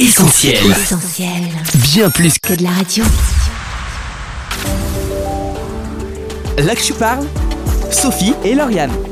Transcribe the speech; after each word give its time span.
Essentiel. 0.00 0.64
Essentiel. 0.70 1.50
Bien 1.74 2.08
plus 2.08 2.38
que 2.38 2.54
de 2.54 2.62
la 2.62 2.70
radio. 2.70 3.04
là 6.56 6.74
que 6.74 6.80
tu 6.80 6.94
parles, 6.94 7.26
Sophie 7.90 8.32
et 8.42 8.54
Lauriane. 8.54 9.09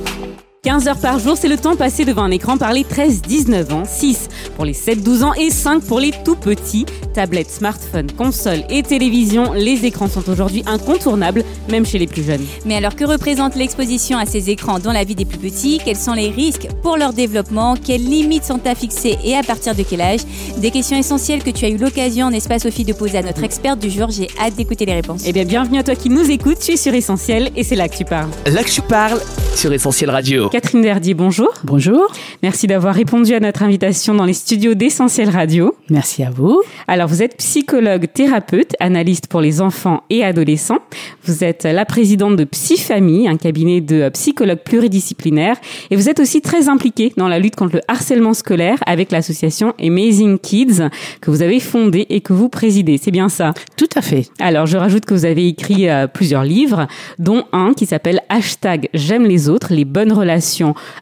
15 0.68 0.86
heures 0.86 0.98
par 0.98 1.18
jour, 1.18 1.34
c'est 1.34 1.48
le 1.48 1.56
temps 1.56 1.76
passé 1.76 2.04
devant 2.04 2.24
un 2.24 2.30
écran 2.30 2.58
par 2.58 2.74
les 2.74 2.82
13-19 2.82 3.72
ans, 3.72 3.84
6 3.86 4.28
pour 4.54 4.66
les 4.66 4.74
7-12 4.74 5.24
ans 5.24 5.32
et 5.32 5.48
5 5.48 5.82
pour 5.82 5.98
les 5.98 6.10
tout 6.26 6.36
petits. 6.36 6.84
Tablettes, 7.14 7.50
smartphones, 7.50 8.12
consoles 8.12 8.64
et 8.68 8.82
télévision, 8.82 9.54
les 9.54 9.86
écrans 9.86 10.08
sont 10.08 10.28
aujourd'hui 10.28 10.62
incontournables, 10.66 11.42
même 11.70 11.86
chez 11.86 11.96
les 11.96 12.06
plus 12.06 12.22
jeunes. 12.22 12.44
Mais 12.66 12.76
alors 12.76 12.96
que 12.96 13.06
représente 13.06 13.56
l'exposition 13.56 14.18
à 14.18 14.26
ces 14.26 14.50
écrans 14.50 14.78
dans 14.78 14.92
la 14.92 15.04
vie 15.04 15.14
des 15.14 15.24
plus 15.24 15.38
petits? 15.38 15.80
Quels 15.82 15.96
sont 15.96 16.12
les 16.12 16.28
risques 16.28 16.68
pour 16.82 16.98
leur 16.98 17.14
développement? 17.14 17.74
Quelles 17.74 18.04
limites 18.04 18.44
sont 18.44 18.60
à 18.66 18.74
fixer 18.74 19.16
et 19.24 19.36
à 19.36 19.42
partir 19.42 19.74
de 19.74 19.82
quel 19.82 20.02
âge? 20.02 20.20
Des 20.58 20.70
questions 20.70 20.98
essentielles 20.98 21.42
que 21.42 21.50
tu 21.50 21.64
as 21.64 21.70
eu 21.70 21.78
l'occasion, 21.78 22.30
n'est-ce 22.30 22.48
pas 22.48 22.58
Sophie, 22.58 22.84
de 22.84 22.92
poser 22.92 23.16
à 23.16 23.22
notre 23.22 23.42
experte 23.42 23.78
du 23.78 23.88
jour. 23.88 24.10
J'ai 24.10 24.28
hâte 24.38 24.54
d'écouter 24.56 24.84
les 24.84 24.96
réponses. 24.96 25.22
Eh 25.24 25.32
bien, 25.32 25.46
bienvenue 25.46 25.78
à 25.78 25.82
toi 25.82 25.94
qui 25.94 26.10
nous 26.10 26.30
écoutes, 26.30 26.58
tu 26.58 26.72
es 26.72 26.76
sur 26.76 26.92
Essentiel 26.92 27.48
et 27.56 27.64
c'est 27.64 27.74
là 27.74 27.88
que 27.88 27.96
tu 27.96 28.04
parles. 28.04 28.28
Là 28.44 28.62
que 28.62 28.70
tu 28.70 28.82
parles 28.82 29.18
sur 29.56 29.72
Essentiel 29.72 30.10
Radio. 30.10 30.50
Catherine 30.60 30.82
Verdier, 30.82 31.14
bonjour. 31.14 31.50
Bonjour, 31.62 32.12
Merci 32.42 32.66
d'avoir 32.66 32.92
répondu 32.92 33.32
à 33.32 33.38
notre 33.38 33.62
invitation 33.62 34.14
dans 34.14 34.24
les 34.24 34.32
studios 34.32 34.74
d'Essentiel 34.74 35.30
Radio. 35.30 35.74
merci 35.88 36.24
à 36.24 36.30
vous. 36.30 36.62
Alors, 36.88 37.06
vous 37.08 37.22
êtes 37.22 37.36
psychologue, 37.36 38.06
thérapeute, 38.12 38.74
analyste 38.80 39.28
pour 39.28 39.40
les 39.40 39.60
enfants 39.60 40.02
et 40.10 40.24
adolescents. 40.24 40.78
Vous 41.24 41.44
êtes 41.44 41.62
la 41.62 41.84
présidente 41.84 42.34
de 42.34 42.42
Psyfamille, 42.42 43.28
un 43.28 43.36
cabinet 43.36 43.80
de 43.80 44.08
psychologues 44.08 44.58
pluridisciplinaires. 44.64 45.56
Et 45.90 45.96
vous 45.96 46.08
êtes 46.08 46.18
aussi 46.18 46.40
très 46.40 46.68
impliquée 46.68 47.12
dans 47.16 47.28
la 47.28 47.38
lutte 47.38 47.54
contre 47.54 47.76
le 47.76 47.82
harcèlement 47.86 48.34
scolaire 48.34 48.78
avec 48.86 49.12
l'association 49.12 49.74
Amazing 49.80 50.38
Kids 50.40 50.88
que 51.20 51.30
vous 51.30 51.42
avez 51.42 51.60
fondée 51.60 52.06
et 52.08 52.20
que 52.20 52.32
vous 52.32 52.48
présidez. 52.48 52.98
C'est 53.00 53.12
bien 53.12 53.28
ça? 53.28 53.54
Tout 53.76 53.88
à 53.94 54.02
fait. 54.02 54.28
alors, 54.40 54.66
je 54.66 54.76
rajoute 54.76 55.04
que 55.04 55.14
vous 55.14 55.24
avez 55.24 55.46
écrit 55.46 55.88
euh, 55.88 56.08
plusieurs 56.08 56.42
livres, 56.44 56.88
dont 57.20 57.44
un 57.52 57.74
qui 57.74 57.86
s'appelle 57.86 58.22
Hashtag 58.28 58.88
J'aime 58.94 59.24
les 59.24 59.48
autres, 59.48 59.72
les 59.72 59.84
bonnes 59.84 60.12
relations 60.12 60.37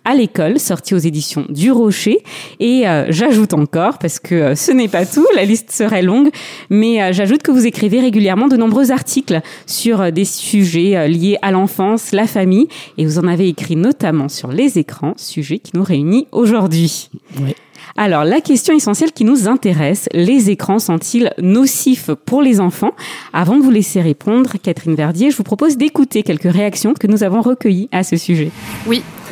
à 0.05 0.15
l'école, 0.15 0.59
sorti 0.59 0.95
aux 0.95 0.99
éditions 0.99 1.47
du 1.49 1.71
Rocher. 1.71 2.23
Et 2.61 2.87
euh, 2.87 3.07
j'ajoute 3.11 3.55
encore, 3.55 3.99
parce 3.99 4.19
que 4.19 4.35
euh, 4.35 4.55
ce 4.55 4.73
n'est 4.73 4.89
pas 4.89 5.07
tout, 5.07 5.27
la 5.35 5.45
liste 5.45 5.71
serait 5.71 6.03
longue, 6.03 6.31
mais 6.71 7.03
euh, 7.03 7.13
j'ajoute 7.13 7.43
que 7.43 7.51
vous 7.51 7.67
écrivez 7.67 8.01
régulièrement 8.01 8.49
de 8.49 8.57
nombreux 8.57 8.91
articles 8.91 9.41
sur 9.67 10.01
euh, 10.01 10.11
des 10.11 10.25
sujets 10.25 10.97
euh, 10.97 11.09
liés 11.09 11.39
à 11.43 11.51
l'enfance, 11.51 12.13
la 12.13 12.27
famille, 12.27 12.69
et 12.99 13.05
vous 13.05 13.19
en 13.19 13.27
avez 13.27 13.49
écrit 13.49 13.77
notamment 13.77 14.29
sur 14.29 14.49
les 14.49 14.79
écrans, 14.79 15.15
sujet 15.17 15.59
qui 15.59 15.73
nous 15.75 15.85
réunit 15.85 16.27
aujourd'hui. 16.33 17.11
Oui. 17.41 17.55
Alors, 17.99 18.25
la 18.25 18.41
question 18.41 18.75
essentielle 18.75 19.13
qui 19.13 19.25
nous 19.25 19.49
intéresse, 19.49 20.09
les 20.13 20.51
écrans 20.51 20.79
sont-ils 20.79 21.33
nocifs 21.41 22.11
pour 22.27 22.43
les 22.43 22.61
enfants? 22.61 22.93
Avant 23.33 23.57
de 23.57 23.63
vous 23.63 23.71
laisser 23.71 24.03
répondre, 24.03 24.55
Catherine 24.63 24.95
Verdier, 24.95 25.31
je 25.31 25.37
vous 25.37 25.45
propose 25.45 25.77
d'écouter 25.77 26.23
quelques 26.23 26.53
réactions 26.53 26.93
que 26.93 27.07
nous 27.07 27.23
avons 27.23 27.41
recueillies 27.41 27.89
à 27.93 28.03
ce 28.03 28.17
sujet. 28.17 28.51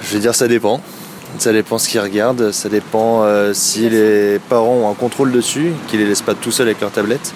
Je 0.06 0.14
vais 0.14 0.20
dire 0.20 0.34
ça 0.34 0.48
dépend. 0.48 0.80
Ça 1.38 1.52
dépend 1.52 1.78
ce 1.78 1.88
qu'ils 1.88 2.00
regardent, 2.00 2.52
ça 2.52 2.68
dépend 2.68 3.22
euh, 3.24 3.52
si 3.54 3.88
les 3.90 4.38
parents 4.48 4.74
ont 4.84 4.90
un 4.90 4.94
contrôle 4.94 5.32
dessus, 5.32 5.72
qu'ils 5.88 5.98
les 5.98 6.06
laissent 6.06 6.22
pas 6.22 6.34
tout 6.34 6.52
seuls 6.52 6.68
avec 6.68 6.80
leur 6.80 6.92
tablette. 6.92 7.32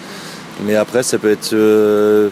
Mais 0.64 0.76
après, 0.76 1.02
ça 1.02 1.18
peut 1.18 1.30
être, 1.32 1.52
euh, 1.52 2.28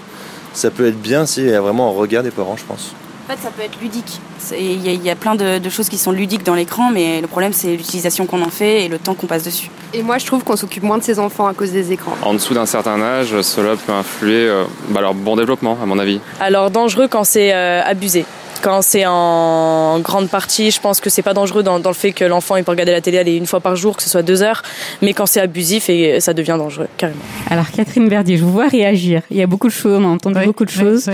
ça 0.52 0.70
peut 0.70 0.86
être 0.86 1.00
bien 1.00 1.26
s'il 1.26 1.46
y 1.48 1.52
a 1.54 1.60
vraiment 1.60 1.88
un 1.88 1.92
regard 1.92 2.22
des 2.22 2.30
parents, 2.30 2.56
je 2.56 2.62
pense. 2.64 2.92
En 3.28 3.32
fait, 3.32 3.42
ça 3.42 3.50
peut 3.50 3.62
être 3.64 3.80
ludique. 3.82 4.20
Il 4.56 4.86
y, 4.86 4.88
a- 4.88 4.92
il 4.92 5.02
y 5.02 5.10
a 5.10 5.16
plein 5.16 5.34
de, 5.34 5.58
de 5.58 5.68
choses 5.68 5.88
qui 5.88 5.98
sont 5.98 6.12
ludiques 6.12 6.44
dans 6.44 6.54
l'écran, 6.54 6.90
mais 6.92 7.20
le 7.20 7.26
problème, 7.26 7.52
c'est 7.52 7.74
l'utilisation 7.74 8.26
qu'on 8.26 8.42
en 8.42 8.50
fait 8.50 8.84
et 8.84 8.88
le 8.88 8.98
temps 9.00 9.14
qu'on 9.14 9.26
passe 9.26 9.42
dessus. 9.42 9.68
Et 9.92 10.04
moi, 10.04 10.18
je 10.18 10.26
trouve 10.26 10.44
qu'on 10.44 10.54
s'occupe 10.54 10.84
moins 10.84 10.98
de 10.98 11.02
ses 11.02 11.18
enfants 11.18 11.48
à 11.48 11.54
cause 11.54 11.72
des 11.72 11.90
écrans. 11.90 12.16
En 12.22 12.34
dessous 12.34 12.54
d'un 12.54 12.66
certain 12.66 13.00
âge, 13.02 13.40
cela 13.42 13.74
peut 13.74 13.92
influer 13.92 14.46
euh, 14.48 14.62
bah, 14.90 15.00
leur 15.00 15.14
bon 15.14 15.34
développement, 15.34 15.76
à 15.82 15.86
mon 15.86 15.98
avis. 15.98 16.20
Alors 16.38 16.70
dangereux 16.70 17.08
quand 17.08 17.24
c'est 17.24 17.52
euh, 17.52 17.82
abusé. 17.82 18.24
Quand 18.62 18.82
c'est 18.82 19.04
en 19.06 20.00
grande 20.00 20.28
partie, 20.28 20.70
je 20.70 20.80
pense 20.80 21.00
que 21.00 21.10
c'est 21.10 21.22
pas 21.22 21.34
dangereux 21.34 21.62
dans, 21.62 21.78
dans 21.80 21.90
le 21.90 21.94
fait 21.94 22.12
que 22.12 22.24
l'enfant 22.24 22.56
il 22.56 22.64
peut 22.64 22.70
regarder 22.72 22.92
la 22.92 23.00
télé 23.00 23.18
aller 23.18 23.36
une 23.36 23.46
fois 23.46 23.60
par 23.60 23.76
jour, 23.76 23.96
que 23.96 24.02
ce 24.02 24.08
soit 24.08 24.22
deux 24.22 24.42
heures. 24.42 24.62
Mais 25.02 25.12
quand 25.12 25.26
c'est 25.26 25.40
abusif, 25.40 25.88
et 25.88 26.20
ça 26.20 26.34
devient 26.34 26.56
dangereux 26.58 26.88
carrément. 26.96 27.20
Alors, 27.50 27.70
Catherine 27.70 28.08
Verdier, 28.08 28.36
je 28.36 28.44
vous 28.44 28.52
vois 28.52 28.68
réagir. 28.68 29.22
Il 29.30 29.36
y 29.36 29.42
a 29.42 29.46
beaucoup 29.46 29.68
de 29.68 29.72
choses, 29.72 30.00
on 30.00 30.04
a 30.04 30.08
entendu 30.08 30.44
beaucoup 30.44 30.64
de 30.64 30.70
choses. 30.70 31.08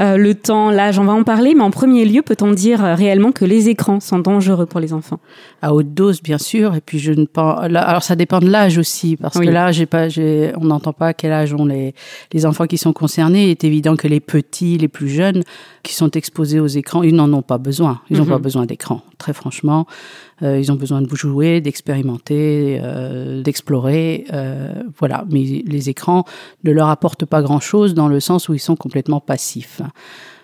Euh, 0.00 0.16
le 0.16 0.34
temps, 0.34 0.70
l'âge, 0.70 0.98
on 0.98 1.04
va 1.04 1.12
en 1.12 1.22
parler, 1.22 1.54
mais 1.54 1.62
en 1.62 1.70
premier 1.70 2.04
lieu, 2.04 2.22
peut-on 2.22 2.52
dire 2.52 2.84
euh, 2.84 2.94
réellement 2.94 3.32
que 3.32 3.44
les 3.44 3.68
écrans 3.68 4.00
sont 4.00 4.18
dangereux 4.18 4.66
pour 4.66 4.80
les 4.80 4.92
enfants? 4.92 5.20
À 5.60 5.74
haute 5.74 5.92
dose, 5.92 6.22
bien 6.22 6.38
sûr. 6.38 6.74
Et 6.74 6.80
puis 6.80 6.98
je 6.98 7.12
ne 7.12 7.24
pense. 7.26 7.60
Alors 7.62 8.02
ça 8.02 8.16
dépend 8.16 8.38
de 8.40 8.48
l'âge 8.48 8.78
aussi, 8.78 9.16
parce 9.16 9.36
Oui. 9.36 9.46
que 9.46 9.50
là, 9.52 9.70
j'ai 9.70 9.86
pas, 9.86 10.08
j'ai, 10.08 10.52
on 10.56 10.64
n'entend 10.64 10.92
pas 10.92 11.08
à 11.08 11.14
quel 11.14 11.32
âge 11.32 11.52
ont 11.52 11.66
les 11.66 11.94
les 12.32 12.46
enfants 12.46 12.66
qui 12.66 12.78
sont 12.78 12.92
concernés. 12.94 13.44
Il 13.44 13.50
est 13.50 13.64
évident 13.64 13.94
que 13.96 14.08
les 14.08 14.20
petits, 14.20 14.78
les 14.78 14.88
plus 14.88 15.08
jeunes, 15.10 15.42
qui 15.82 15.94
sont 15.94 16.10
exposés 16.12 16.58
aux 16.60 16.66
écrans, 16.66 17.02
ils 17.02 17.14
n'en 17.14 17.30
ont 17.32 17.42
pas 17.42 17.58
besoin. 17.58 18.00
Ils 18.08 18.16
n'ont 18.16 18.24
Mhm. 18.24 18.30
pas 18.30 18.38
besoin 18.38 18.64
d'écran. 18.66 19.02
Très 19.18 19.34
franchement, 19.34 19.86
euh, 20.42 20.58
ils 20.58 20.72
ont 20.72 20.76
besoin 20.76 21.02
de 21.02 21.14
jouer, 21.14 21.60
d'expérimenter, 21.60 22.80
euh, 22.82 23.42
d'explorer. 23.42 24.24
euh, 24.32 24.72
voilà. 24.98 25.24
Mais 25.30 25.62
les 25.66 25.90
écrans 25.90 26.24
ne 26.64 26.72
leur 26.72 26.88
apportent 26.88 27.24
pas 27.26 27.42
grand-chose 27.42 27.92
dans 27.94 28.08
le 28.08 28.18
sens 28.20 28.48
où 28.48 28.54
ils 28.54 28.58
sont 28.58 28.76
complètement 28.76 29.20
passifs. 29.20 29.81
Yeah. 29.82 29.90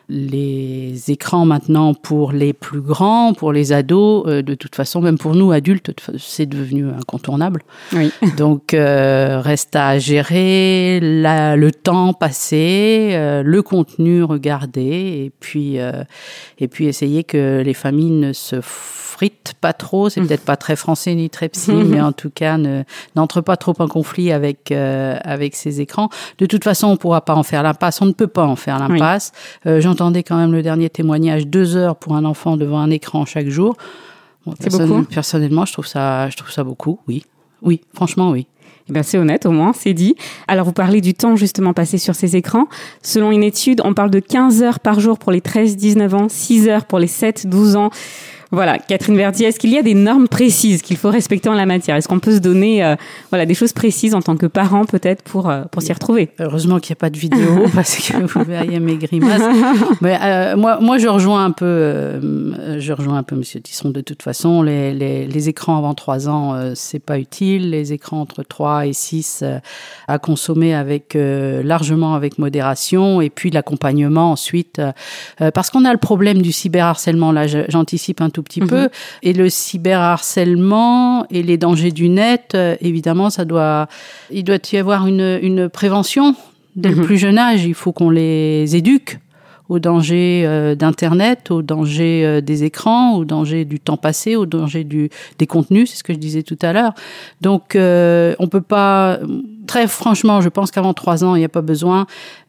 Les 0.08 1.10
écrans 1.10 1.44
maintenant 1.44 1.94
pour 1.94 2.32
les 2.32 2.52
plus 2.52 2.80
grands, 2.80 3.34
pour 3.34 3.52
les 3.52 3.72
ados, 3.72 4.24
euh, 4.26 4.42
de 4.42 4.54
toute 4.54 4.74
façon, 4.74 5.00
même 5.00 5.18
pour 5.18 5.34
nous 5.34 5.52
adultes, 5.52 5.92
c'est 6.18 6.46
devenu 6.46 6.88
incontournable. 6.88 7.62
Oui. 7.92 8.10
Donc, 8.36 8.74
euh, 8.74 9.40
reste 9.40 9.76
à 9.76 9.98
gérer 9.98 10.98
la- 11.02 11.56
le 11.56 11.70
temps 11.72 12.12
passé, 12.14 13.10
euh, 13.12 13.42
le 13.42 13.62
contenu 13.62 14.22
regardé, 14.22 14.80
et 15.26 15.32
puis, 15.40 15.76
et 16.58 16.68
puis 16.68 16.86
essayer 16.86 17.24
que 17.24 17.62
les 17.64 17.74
familles 17.74 18.10
ne 18.10 18.32
se 18.32 18.56
fritent 18.62 19.54
pas 19.60 19.72
trop. 19.72 20.08
C'est 20.08 20.20
peut-être 20.20 20.44
pas 20.44 20.56
très 20.56 20.76
français 20.76 21.14
ni 21.14 21.28
très 21.28 21.48
psy, 21.48 21.72
mais 21.90 22.00
en 22.00 22.12
tout 22.12 22.30
cas, 22.30 22.56
ne- 22.56 22.82
n'entre 23.16 23.40
pas 23.40 23.56
trop 23.56 23.74
en 23.78 23.88
conflit 23.88 24.32
avec, 24.32 24.70
avec 24.72 25.54
ces 25.56 25.80
écrans. 25.80 26.08
De 26.38 26.46
toute 26.46 26.64
façon, 26.64 26.86
on 26.88 26.96
pourra 26.96 27.20
pas 27.24 27.34
en 27.34 27.42
faire 27.42 27.62
l'impasse. 27.62 28.00
On 28.00 28.06
ne 28.06 28.12
peut 28.12 28.26
pas 28.28 28.44
en 28.46 28.56
faire 28.56 28.78
l'impasse. 28.78 29.32
J'entendais 29.98 30.22
quand 30.22 30.36
même 30.36 30.52
le 30.52 30.62
dernier 30.62 30.88
témoignage, 30.88 31.48
deux 31.48 31.74
heures 31.74 31.96
pour 31.96 32.14
un 32.14 32.24
enfant 32.24 32.56
devant 32.56 32.78
un 32.78 32.88
écran 32.88 33.24
chaque 33.24 33.48
jour. 33.48 33.76
Bon, 34.46 34.54
C'est 34.56 34.70
personne- 34.70 34.88
beaucoup 34.88 35.02
Personnellement, 35.06 35.64
je 35.64 35.72
trouve 35.72 35.88
ça, 35.88 36.30
je 36.30 36.36
trouve 36.36 36.52
ça 36.52 36.62
beaucoup. 36.62 37.00
Oui, 37.08 37.24
oui, 37.62 37.80
franchement, 37.94 38.30
oui. 38.30 38.46
Eh 38.88 38.92
bien, 38.92 39.02
c'est 39.02 39.18
honnête, 39.18 39.44
au 39.44 39.50
moins, 39.50 39.72
c'est 39.74 39.94
dit. 39.94 40.14
Alors, 40.46 40.64
vous 40.66 40.72
parlez 40.72 41.00
du 41.00 41.14
temps 41.14 41.34
justement 41.34 41.72
passé 41.72 41.98
sur 41.98 42.14
ces 42.14 42.36
écrans. 42.36 42.68
Selon 43.02 43.32
une 43.32 43.42
étude, 43.42 43.80
on 43.84 43.92
parle 43.92 44.10
de 44.10 44.20
15 44.20 44.62
heures 44.62 44.78
par 44.78 45.00
jour 45.00 45.18
pour 45.18 45.32
les 45.32 45.40
13-19 45.40 46.14
ans, 46.14 46.28
6 46.28 46.68
heures 46.68 46.84
pour 46.84 47.00
les 47.00 47.08
7-12 47.08 47.74
ans. 47.74 47.90
Voilà, 48.50 48.78
Catherine 48.78 49.16
Verdier, 49.16 49.48
est-ce 49.48 49.58
qu'il 49.58 49.70
y 49.70 49.78
a 49.78 49.82
des 49.82 49.94
normes 49.94 50.28
précises 50.28 50.82
qu'il 50.82 50.96
faut 50.96 51.10
respecter 51.10 51.48
en 51.48 51.54
la 51.54 51.66
matière? 51.66 51.96
Est-ce 51.96 52.08
qu'on 52.08 52.18
peut 52.18 52.34
se 52.34 52.40
donner 52.40 52.82
euh, 52.82 52.96
voilà, 53.30 53.44
des 53.44 53.54
choses 53.54 53.72
précises 53.72 54.14
en 54.14 54.22
tant 54.22 54.36
que 54.36 54.46
parent 54.46 54.86
peut-être 54.86 55.22
pour, 55.22 55.50
euh, 55.50 55.64
pour 55.70 55.82
s'y 55.82 55.92
retrouver? 55.92 56.30
Heureusement 56.38 56.80
qu'il 56.80 56.92
n'y 56.92 56.98
a 56.98 57.00
pas 57.00 57.10
de 57.10 57.18
vidéo 57.18 57.66
parce 57.74 57.96
que 57.96 58.16
vous 58.16 58.44
verriez 58.44 58.80
mes 58.80 58.96
grimaces. 58.96 59.42
Mais 60.00 60.18
euh, 60.22 60.56
moi, 60.56 60.78
moi, 60.80 60.98
je 60.98 61.08
rejoins 61.08 61.44
un 61.44 61.50
peu, 61.50 61.66
euh, 61.66 62.80
je 62.80 62.92
rejoins 62.92 63.18
un 63.18 63.22
peu 63.22 63.36
Monsieur 63.36 63.60
Tisson. 63.60 63.90
De 63.90 64.00
toute 64.00 64.22
façon, 64.22 64.62
les, 64.62 64.94
les, 64.94 65.26
les 65.26 65.48
écrans 65.48 65.76
avant 65.76 65.94
3 65.94 66.28
ans, 66.28 66.54
euh, 66.54 66.72
c'est 66.74 66.98
pas 66.98 67.18
utile. 67.18 67.70
Les 67.70 67.92
écrans 67.92 68.20
entre 68.20 68.42
3 68.42 68.86
et 68.86 68.92
6 68.92 69.40
euh, 69.42 69.58
à 70.06 70.18
consommer 70.18 70.74
avec 70.74 71.16
euh, 71.16 71.62
largement 71.62 72.14
avec 72.14 72.38
modération. 72.38 73.20
Et 73.20 73.30
puis 73.30 73.50
l'accompagnement 73.50 74.32
ensuite, 74.32 74.80
parce 75.38 75.70
qu'on 75.70 75.84
a 75.84 75.92
le 75.92 75.98
problème 75.98 76.42
du 76.42 76.52
cyberharcèlement. 76.52 77.32
Là, 77.32 77.46
j'anticipe 77.46 78.20
un 78.20 78.30
tout 78.30 78.37
petit 78.42 78.60
peu. 78.60 78.88
Et 79.22 79.32
le 79.32 79.48
cyberharcèlement 79.48 81.26
et 81.30 81.42
les 81.42 81.56
dangers 81.56 81.90
du 81.92 82.08
net, 82.08 82.52
euh, 82.54 82.76
évidemment, 82.80 83.30
ça 83.30 83.44
doit, 83.44 83.88
il 84.30 84.44
doit 84.44 84.58
y 84.72 84.76
avoir 84.76 85.06
une, 85.06 85.38
une 85.42 85.68
prévention 85.68 86.34
dès 86.76 86.90
le 86.90 86.96
Mhm. 86.96 87.04
plus 87.04 87.18
jeune 87.18 87.38
âge. 87.38 87.64
Il 87.64 87.74
faut 87.74 87.92
qu'on 87.92 88.10
les 88.10 88.76
éduque 88.76 89.18
aux 89.68 89.78
dangers 89.78 90.44
euh, 90.46 90.74
d'Internet, 90.74 91.50
aux 91.50 91.60
dangers 91.60 92.24
euh, 92.24 92.40
des 92.40 92.64
écrans, 92.64 93.16
aux 93.16 93.26
dangers 93.26 93.66
du 93.66 93.80
temps 93.80 93.98
passé, 93.98 94.34
aux 94.34 94.46
dangers 94.46 94.84
du, 94.84 95.10
des 95.38 95.46
contenus, 95.46 95.90
c'est 95.90 95.98
ce 95.98 96.04
que 96.04 96.14
je 96.14 96.18
disais 96.18 96.42
tout 96.42 96.56
à 96.62 96.72
l'heure. 96.72 96.94
Donc, 97.42 97.76
euh, 97.76 98.34
on 98.38 98.46
peut 98.48 98.62
pas, 98.62 99.18
très 99.66 99.86
franchement, 99.86 100.40
je 100.40 100.48
pense 100.48 100.70
qu'avant 100.70 100.94
trois 100.94 101.22
ans, 101.22 101.36
il 101.36 101.40
n'y 101.40 101.44
a 101.44 101.50
pas 101.50 101.60
besoin. 101.60 102.06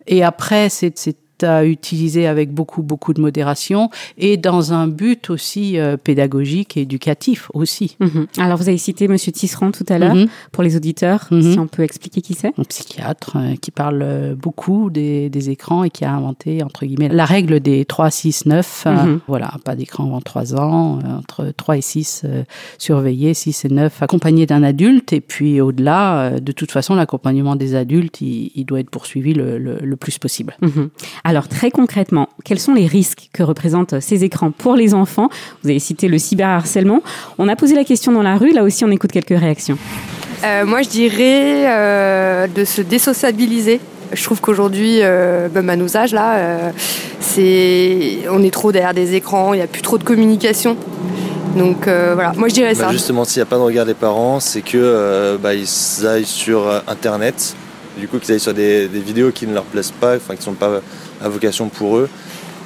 Et 0.08 0.24
après, 0.24 0.70
c'est 0.70 1.16
à 1.44 1.66
utiliser 1.66 2.28
avec 2.28 2.52
beaucoup, 2.54 2.82
beaucoup 2.82 3.14
de 3.14 3.22
modération 3.22 3.90
et 4.18 4.38
dans 4.38 4.74
un 4.74 4.88
but 4.88 5.30
aussi 5.30 5.78
euh, 5.80 5.98
pédagogique 5.98 6.78
et 6.78 6.82
éducatif 6.82 7.50
aussi. 7.54 7.98
Mhm. 8.00 8.28
Alors, 8.38 8.58
vous 8.58 8.70
avez 8.70 8.78
cité 8.78 9.08
Monsieur 9.08 9.32
Tisserand 9.32 9.72
tout 9.72 9.86
à 9.90 9.98
l'heure. 9.98 10.16
Mhm. 10.16 10.28
Pour 10.52 10.64
les 10.64 10.76
auditeurs, 10.76 11.28
Mhm. 11.32 11.54
si 11.54 11.60
on 11.60 11.68
peut 11.68 11.84
expliquer 11.84 12.22
qui 12.22 12.34
c'est 12.34 12.54
Un 12.58 12.64
psychiatre 12.64 13.38
euh, 13.38 13.56
qui 13.62 13.72
parle 13.72 14.02
euh, 14.02 14.36
beaucoup 14.36 14.90
des, 14.90 15.30
des 15.30 15.50
écrans 15.50 15.84
et 15.84 15.90
qui 15.90 16.06
a 16.06 16.14
inventé, 16.14 16.64
entre 16.64 16.86
guillemets, 16.86 17.10
la 17.10 17.26
règle 17.26 17.60
des 17.60 17.86
3, 17.86 18.10
6, 18.12 18.46
9. 18.46 18.84
euh, 18.88 18.92
Mhm. 18.92 19.20
Voilà, 19.28 19.54
pas 19.64 19.76
d'écran 19.76 20.06
avant 20.06 20.22
3 20.22 20.56
ans, 20.56 21.00
entre 21.18 21.52
3 21.56 21.78
et 21.78 21.82
6 21.82 22.24
euh, 22.26 22.44
surveillés, 22.78 23.34
6 23.34 23.66
et 23.66 23.70
9 23.70 24.02
accompagnés 24.02 24.46
d'un 24.46 24.64
adulte. 24.64 25.14
Et 25.14 25.22
puis 25.22 25.62
au-delà, 25.62 26.40
de 26.40 26.52
toute 26.52 26.72
façon, 26.72 26.96
l'accompagnement 26.96 27.56
des 27.56 27.76
adultes, 27.76 28.22
il, 28.22 28.52
il 28.56 28.66
doit 28.66 28.80
être 28.80 28.90
poursuivi 28.90 29.34
le, 29.34 29.58
le- 29.58 29.80
le 29.82 29.96
plus 29.96 30.18
possible. 30.18 30.56
Alors 31.30 31.48
très 31.48 31.70
concrètement, 31.70 32.28
quels 32.44 32.60
sont 32.60 32.74
les 32.74 32.88
risques 32.88 33.30
que 33.34 33.44
représentent 33.44 34.00
ces 34.00 34.24
écrans 34.24 34.50
pour 34.50 34.74
les 34.76 34.96
enfants? 34.96 35.30
Vous 35.62 35.70
avez 35.70 35.78
cité 35.78 36.08
le 36.08 36.18
cyberharcèlement. 36.18 37.04
On 37.38 37.48
a 37.48 37.56
posé 37.56 37.76
la 37.76 37.84
question 37.84 38.12
dans 38.12 38.24
la 38.24 38.36
rue, 38.36 38.52
là 38.52 38.64
aussi 38.64 38.84
on 38.84 38.90
écoute 38.90 39.12
quelques 39.12 39.38
réactions. 39.40 39.78
Euh, 40.44 40.66
moi, 40.66 40.82
je 40.82 40.90
dirais 40.90 41.68
euh, 41.68 42.48
de 42.48 42.66
se 42.66 42.82
désociabiliser. 42.82 43.80
Je 44.12 44.24
trouve 44.24 44.42
qu'aujourd'hui, 44.42 45.02
euh, 45.04 45.50
même 45.54 45.70
à 45.70 45.76
nos 45.76 45.96
âges, 45.96 46.14
là, 46.14 46.38
euh, 46.38 46.72
c'est, 47.20 48.22
on 48.32 48.42
est 48.42 48.50
trop 48.50 48.72
derrière 48.72 48.96
des 48.96 49.14
écrans, 49.14 49.54
il 49.54 49.58
n'y 49.58 49.64
a 49.64 49.68
plus 49.68 49.84
trop 49.84 50.00
de 50.00 50.04
communication. 50.04 50.78
Donc 51.56 51.88
euh, 51.88 52.14
voilà, 52.16 52.34
moi 52.38 52.48
je 52.48 52.56
dirais 52.56 52.74
Bah, 52.74 52.86
ça. 52.86 52.92
justement, 52.92 53.24
s'il 53.24 53.38
n'y 53.40 53.44
a 53.44 53.46
pas 53.52 53.58
de 53.58 53.62
regard 53.62 53.86
des 53.86 53.94
parents, 53.94 54.40
c'est 54.40 54.62
que 54.62 54.78
euh, 54.78 55.38
bah, 55.38 55.54
ils 55.54 56.08
aillent 56.08 56.26
sur 56.26 56.68
Internet, 56.88 57.56
du 58.00 58.08
coup 58.08 58.18
qu'ils 58.18 58.32
aillent 58.34 58.40
sur 58.40 58.56
des, 58.56 58.88
des 58.88 59.00
vidéos 59.02 59.30
qui 59.32 59.46
ne 59.46 59.54
leur 59.54 59.66
plaisent 59.66 59.92
pas, 59.92 60.16
enfin 60.16 60.34
qui 60.34 60.40
ne 60.40 60.46
sont 60.46 60.54
pas 60.54 60.82
à 61.24 61.30
vocation 61.30 61.70
pour 61.70 61.98
eux. 61.98 62.10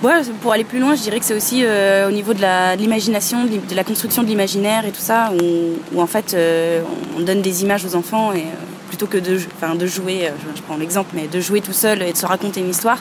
Ouais, 0.04 0.20
pour 0.42 0.52
aller 0.52 0.66
plus 0.66 0.80
loin, 0.80 0.96
je 0.96 1.02
dirais 1.02 1.18
que 1.20 1.26
c'est 1.26 1.36
aussi 1.36 1.62
euh, 1.64 2.10
au 2.10 2.12
niveau 2.12 2.34
de 2.34 2.42
l'imagination, 2.78 3.46
de 3.46 3.76
la 3.76 3.86
construction 3.86 4.22
de 4.22 4.28
l'imaginaire 4.28 4.86
et 4.86 4.92
tout 4.92 5.00
ça, 5.02 5.32
où, 5.42 5.78
où 5.96 6.02
en 6.02 6.08
fait 6.08 6.34
euh, 6.34 6.82
on 7.18 7.22
donne 7.22 7.42
des 7.42 7.64
images 7.64 7.86
aux 7.86 7.96
enfants 7.96 8.34
et 8.34 8.40
euh, 8.40 8.44
plutôt 8.90 9.06
que 9.08 9.18
de, 9.18 9.38
jou- 9.38 9.48
enfin, 9.56 9.76
de 9.76 9.88
jouer, 9.88 10.30
je, 10.42 10.58
je 10.58 10.62
prends 10.62 10.76
l'exemple, 10.76 11.12
mais 11.14 11.28
de 11.28 11.40
jouer 11.40 11.62
tout 11.62 11.72
seul 11.72 12.02
et 12.02 12.12
de 12.12 12.18
se 12.18 12.26
raconter 12.26 12.60
une 12.60 12.70
histoire, 12.70 12.98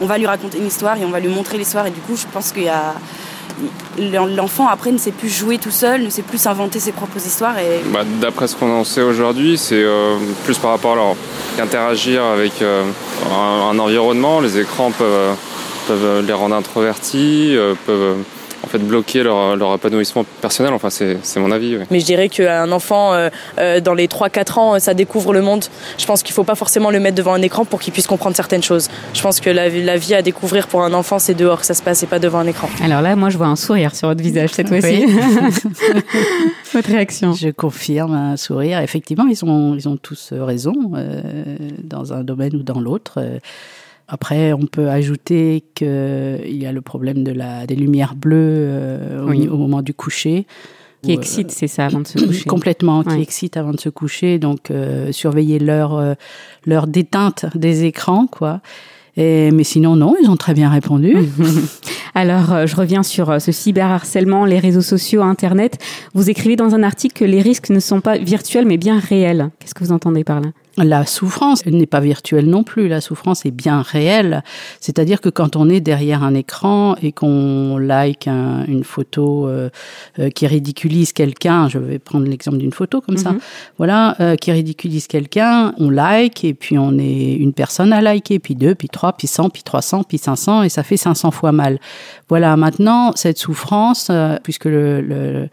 on 0.00 0.06
va 0.06 0.16
lui 0.16 0.26
raconter 0.26 0.56
une 0.56 0.66
histoire 0.66 0.96
et 0.96 1.04
on 1.04 1.10
va 1.10 1.20
lui 1.20 1.28
montrer 1.28 1.58
l'histoire 1.58 1.86
et 1.86 1.90
du 1.90 2.00
coup 2.00 2.16
je 2.16 2.24
pense 2.32 2.52
qu'il 2.52 2.62
y 2.64 2.68
a 2.70 2.94
l'enfant 4.34 4.68
après 4.68 4.92
ne 4.92 4.98
sait 4.98 5.12
plus 5.12 5.28
jouer 5.30 5.58
tout 5.58 5.70
seul, 5.70 6.02
ne 6.02 6.10
sait 6.10 6.22
plus 6.22 6.38
s'inventer 6.38 6.78
ses 6.80 6.92
propres 6.92 7.16
histoires 7.24 7.58
et 7.58 7.80
Bah, 7.90 8.00
D'après 8.20 8.48
ce 8.48 8.56
qu'on 8.56 8.70
en 8.70 8.84
sait 8.84 9.02
aujourd'hui, 9.02 9.56
c'est 9.56 9.82
euh, 9.82 10.16
plus 10.44 10.58
par 10.58 10.70
rapport 10.72 10.92
à 10.92 10.96
leur 10.96 11.16
interagir 11.62 12.22
avec 12.24 12.60
euh, 12.60 12.82
un, 13.24 13.78
environnement. 13.78 14.40
Les 14.40 14.58
écrans 14.58 14.90
peuvent, 14.90 15.36
peuvent 15.86 16.26
les 16.26 16.32
rendre 16.32 16.54
introvertis, 16.54 17.56
euh, 17.56 17.74
peuvent 17.86 18.00
euh, 18.00 18.14
en 18.66 18.68
fait 18.68 18.78
bloquer 18.78 19.22
leur, 19.22 19.56
leur 19.56 19.74
épanouissement 19.74 20.24
personnel. 20.40 20.72
Enfin, 20.72 20.90
c'est 20.90 21.18
c'est 21.22 21.40
mon 21.40 21.50
avis. 21.50 21.76
oui. 21.76 21.84
Mais 21.90 22.00
je 22.00 22.04
dirais 22.04 22.28
qu'un 22.28 22.70
enfant, 22.72 23.14
euh, 23.14 23.28
euh, 23.58 23.80
dans 23.80 23.94
les 23.94 24.08
3-4 24.08 24.58
ans, 24.58 24.74
euh, 24.74 24.78
ça 24.78 24.94
découvre 24.94 25.32
le 25.32 25.40
monde. 25.40 25.64
Je 25.98 26.06
pense 26.06 26.22
qu'il 26.22 26.34
faut 26.34 26.44
pas 26.44 26.54
forcément 26.54 26.90
le 26.90 27.00
mettre 27.00 27.16
devant 27.16 27.34
un 27.34 27.42
écran 27.42 27.64
pour 27.64 27.80
qu'il 27.80 27.92
puisse 27.92 28.06
comprendre 28.06 28.36
certaines 28.36 28.62
choses. 28.62 28.88
Je 29.14 29.22
pense 29.22 29.40
que 29.40 29.50
la, 29.50 29.68
la 29.68 29.96
vie 29.96 30.14
à 30.14 30.22
découvrir 30.22 30.66
pour 30.66 30.82
un 30.82 30.92
enfant, 30.92 31.18
c'est 31.18 31.34
dehors 31.34 31.60
que 31.60 31.66
ça 31.66 31.74
se 31.74 31.82
passe 31.82 32.02
et 32.02 32.06
pas 32.06 32.18
devant 32.18 32.38
un 32.38 32.46
écran. 32.46 32.68
Alors 32.82 33.02
là, 33.02 33.14
moi 33.16 33.30
je 33.30 33.38
vois 33.38 33.46
un 33.46 33.56
sourire 33.56 33.94
sur 33.94 34.08
votre 34.08 34.22
visage 34.22 34.50
cette 34.50 34.68
fois-ci. 34.68 35.06
votre 36.72 36.88
réaction 36.90 37.32
Je 37.32 37.48
confirme 37.50 38.14
un 38.14 38.36
sourire. 38.36 38.80
Effectivement, 38.80 39.26
ils 39.26 39.44
ont, 39.44 39.74
ils 39.74 39.88
ont 39.88 39.96
tous 39.96 40.32
raison 40.32 40.74
euh, 40.94 41.20
dans 41.82 42.12
un 42.12 42.24
domaine 42.24 42.56
ou 42.56 42.62
dans 42.62 42.80
l'autre. 42.80 43.14
Euh, 43.18 43.38
Après, 44.08 44.52
on 44.52 44.66
peut 44.66 44.88
ajouter 44.88 45.64
qu'il 45.74 46.56
y 46.56 46.66
a 46.66 46.72
le 46.72 46.80
problème 46.80 47.24
de 47.24 47.32
la, 47.32 47.66
des 47.66 47.74
lumières 47.74 48.14
bleues 48.14 48.36
euh, 48.38 49.24
au- 49.24 49.30
Oui. 49.30 49.48
au, 49.48 49.56
moment 49.56 49.82
du 49.82 49.94
coucher. 49.94 50.46
Qui 51.02 51.10
euh, 51.10 51.14
excite, 51.14 51.50
c'est 51.50 51.66
ça, 51.66 51.86
avant 51.86 52.00
de 52.00 52.06
se 52.06 52.18
coucher. 52.26 52.44
Complètement, 52.44 53.02
qui 53.02 53.10
Ouais. 53.16 53.20
excite 53.22 53.56
avant 53.56 53.72
de 53.72 53.80
se 53.80 53.88
coucher. 53.88 54.38
Donc, 54.38 54.70
euh, 54.70 55.10
surveiller 55.12 55.58
l'heure 55.58 55.96
euh, 55.96 56.14
l'heure 56.66 56.86
d'éteinte 56.86 57.46
des 57.56 57.84
écrans, 57.84 58.26
quoi. 58.28 58.60
Et, 59.18 59.50
mais 59.50 59.64
sinon, 59.64 59.96
non, 59.96 60.14
ils 60.22 60.28
ont 60.30 60.36
très 60.36 60.54
bien 60.54 60.68
répondu. 60.70 61.16
Alors, 62.14 62.66
je 62.66 62.76
reviens 62.76 63.02
sur 63.02 63.40
ce 63.40 63.50
cyberharcèlement, 63.50 64.44
les 64.44 64.58
réseaux 64.58 64.82
sociaux, 64.82 65.22
Internet. 65.22 65.78
Vous 66.14 66.30
écrivez 66.30 66.54
dans 66.56 66.74
un 66.74 66.82
article 66.82 67.18
que 67.18 67.24
les 67.24 67.40
risques 67.42 67.70
ne 67.70 67.80
sont 67.80 68.00
pas 68.00 68.18
virtuels, 68.18 68.66
mais 68.66 68.76
bien 68.76 68.98
réels. 68.98 69.50
Qu'est-ce 69.58 69.74
que 69.74 69.82
vous 69.84 69.92
entendez 69.92 70.22
par 70.22 70.40
là? 70.40 70.48
La 70.78 71.06
souffrance 71.06 71.62
elle 71.64 71.76
n'est 71.78 71.86
pas 71.86 72.00
virtuelle 72.00 72.46
non 72.46 72.62
plus. 72.62 72.88
La 72.88 73.00
souffrance 73.00 73.46
est 73.46 73.50
bien 73.50 73.80
réelle. 73.80 74.42
C'est-à-dire 74.80 75.20
que 75.22 75.30
quand 75.30 75.56
on 75.56 75.70
est 75.70 75.80
derrière 75.80 76.22
un 76.22 76.34
écran 76.34 76.96
et 77.00 77.12
qu'on 77.12 77.78
like 77.78 78.28
un- 78.28 78.64
une 78.66 78.84
photo 78.84 79.48
euh, 79.48 79.70
euh, 80.18 80.28
qui 80.28 80.46
ridiculise 80.46 81.12
quelqu'un, 81.14 81.68
je 81.68 81.78
vais 81.78 81.98
prendre 81.98 82.26
l'exemple 82.26 82.58
d'une 82.58 82.72
photo 82.72 83.00
comme 83.00 83.16
ça, 83.16 83.32
Mhm. 83.32 83.38
voilà, 83.78 84.16
euh, 84.20 84.36
qui 84.36 84.52
ridiculise 84.52 85.06
quelqu'un, 85.06 85.72
on 85.78 85.88
like 85.88 86.44
et 86.44 86.52
puis 86.52 86.76
on 86.78 86.98
est 86.98 87.34
une 87.34 87.54
personne 87.54 87.92
à 87.94 88.02
liker, 88.02 88.38
puis 88.38 88.54
deux, 88.54 88.74
puis 88.74 88.88
trois, 88.88 89.14
puis 89.14 89.28
cent, 89.28 89.48
puis 89.48 89.62
trois 89.62 89.80
cents, 89.82 90.02
puis 90.04 90.18
cinq 90.18 90.36
cents 90.36 90.62
et 90.62 90.68
ça 90.68 90.82
fait 90.82 90.96
500 90.98 91.30
fois 91.30 91.52
mal. 91.52 91.78
Voilà, 92.28 92.54
maintenant 92.56 93.12
cette 93.14 93.38
souffrance, 93.38 94.08
euh, 94.10 94.36
puisque 94.42 94.66
le, 94.66 95.00
le 95.00 95.48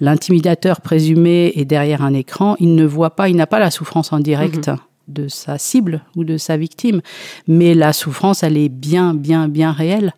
l'intimidateur 0.00 0.80
présumé 0.80 1.52
est 1.56 1.64
derrière 1.64 2.02
un 2.02 2.14
écran, 2.14 2.56
il 2.60 2.74
ne 2.74 2.84
voit 2.84 3.10
pas, 3.16 3.28
il 3.28 3.36
n'a 3.36 3.46
pas 3.46 3.58
la 3.58 3.70
souffrance 3.70 4.12
en 4.12 4.18
direct 4.20 4.70
de 5.08 5.28
sa 5.28 5.56
cible 5.58 6.02
ou 6.16 6.24
de 6.24 6.36
sa 6.36 6.56
victime, 6.56 7.00
mais 7.46 7.74
la 7.74 7.92
souffrance, 7.92 8.42
elle 8.42 8.56
est 8.56 8.68
bien, 8.68 9.14
bien, 9.14 9.48
bien 9.48 9.72
réelle. 9.72 10.14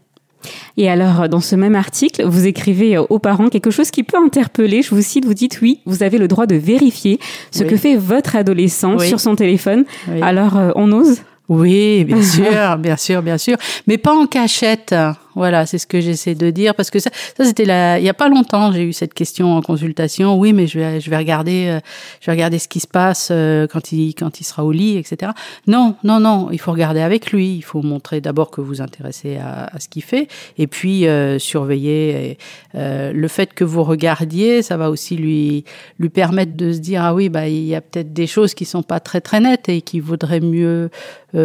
Et 0.76 0.88
alors, 0.88 1.28
dans 1.28 1.40
ce 1.40 1.56
même 1.56 1.74
article, 1.74 2.24
vous 2.24 2.46
écrivez 2.46 2.96
aux 2.96 3.18
parents 3.18 3.48
quelque 3.48 3.70
chose 3.72 3.90
qui 3.90 4.04
peut 4.04 4.16
interpeller. 4.16 4.82
Je 4.82 4.94
vous 4.94 5.02
cite, 5.02 5.24
vous 5.26 5.34
dites 5.34 5.60
oui, 5.60 5.80
vous 5.84 6.02
avez 6.02 6.16
le 6.16 6.28
droit 6.28 6.46
de 6.46 6.54
vérifier 6.54 7.18
ce 7.50 7.64
Oui. 7.64 7.70
que 7.70 7.76
fait 7.76 7.96
votre 7.96 8.36
adolescent 8.36 8.96
Oui. 8.96 9.08
sur 9.08 9.18
son 9.20 9.34
téléphone. 9.34 9.84
Oui. 10.08 10.22
Alors, 10.22 10.56
euh, 10.56 10.70
on 10.76 10.90
ose? 10.92 11.22
Oui, 11.48 12.04
bien 12.04 12.22
sûr, 12.36 12.78
bien 12.78 12.96
sûr, 12.96 13.20
bien 13.22 13.36
sûr, 13.36 13.56
mais 13.86 13.98
pas 13.98 14.14
en 14.14 14.26
cachette. 14.26 14.94
Voilà, 15.38 15.66
c'est 15.66 15.78
ce 15.78 15.86
que 15.86 16.00
j'essaie 16.00 16.34
de 16.34 16.50
dire 16.50 16.74
parce 16.74 16.90
que 16.90 16.98
ça, 16.98 17.10
ça 17.36 17.44
c'était 17.44 17.64
la, 17.64 18.00
il 18.00 18.04
y 18.04 18.08
a 18.08 18.14
pas 18.14 18.28
longtemps, 18.28 18.72
j'ai 18.72 18.82
eu 18.82 18.92
cette 18.92 19.14
question 19.14 19.56
en 19.56 19.62
consultation. 19.62 20.36
Oui, 20.36 20.52
mais 20.52 20.66
je 20.66 20.80
vais, 20.80 21.00
je 21.00 21.08
vais 21.10 21.16
regarder, 21.16 21.68
euh, 21.68 21.80
je 22.20 22.26
vais 22.26 22.32
regarder 22.32 22.58
ce 22.58 22.66
qui 22.66 22.80
se 22.80 22.88
passe 22.88 23.28
euh, 23.30 23.68
quand 23.68 23.92
il, 23.92 24.16
quand 24.16 24.40
il 24.40 24.44
sera 24.44 24.64
au 24.64 24.72
lit, 24.72 24.96
etc. 24.96 25.30
Non, 25.68 25.94
non, 26.02 26.18
non, 26.18 26.48
il 26.50 26.58
faut 26.58 26.72
regarder 26.72 27.02
avec 27.02 27.30
lui. 27.30 27.54
Il 27.54 27.62
faut 27.62 27.82
montrer 27.82 28.20
d'abord 28.20 28.50
que 28.50 28.60
vous 28.60 28.80
intéressez 28.80 29.36
à, 29.36 29.66
à 29.72 29.78
ce 29.78 29.88
qu'il 29.88 30.02
fait, 30.02 30.26
et 30.58 30.66
puis 30.66 31.06
euh, 31.06 31.38
surveiller. 31.38 32.36
Euh, 32.74 33.12
le 33.12 33.28
fait 33.28 33.54
que 33.54 33.62
vous 33.62 33.84
regardiez, 33.84 34.62
ça 34.62 34.76
va 34.76 34.90
aussi 34.90 35.14
lui, 35.14 35.64
lui 36.00 36.08
permettre 36.08 36.56
de 36.56 36.72
se 36.72 36.78
dire 36.78 37.04
ah 37.04 37.14
oui, 37.14 37.28
bah 37.28 37.46
il 37.46 37.64
y 37.64 37.76
a 37.76 37.80
peut-être 37.80 38.12
des 38.12 38.26
choses 38.26 38.54
qui 38.54 38.64
sont 38.64 38.82
pas 38.82 38.98
très 38.98 39.20
très 39.20 39.38
nettes 39.38 39.68
et 39.68 39.82
qui 39.82 40.00
voudraient 40.00 40.40
mieux. 40.40 40.90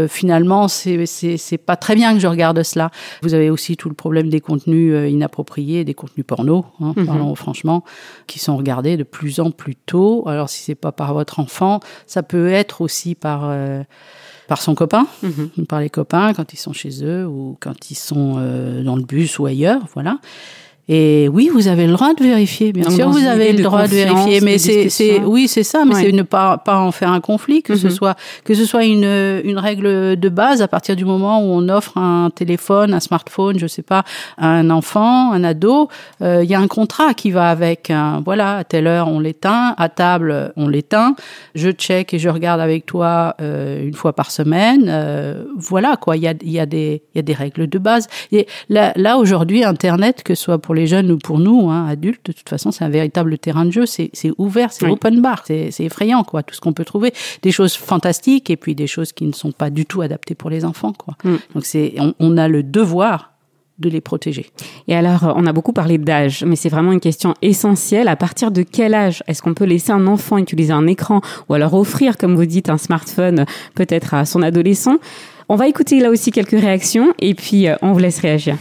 finalement, 0.07 0.67
c'est 0.67 1.05
c'est 1.05 1.57
pas 1.57 1.75
très 1.75 1.93
bien 1.93 2.13
que 2.13 2.19
je 2.19 2.27
regarde 2.27 2.63
cela. 2.63 2.89
Vous 3.21 3.35
avez 3.35 3.51
aussi 3.51 3.77
tout 3.83 3.89
le 3.89 3.95
problème 3.95 4.29
des 4.29 4.39
contenus 4.39 4.93
euh, 4.93 5.09
inappropriés, 5.09 5.83
des 5.83 5.93
contenus 5.93 6.25
porno, 6.25 6.65
hein, 6.79 6.93
Mhm. 6.95 7.05
parlons 7.05 7.35
franchement, 7.35 7.83
qui 8.27 8.39
sont 8.39 8.55
regardés 8.55 8.95
de 8.95 9.03
plus 9.03 9.41
en 9.41 9.51
plus 9.51 9.75
tôt. 9.75 10.23
Alors 10.25 10.47
si 10.49 10.63
c'est 10.63 10.73
pas 10.75 10.93
par 10.93 11.13
votre 11.13 11.41
enfant, 11.41 11.81
ça 12.07 12.23
peut 12.23 12.47
être 12.47 12.79
aussi 12.79 13.13
par 13.13 13.41
euh, 13.43 13.83
par 14.47 14.61
son 14.61 14.73
copain, 14.73 15.05
Mhm. 15.21 15.65
par 15.67 15.81
les 15.81 15.89
copains 15.89 16.33
quand 16.33 16.53
ils 16.53 16.57
sont 16.59 16.71
chez 16.71 17.03
eux 17.03 17.25
ou 17.27 17.57
quand 17.59 17.91
ils 17.91 17.95
sont 17.95 18.35
euh, 18.37 18.83
dans 18.83 18.95
le 18.95 19.03
bus 19.03 19.37
ou 19.39 19.45
ailleurs, 19.47 19.81
voilà. 19.93 20.19
Et 20.89 21.29
oui, 21.31 21.49
vous 21.53 21.69
avez 21.69 21.87
le 21.87 21.93
droit 21.93 22.13
de 22.13 22.21
vérifier, 22.21 22.73
bien 22.73 22.83
Donc, 22.83 22.91
sûr, 22.93 23.09
vous 23.09 23.25
avez 23.25 23.53
le 23.53 23.63
droit 23.63 23.83
de 23.83 23.87
vérifier, 23.95 24.41
mais 24.41 24.57
c'est, 24.57 25.21
oui, 25.23 25.47
c'est 25.47 25.63
ça, 25.63 25.85
mais 25.85 25.95
Ouais. 25.95 26.01
c'est 26.01 26.11
ne 26.11 26.23
pas, 26.23 26.57
pas 26.57 26.77
en 26.77 26.91
faire 26.91 27.09
un 27.09 27.21
conflit, 27.21 27.63
que 27.63 27.75
ce 27.77 27.87
Mhm. 27.87 27.93
soit, 27.93 28.15
que 28.43 28.53
ce 28.53 28.65
soit 28.65 28.83
une, 28.83 29.05
une 29.45 29.57
règle 29.57 30.17
de 30.19 30.29
base 30.29 30.61
à 30.61 30.67
partir 30.67 30.97
du 30.97 31.05
moment 31.05 31.39
où 31.39 31.53
on 31.53 31.69
offre 31.69 31.97
un 31.97 32.29
téléphone, 32.35 32.93
un 32.93 32.99
smartphone, 32.99 33.57
je 33.59 33.67
sais 33.67 33.81
pas, 33.81 34.03
à 34.37 34.47
un 34.49 34.69
enfant, 34.69 35.31
un 35.31 35.45
ado, 35.45 35.87
euh, 36.21 36.41
il 36.43 36.49
y 36.49 36.55
a 36.55 36.59
un 36.59 36.67
contrat 36.67 37.13
qui 37.13 37.31
va 37.31 37.49
avec, 37.49 37.89
un, 37.89 38.21
voilà, 38.25 38.57
à 38.57 38.63
telle 38.65 38.87
heure 38.87 39.07
on 39.07 39.19
l'éteint, 39.21 39.75
à 39.77 39.87
table 39.87 40.51
on 40.57 40.67
l'éteint, 40.67 41.15
je 41.55 41.69
check 41.71 42.13
et 42.13 42.19
je 42.19 42.27
regarde 42.27 42.59
avec 42.59 42.85
toi 42.85 43.35
euh, 43.41 43.85
une 43.87 43.93
fois 43.93 44.11
par 44.11 44.31
semaine, 44.31 44.87
euh, 44.89 45.45
voilà 45.55 45.95
quoi, 45.95 46.17
il 46.17 46.23
y 46.23 46.27
a, 46.27 46.33
il 46.41 46.51
y 46.51 46.59
a 46.59 46.65
des, 46.65 47.03
il 47.13 47.17
y 47.17 47.19
a 47.19 47.23
des 47.23 47.33
règles 47.33 47.67
de 47.67 47.77
base. 47.77 48.07
Et 48.33 48.47
là, 48.67 48.91
là 48.97 49.17
aujourd'hui, 49.17 49.63
Internet, 49.63 50.23
que 50.23 50.35
ce 50.35 50.43
soit 50.43 50.57
pour 50.57 50.72
les 50.73 50.87
jeunes 50.87 51.11
ou 51.11 51.17
pour 51.17 51.39
nous, 51.39 51.69
hein, 51.69 51.87
adultes, 51.87 52.25
de 52.25 52.31
toute 52.31 52.49
façon, 52.49 52.71
c'est 52.71 52.83
un 52.83 52.89
véritable 52.89 53.37
terrain 53.37 53.65
de 53.65 53.71
jeu. 53.71 53.85
C'est 53.85 54.11
ouvert, 54.37 54.71
c'est 54.71 54.85
Oui. 54.85 54.91
open 54.91 55.21
bar, 55.21 55.43
c'est 55.45 55.71
c'est 55.71 55.85
effrayant, 55.85 56.23
quoi. 56.23 56.43
Tout 56.43 56.55
ce 56.55 56.61
qu'on 56.61 56.73
peut 56.73 56.85
trouver, 56.85 57.13
des 57.41 57.51
choses 57.51 57.73
fantastiques 57.75 58.49
et 58.49 58.57
puis 58.57 58.75
des 58.75 58.87
choses 58.87 59.11
qui 59.13 59.25
ne 59.25 59.33
sont 59.33 59.51
pas 59.51 59.69
du 59.69 59.85
tout 59.85 60.01
adaptées 60.01 60.35
pour 60.35 60.49
les 60.49 60.65
enfants, 60.65 60.93
quoi. 60.93 61.15
Mm. 61.23 61.35
Donc 61.55 61.65
c'est, 61.65 61.93
on, 61.99 62.13
on 62.19 62.37
a 62.37 62.47
le 62.47 62.63
devoir 62.63 63.31
de 63.79 63.89
les 63.89 64.01
protéger. 64.01 64.45
Et 64.87 64.95
alors, 64.95 65.33
on 65.35 65.47
a 65.47 65.51
beaucoup 65.51 65.73
parlé 65.73 65.97
d'âge, 65.97 66.43
mais 66.45 66.55
c'est 66.55 66.69
vraiment 66.69 66.91
une 66.91 66.99
question 66.99 67.33
essentielle. 67.41 68.07
À 68.07 68.15
partir 68.15 68.51
de 68.51 68.61
quel 68.61 68.93
âge 68.93 69.23
est-ce 69.27 69.41
qu'on 69.41 69.55
peut 69.55 69.65
laisser 69.65 69.91
un 69.91 70.05
enfant 70.05 70.37
utiliser 70.37 70.71
un 70.73 70.85
écran 70.85 71.21
ou 71.49 71.55
alors 71.55 71.73
offrir, 71.73 72.17
comme 72.17 72.35
vous 72.35 72.45
dites, 72.45 72.69
un 72.69 72.77
smartphone 72.77 73.45
peut-être 73.73 74.13
à 74.13 74.25
son 74.25 74.43
adolescent? 74.43 74.97
On 75.53 75.55
va 75.55 75.67
écouter 75.67 75.99
là 75.99 76.09
aussi 76.09 76.31
quelques 76.31 76.59
réactions 76.59 77.13
et 77.19 77.35
puis 77.35 77.67
euh, 77.67 77.75
on 77.81 77.93
vous 77.93 77.99
laisse 77.99 78.19
réagir. 78.19 78.57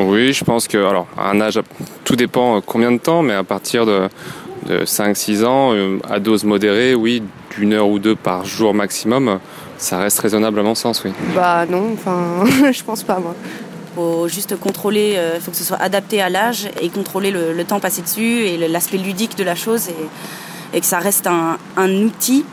Oui, 0.00 0.32
je 0.32 0.42
pense 0.42 0.68
que, 0.68 0.78
alors, 0.78 1.06
à 1.16 1.30
un 1.30 1.40
âge, 1.40 1.60
tout 2.04 2.16
dépend 2.16 2.56
euh, 2.56 2.60
combien 2.64 2.90
de 2.90 2.98
temps, 2.98 3.22
mais 3.22 3.34
à 3.34 3.44
partir 3.44 3.84
de, 3.84 4.08
de 4.66 4.84
5-6 4.84 5.44
ans, 5.44 5.72
euh, 5.74 5.98
à 6.08 6.18
dose 6.18 6.44
modérée, 6.44 6.94
oui, 6.94 7.22
d'une 7.56 7.74
heure 7.74 7.88
ou 7.88 7.98
deux 7.98 8.16
par 8.16 8.44
jour 8.46 8.72
maximum, 8.72 9.38
ça 9.76 9.98
reste 9.98 10.18
raisonnable 10.20 10.58
à 10.60 10.62
mon 10.62 10.74
sens, 10.74 11.02
oui. 11.04 11.10
Bah 11.34 11.66
non, 11.68 11.92
enfin, 11.92 12.44
je 12.72 12.82
pense 12.82 13.02
pas, 13.02 13.18
moi 13.18 13.34
faut 13.94 14.28
juste 14.28 14.58
contrôler, 14.58 15.10
il 15.12 15.18
euh, 15.18 15.40
faut 15.40 15.50
que 15.50 15.56
ce 15.56 15.64
soit 15.64 15.80
adapté 15.80 16.22
à 16.22 16.28
l'âge 16.28 16.68
et 16.80 16.88
contrôler 16.88 17.30
le, 17.30 17.64
temps 17.64 17.80
passé 17.80 18.02
dessus 18.02 18.46
et 18.46 18.68
l'aspect 18.68 18.98
ludique 18.98 19.36
de 19.36 19.44
la 19.44 19.54
chose 19.54 19.88
et, 20.72 20.80
que 20.80 20.86
ça 20.86 20.98
reste 20.98 21.26
un, 21.26 21.90
outil 22.04 22.44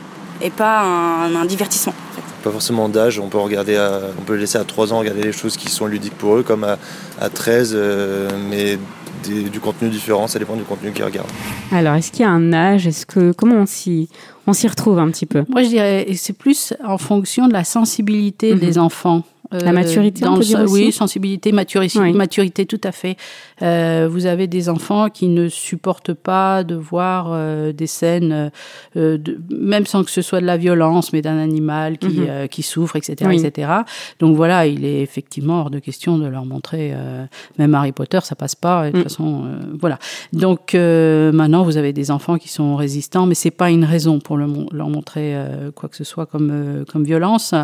et 0.42 0.50
pas 0.50 0.82
un, 0.82 1.44
divertissement. 1.44 1.94
Pas 2.42 2.50
forcément 2.50 2.88
d'âge, 2.88 3.18
on 3.18 3.28
peut 3.28 3.38
regarder, 3.38 3.76
on 4.18 4.22
peut 4.22 4.36
laisser 4.36 4.58
à 4.58 4.64
3 4.64 4.92
ans 4.92 5.00
regarder 5.00 5.22
les 5.22 5.32
choses 5.32 5.56
qui 5.56 5.68
sont 5.68 5.86
ludiques 5.86 6.16
pour 6.16 6.36
eux, 6.36 6.42
comme 6.42 6.64
à, 6.64 7.28
13, 7.28 7.72
euh, 7.74 8.28
mais 8.48 8.78
du 9.26 9.60
contenu 9.60 9.88
différent, 9.88 10.26
ça 10.26 10.38
dépend 10.38 10.56
du 10.56 10.62
contenu 10.62 10.92
qu'ils 10.92 11.04
regardent. 11.04 11.28
Alors, 11.72 11.94
est-ce 11.94 12.10
qu'il 12.10 12.20
y 12.20 12.24
a 12.24 12.30
un 12.30 12.52
âge? 12.52 12.86
Est-ce 12.86 13.06
que 13.06 13.32
comment 13.32 13.56
on 13.56 13.66
s'y 13.66 14.08
on 14.46 14.52
s'y 14.52 14.68
retrouve 14.68 14.98
un 14.98 15.10
petit 15.10 15.26
peu? 15.26 15.44
Moi, 15.48 15.62
je 15.62 15.68
dirais 15.68 16.06
c'est 16.14 16.36
plus 16.36 16.74
en 16.84 16.98
fonction 16.98 17.48
de 17.48 17.52
la 17.52 17.64
sensibilité 17.64 18.54
mhm. 18.54 18.60
des 18.60 18.78
enfants. 18.78 19.24
La 19.50 19.72
maturité, 19.72 20.20
dans 20.20 20.38
Oui, 20.68 20.92
sensibilité, 20.92 21.52
maturité, 21.52 22.12
maturité, 22.12 22.66
tout 22.66 22.80
à 22.84 22.92
fait. 22.92 23.16
Euh, 23.62 24.06
vous 24.10 24.26
avez 24.26 24.46
des 24.46 24.68
enfants 24.68 25.08
qui 25.08 25.28
ne 25.28 25.48
supportent 25.48 26.12
pas 26.12 26.64
de 26.64 26.74
voir 26.74 27.28
euh, 27.30 27.72
des 27.72 27.86
scènes, 27.86 28.50
euh, 28.96 29.16
de, 29.16 29.38
même 29.50 29.86
sans 29.86 30.04
que 30.04 30.10
ce 30.10 30.20
soit 30.20 30.40
de 30.42 30.46
la 30.46 30.58
violence, 30.58 31.14
mais 31.14 31.22
d'un 31.22 31.38
animal 31.38 31.96
qui, 31.96 32.20
euh, 32.28 32.46
qui 32.46 32.62
souffre, 32.62 32.96
etc., 32.96 33.30
etc. 33.32 33.72
Donc 34.20 34.36
voilà, 34.36 34.66
il 34.66 34.84
est 34.84 35.00
effectivement 35.00 35.60
hors 35.60 35.70
de 35.70 35.78
question 35.78 36.18
de 36.18 36.26
leur 36.26 36.44
montrer, 36.44 36.92
euh, 36.92 37.24
même 37.58 37.74
Harry 37.74 37.92
Potter, 37.92 38.20
ça 38.24 38.34
passe 38.34 38.54
pas. 38.54 38.86
de 38.86 38.90
toute 38.90 39.00
mm. 39.00 39.02
façon, 39.04 39.44
voilà. 39.80 39.98
Donc 40.34 40.74
maintenant, 40.74 41.62
vous 41.62 41.78
avez 41.78 41.94
des 41.94 42.10
enfants 42.10 42.36
qui 42.36 42.48
sont 42.48 42.76
résistants, 42.76 43.24
mais 43.24 43.34
c'est 43.34 43.50
pas 43.50 43.70
une 43.70 43.84
raison 43.84 44.18
pour 44.18 44.36
le, 44.36 44.46
leur 44.72 44.90
montrer 44.90 45.36
quoi 45.74 45.88
que 45.88 45.96
ce 45.96 46.04
soit 46.04 46.26
comme 46.26 46.84
comme 46.90 47.04
violence. 47.04 47.54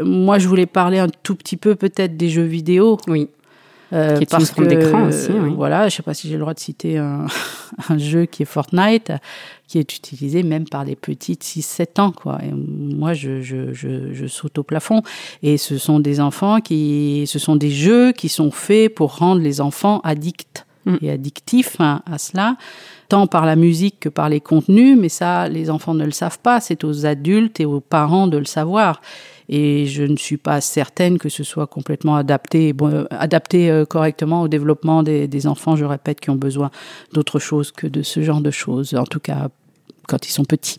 Moi, 0.00 0.38
je 0.38 0.48
voulais 0.48 0.66
parler 0.66 0.98
un 0.98 1.08
tout 1.22 1.34
petit 1.34 1.56
peu 1.56 1.74
peut-être 1.74 2.16
des 2.16 2.28
jeux 2.28 2.42
vidéo. 2.42 2.98
Oui. 3.06 3.28
Euh, 3.92 4.16
qui 4.16 4.24
est 4.24 4.30
parce 4.30 4.50
que, 4.50 4.62
d'écran 4.62 5.06
aussi. 5.06 5.30
Oui. 5.30 5.52
Voilà, 5.54 5.88
je 5.88 5.96
sais 5.96 6.02
pas 6.02 6.14
si 6.14 6.26
j'ai 6.26 6.34
le 6.34 6.40
droit 6.40 6.54
de 6.54 6.58
citer 6.58 6.98
un, 6.98 7.26
un, 7.88 7.98
jeu 7.98 8.24
qui 8.24 8.42
est 8.42 8.46
Fortnite, 8.46 9.12
qui 9.68 9.78
est 9.78 9.96
utilisé 9.96 10.42
même 10.42 10.68
par 10.68 10.84
les 10.84 10.96
petites 10.96 11.44
6-7 11.44 12.00
ans. 12.00 12.10
Quoi. 12.10 12.38
Et 12.42 12.50
moi, 12.50 13.12
je, 13.12 13.40
je, 13.40 13.72
je, 13.72 14.12
je, 14.12 14.26
saute 14.26 14.58
au 14.58 14.62
plafond. 14.64 15.02
Et 15.42 15.58
ce 15.58 15.78
sont 15.78 16.00
des 16.00 16.20
enfants 16.20 16.60
qui, 16.60 17.24
ce 17.26 17.38
sont 17.38 17.56
des 17.56 17.70
jeux 17.70 18.12
qui 18.12 18.28
sont 18.28 18.50
faits 18.50 18.92
pour 18.92 19.18
rendre 19.18 19.42
les 19.42 19.60
enfants 19.60 20.00
addicts 20.02 20.66
mm. 20.86 20.96
et 21.02 21.10
addictifs 21.10 21.76
hein, 21.78 22.02
à 22.10 22.18
cela 22.18 22.56
tant 23.08 23.26
par 23.26 23.46
la 23.46 23.54
musique 23.54 24.00
que 24.00 24.08
par 24.08 24.28
les 24.28 24.40
contenus, 24.40 24.96
mais 24.98 25.08
ça, 25.08 25.46
les 25.48 25.70
enfants 25.70 25.94
ne 25.94 26.04
le 26.04 26.10
savent 26.10 26.38
pas, 26.38 26.60
c'est 26.60 26.84
aux 26.84 27.06
adultes 27.06 27.60
et 27.60 27.64
aux 27.64 27.80
parents 27.80 28.26
de 28.26 28.38
le 28.38 28.44
savoir 28.44 29.00
et 29.48 29.86
je 29.86 30.02
ne 30.02 30.16
suis 30.16 30.36
pas 30.36 30.60
certaine 30.60 31.18
que 31.18 31.28
ce 31.28 31.44
soit 31.44 31.66
complètement 31.66 32.16
adapté, 32.16 32.72
bon, 32.72 33.06
adapté 33.10 33.70
euh, 33.70 33.84
correctement 33.84 34.42
au 34.42 34.48
développement 34.48 35.02
des, 35.02 35.28
des, 35.28 35.46
enfants, 35.46 35.76
je 35.76 35.84
répète, 35.84 36.20
qui 36.20 36.30
ont 36.30 36.36
besoin 36.36 36.70
d'autre 37.12 37.38
chose 37.38 37.70
que 37.70 37.86
de 37.86 38.02
ce 38.02 38.22
genre 38.22 38.40
de 38.40 38.50
choses, 38.50 38.94
en 38.94 39.04
tout 39.04 39.20
cas 39.20 39.48
quand 40.06 40.26
ils 40.26 40.32
sont 40.32 40.44
petits. 40.44 40.78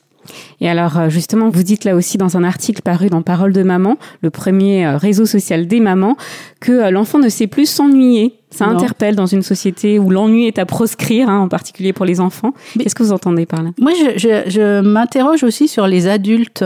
Et 0.59 0.69
alors 0.69 0.97
euh, 0.97 1.09
justement, 1.09 1.49
vous 1.49 1.63
dites 1.63 1.83
là 1.83 1.95
aussi 1.95 2.17
dans 2.17 2.37
un 2.37 2.43
article 2.43 2.81
paru 2.81 3.09
dans 3.09 3.21
Parole 3.21 3.53
de 3.53 3.63
maman, 3.63 3.97
le 4.21 4.29
premier 4.29 4.85
euh, 4.85 4.97
réseau 4.97 5.25
social 5.25 5.67
des 5.67 5.79
mamans, 5.79 6.17
que 6.59 6.89
l'enfant 6.89 7.19
ne 7.19 7.29
sait 7.29 7.47
plus 7.47 7.69
s'ennuyer. 7.69 8.33
Ça 8.55 8.65
interpelle 8.65 9.15
dans 9.15 9.25
une 9.25 9.43
société 9.43 9.99
où 9.99 10.09
l'ennui 10.09 10.47
est 10.47 10.59
à 10.59 10.65
proscrire, 10.65 11.29
hein, 11.29 11.39
en 11.39 11.47
particulier 11.47 11.93
pour 11.93 12.05
les 12.05 12.19
enfants. 12.19 12.53
Qu'est-ce 12.79 12.95
que 12.95 13.03
vous 13.03 13.11
entendez 13.11 13.45
par 13.45 13.63
là? 13.63 13.71
Moi, 13.79 13.91
je, 13.93 14.17
je, 14.17 14.49
je 14.49 14.81
m'interroge 14.81 15.43
aussi 15.43 15.67
sur 15.67 15.87
les 15.87 16.07
adultes. 16.07 16.63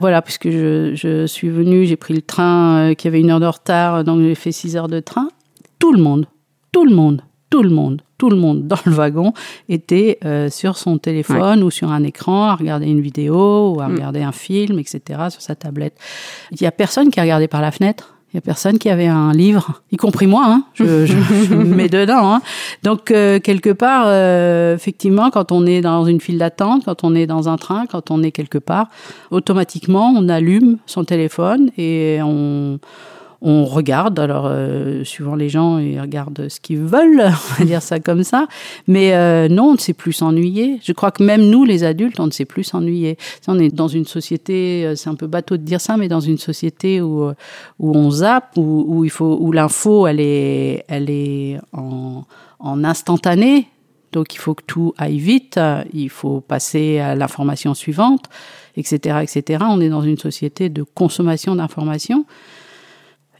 Voilà, 0.00 0.22
puisque 0.22 0.48
je, 0.50 0.92
je 0.94 1.26
suis 1.26 1.50
venue, 1.50 1.84
j'ai 1.84 1.96
pris 1.96 2.14
le 2.14 2.22
train 2.22 2.90
euh, 2.90 2.94
qui 2.94 3.06
avait 3.06 3.20
une 3.20 3.30
heure 3.30 3.40
de 3.40 3.46
retard, 3.46 4.02
donc 4.02 4.22
j'ai 4.22 4.34
fait 4.34 4.52
six 4.52 4.76
heures 4.76 4.88
de 4.88 5.00
train. 5.00 5.28
Tout 5.78 5.92
le 5.92 6.02
monde, 6.02 6.26
tout 6.72 6.86
le 6.86 6.94
monde, 6.94 7.22
tout 7.50 7.62
le 7.62 7.68
monde, 7.68 8.02
tout 8.16 8.30
le 8.30 8.36
monde 8.36 8.66
dans 8.66 8.78
le 8.86 8.92
wagon 8.92 9.32
était 9.68 10.18
euh, 10.24 10.48
sur 10.48 10.76
son 10.76 10.98
téléphone 10.98 11.62
ou 11.62 11.70
sur 11.70 11.90
un 11.90 12.02
écran 12.02 12.44
à 12.44 12.54
regarder 12.54 12.86
une 12.86 13.00
vidéo 13.00 13.74
ou 13.74 13.80
à 13.80 13.88
mm. 13.88 13.94
regarder 13.94 14.22
un 14.22 14.32
film, 14.32 14.78
etc., 14.78 15.00
sur 15.30 15.42
sa 15.42 15.54
tablette. 15.54 15.98
Il 16.52 16.58
n'y 16.60 16.66
a 16.66 16.72
personne 16.72 17.10
qui 17.10 17.20
a 17.20 17.22
regardé 17.22 17.48
par 17.48 17.60
la 17.60 17.70
fenêtre. 17.70 18.14
Il 18.32 18.36
y 18.36 18.38
a 18.38 18.42
personne 18.42 18.78
qui 18.78 18.88
avait 18.88 19.08
un 19.08 19.32
livre, 19.32 19.82
y 19.90 19.96
compris 19.96 20.28
moi. 20.28 20.44
Hein, 20.46 20.62
je, 20.74 21.04
je, 21.04 21.14
je 21.48 21.54
me 21.54 21.64
mets 21.64 21.88
dedans. 21.88 22.32
Hein. 22.32 22.42
Donc 22.84 23.10
euh, 23.10 23.40
quelque 23.40 23.70
part, 23.70 24.04
euh, 24.06 24.76
effectivement, 24.76 25.30
quand 25.30 25.50
on 25.50 25.66
est 25.66 25.80
dans 25.80 26.04
une 26.04 26.20
file 26.20 26.38
d'attente, 26.38 26.84
quand 26.84 27.02
on 27.02 27.16
est 27.16 27.26
dans 27.26 27.48
un 27.48 27.56
train, 27.56 27.86
quand 27.86 28.12
on 28.12 28.22
est 28.22 28.30
quelque 28.30 28.58
part, 28.58 28.86
automatiquement, 29.32 30.14
on 30.16 30.28
allume 30.28 30.78
son 30.86 31.04
téléphone 31.04 31.70
et 31.76 32.20
on 32.22 32.78
on 33.42 33.64
regarde. 33.64 34.18
Alors, 34.18 34.46
euh, 34.46 35.04
suivant 35.04 35.34
les 35.34 35.48
gens, 35.48 35.78
ils 35.78 36.00
regardent 36.00 36.48
ce 36.48 36.60
qu'ils 36.60 36.80
veulent, 36.80 37.22
on 37.26 37.58
va 37.58 37.64
dire 37.64 37.82
ça 37.82 38.00
comme 38.00 38.22
ça. 38.22 38.46
Mais 38.86 39.14
euh, 39.14 39.48
non, 39.48 39.70
on 39.70 39.72
ne 39.72 39.78
sait 39.78 39.92
plus 39.92 40.12
s'ennuyer. 40.12 40.78
Je 40.82 40.92
crois 40.92 41.10
que 41.10 41.22
même 41.22 41.42
nous, 41.42 41.64
les 41.64 41.84
adultes, 41.84 42.20
on 42.20 42.26
ne 42.26 42.30
sait 42.30 42.44
plus 42.44 42.64
s'ennuyer. 42.64 43.16
On 43.48 43.58
est 43.58 43.74
dans 43.74 43.88
une 43.88 44.04
société, 44.04 44.84
euh, 44.84 44.94
c'est 44.94 45.08
un 45.08 45.14
peu 45.14 45.26
bateau 45.26 45.56
de 45.56 45.62
dire 45.62 45.80
ça, 45.80 45.96
mais 45.96 46.08
dans 46.08 46.20
une 46.20 46.38
société 46.38 47.00
où 47.00 47.30
où 47.78 47.96
on 47.96 48.10
zappe, 48.10 48.56
où, 48.56 48.84
où 48.86 49.04
il 49.04 49.10
faut, 49.10 49.38
où 49.40 49.52
l'info, 49.52 50.06
elle 50.06 50.20
est, 50.20 50.84
elle 50.88 51.10
est 51.10 51.58
en, 51.72 52.24
en 52.58 52.84
instantané. 52.84 53.68
Donc 54.12 54.34
il 54.34 54.38
faut 54.38 54.54
que 54.54 54.62
tout 54.66 54.92
aille 54.98 55.18
vite, 55.18 55.60
il 55.92 56.10
faut 56.10 56.40
passer 56.40 56.98
à 56.98 57.14
l'information 57.14 57.74
suivante, 57.74 58.24
etc., 58.76 59.20
etc. 59.22 59.64
On 59.68 59.80
est 59.80 59.88
dans 59.88 60.02
une 60.02 60.18
société 60.18 60.68
de 60.68 60.82
consommation 60.82 61.54
d'informations. 61.54 62.24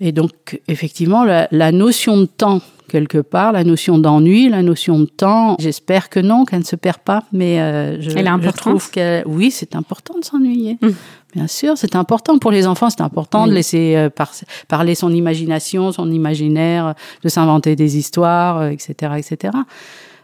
Et 0.00 0.12
donc, 0.12 0.60
effectivement, 0.66 1.24
la, 1.24 1.46
la, 1.50 1.72
notion 1.72 2.16
de 2.16 2.24
temps, 2.24 2.60
quelque 2.88 3.18
part, 3.18 3.52
la 3.52 3.64
notion 3.64 3.98
d'ennui, 3.98 4.48
la 4.48 4.62
notion 4.62 4.98
de 4.98 5.04
temps, 5.04 5.56
j'espère 5.58 6.08
que 6.08 6.20
non, 6.20 6.44
qu'elle 6.44 6.60
ne 6.60 6.64
se 6.64 6.76
perd 6.76 6.98
pas, 6.98 7.24
mais 7.32 7.60
euh, 7.60 8.00
je, 8.00 8.10
Elle 8.10 8.30
je 8.42 8.50
trouve 8.50 8.90
que 8.90 9.22
oui, 9.26 9.50
c'est 9.50 9.76
important 9.76 10.18
de 10.18 10.24
s'ennuyer. 10.24 10.78
Mmh. 10.80 10.88
Bien 11.34 11.46
sûr, 11.46 11.76
c'est 11.76 11.94
important 11.94 12.38
pour 12.38 12.50
les 12.50 12.66
enfants, 12.66 12.90
c'est 12.90 13.02
important 13.02 13.44
oui. 13.44 13.50
de 13.50 13.54
laisser 13.54 13.94
euh, 13.94 14.10
par, 14.10 14.32
parler 14.68 14.94
son 14.94 15.12
imagination, 15.12 15.92
son 15.92 16.10
imaginaire, 16.10 16.94
de 17.22 17.28
s'inventer 17.28 17.76
des 17.76 17.98
histoires, 17.98 18.66
etc., 18.68 18.94
euh, 19.02 19.14
etc 19.16 19.52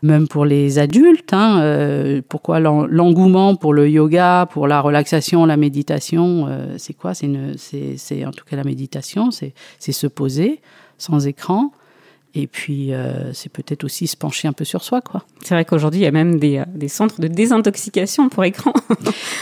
même 0.02 0.28
pour 0.28 0.44
les 0.44 0.78
adultes. 0.78 1.32
Hein, 1.32 1.60
euh, 1.60 2.22
pourquoi 2.28 2.60
l'engouement 2.60 3.56
pour 3.56 3.72
le 3.72 3.88
yoga, 3.88 4.46
pour 4.50 4.66
la 4.66 4.80
relaxation, 4.80 5.46
la 5.46 5.56
méditation 5.56 6.46
euh, 6.48 6.74
C'est 6.78 6.94
quoi? 6.94 7.12
C'est 7.14 8.24
en 8.24 8.30
tout 8.30 8.44
cas 8.44 8.56
la 8.56 8.64
méditation, 8.64 9.30
c'est 9.30 9.52
se 9.78 10.06
poser 10.06 10.60
sans 10.98 11.26
écran, 11.26 11.72
et 12.38 12.46
puis, 12.46 12.92
euh, 12.92 13.32
c'est 13.32 13.50
peut-être 13.50 13.82
aussi 13.82 14.06
se 14.06 14.14
pencher 14.14 14.46
un 14.46 14.52
peu 14.52 14.64
sur 14.64 14.84
soi, 14.84 15.00
quoi. 15.00 15.22
C'est 15.42 15.54
vrai 15.54 15.64
qu'aujourd'hui, 15.64 16.00
il 16.00 16.02
y 16.02 16.06
a 16.06 16.10
même 16.10 16.38
des, 16.38 16.58
euh, 16.58 16.64
des, 16.74 16.88
centres 16.88 17.18
de 17.18 17.28
désintoxication 17.28 18.28
pour 18.28 18.44
écran. 18.44 18.74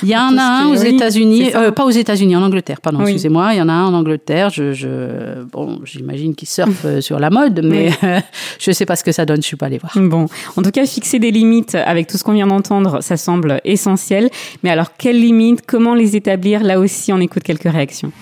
il 0.04 0.10
y 0.10 0.16
en 0.16 0.36
a 0.38 0.42
un 0.42 0.68
aux 0.68 0.76
États-Unis, 0.76 1.56
euh, 1.56 1.72
pas 1.72 1.84
aux 1.84 1.90
États-Unis, 1.90 2.36
en 2.36 2.42
Angleterre, 2.42 2.80
pardon, 2.80 2.98
oui. 2.98 3.06
excusez-moi. 3.06 3.54
Il 3.54 3.56
y 3.56 3.62
en 3.62 3.68
a 3.68 3.72
un 3.72 3.86
en 3.86 3.94
Angleterre. 3.94 4.50
Je, 4.50 4.72
je 4.72 5.42
bon, 5.42 5.80
j'imagine 5.82 6.36
qu'ils 6.36 6.46
surfent 6.46 6.84
euh, 6.84 7.00
sur 7.00 7.18
la 7.18 7.30
mode, 7.30 7.62
mais 7.64 7.90
oui. 8.02 8.08
je 8.60 8.70
sais 8.70 8.86
pas 8.86 8.94
ce 8.94 9.02
que 9.02 9.10
ça 9.10 9.24
donne. 9.26 9.38
Je 9.38 9.46
suis 9.46 9.56
pas 9.56 9.66
allée 9.66 9.78
voir. 9.78 9.92
Bon, 9.96 10.26
en 10.56 10.62
tout 10.62 10.70
cas, 10.70 10.86
fixer 10.86 11.18
des 11.18 11.32
limites 11.32 11.74
avec 11.74 12.06
tout 12.06 12.16
ce 12.16 12.22
qu'on 12.22 12.34
vient 12.34 12.46
d'entendre, 12.46 13.02
ça 13.02 13.16
semble 13.16 13.60
essentiel. 13.64 14.30
Mais 14.62 14.70
alors, 14.70 14.96
quelles 14.96 15.20
limites 15.20 15.62
Comment 15.66 15.96
les 15.96 16.14
établir 16.14 16.62
Là 16.62 16.78
aussi, 16.78 17.12
on 17.12 17.18
écoute 17.18 17.42
quelques 17.42 17.72
réactions. 17.72 18.12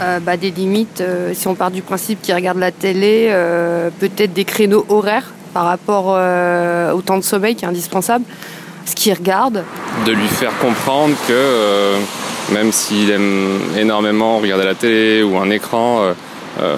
Euh, 0.00 0.20
bah, 0.20 0.36
des 0.36 0.52
limites. 0.52 1.02
si 1.32 1.48
on 1.48 1.54
part 1.56 1.72
du 1.72 1.82
principe 1.82 2.20
qu'ils 2.22 2.34
regardent 2.34 2.58
la 2.58 2.70
télé, 2.70 3.34
peut-être 3.98 4.19
peut-être 4.20 4.34
des 4.34 4.44
créneaux 4.44 4.84
horaires 4.90 5.32
par 5.54 5.64
rapport 5.64 6.08
euh, 6.08 6.92
au 6.92 7.00
temps 7.00 7.16
de 7.16 7.22
sommeil 7.22 7.54
qui 7.54 7.64
est 7.64 7.68
indispensable, 7.68 8.22
ce 8.84 8.94
qu'il 8.94 9.14
regarde. 9.14 9.64
De 10.04 10.12
lui 10.12 10.28
faire 10.28 10.52
comprendre 10.58 11.14
que 11.26 11.32
euh, 11.32 11.98
même 12.52 12.70
s'il 12.70 13.10
aime 13.10 13.58
énormément 13.78 14.36
regarder 14.36 14.66
la 14.66 14.74
télé 14.74 15.22
ou 15.22 15.38
un 15.38 15.48
écran, 15.48 16.02
euh, 16.02 16.12
euh 16.60 16.76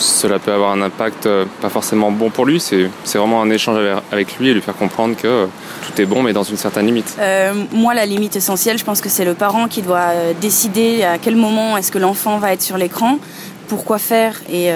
cela 0.00 0.40
peut 0.40 0.52
avoir 0.52 0.72
un 0.72 0.82
impact 0.82 1.28
pas 1.60 1.68
forcément 1.68 2.10
bon 2.10 2.30
pour 2.30 2.44
lui. 2.44 2.58
C'est 2.58 2.88
vraiment 3.16 3.40
un 3.40 3.50
échange 3.50 3.78
avec 4.10 4.36
lui 4.40 4.48
et 4.48 4.54
lui 4.54 4.60
faire 4.60 4.76
comprendre 4.76 5.14
que 5.14 5.46
tout 5.86 6.02
est 6.02 6.06
bon 6.06 6.24
mais 6.24 6.32
dans 6.32 6.42
une 6.42 6.56
certaine 6.56 6.86
limite. 6.86 7.14
Euh, 7.20 7.52
moi, 7.70 7.94
la 7.94 8.04
limite 8.04 8.34
essentielle, 8.34 8.78
je 8.78 8.84
pense 8.84 9.00
que 9.00 9.08
c'est 9.08 9.24
le 9.24 9.34
parent 9.34 9.68
qui 9.68 9.82
doit 9.82 10.10
décider 10.40 11.04
à 11.04 11.18
quel 11.18 11.36
moment 11.36 11.76
est-ce 11.76 11.92
que 11.92 12.00
l'enfant 12.00 12.38
va 12.38 12.52
être 12.52 12.62
sur 12.62 12.76
l'écran, 12.76 13.20
pourquoi 13.68 13.98
faire 13.98 14.40
et, 14.52 14.70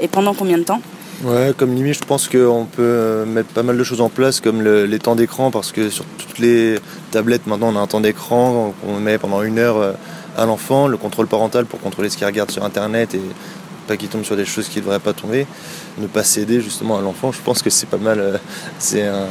et 0.00 0.06
pendant 0.06 0.34
combien 0.34 0.56
de 0.56 0.62
temps. 0.62 0.80
Ouais, 1.22 1.52
comme 1.56 1.74
limite, 1.74 1.94
je 2.00 2.04
pense 2.06 2.28
qu'on 2.28 2.64
peut 2.70 2.82
euh, 2.82 3.26
mettre 3.26 3.48
pas 3.48 3.62
mal 3.62 3.76
de 3.76 3.84
choses 3.84 4.00
en 4.00 4.08
place, 4.08 4.40
comme 4.40 4.62
le- 4.62 4.86
les 4.86 4.98
temps 4.98 5.14
d'écran, 5.16 5.50
parce 5.50 5.70
que 5.70 5.90
sur 5.90 6.04
toutes 6.16 6.38
les 6.38 6.78
tablettes, 7.10 7.46
maintenant, 7.46 7.70
on 7.74 7.76
a 7.76 7.80
un 7.80 7.86
temps 7.86 8.00
d'écran 8.00 8.72
qu'on 8.82 8.94
met 8.94 9.18
pendant 9.18 9.42
une 9.42 9.58
heure 9.58 9.76
euh, 9.76 9.92
à 10.38 10.46
l'enfant, 10.46 10.86
le 10.88 10.96
contrôle 10.96 11.26
parental 11.26 11.66
pour 11.66 11.78
contrôler 11.80 12.08
ce 12.08 12.16
qu'il 12.16 12.26
regarde 12.26 12.50
sur 12.50 12.64
Internet 12.64 13.14
et 13.14 13.20
pas 13.86 13.98
qu'il 13.98 14.08
tombe 14.08 14.24
sur 14.24 14.36
des 14.36 14.46
choses 14.46 14.68
qui 14.68 14.78
ne 14.78 14.84
devraient 14.84 14.98
pas 14.98 15.12
tomber. 15.12 15.46
Ne 15.98 16.06
pas 16.06 16.24
céder 16.24 16.62
justement 16.62 16.96
à 16.96 17.02
l'enfant, 17.02 17.32
je 17.32 17.40
pense 17.44 17.60
que 17.62 17.68
c'est 17.68 17.88
pas 17.88 17.98
mal, 17.98 18.18
euh, 18.18 18.38
c'est 18.78 19.02
un- 19.02 19.26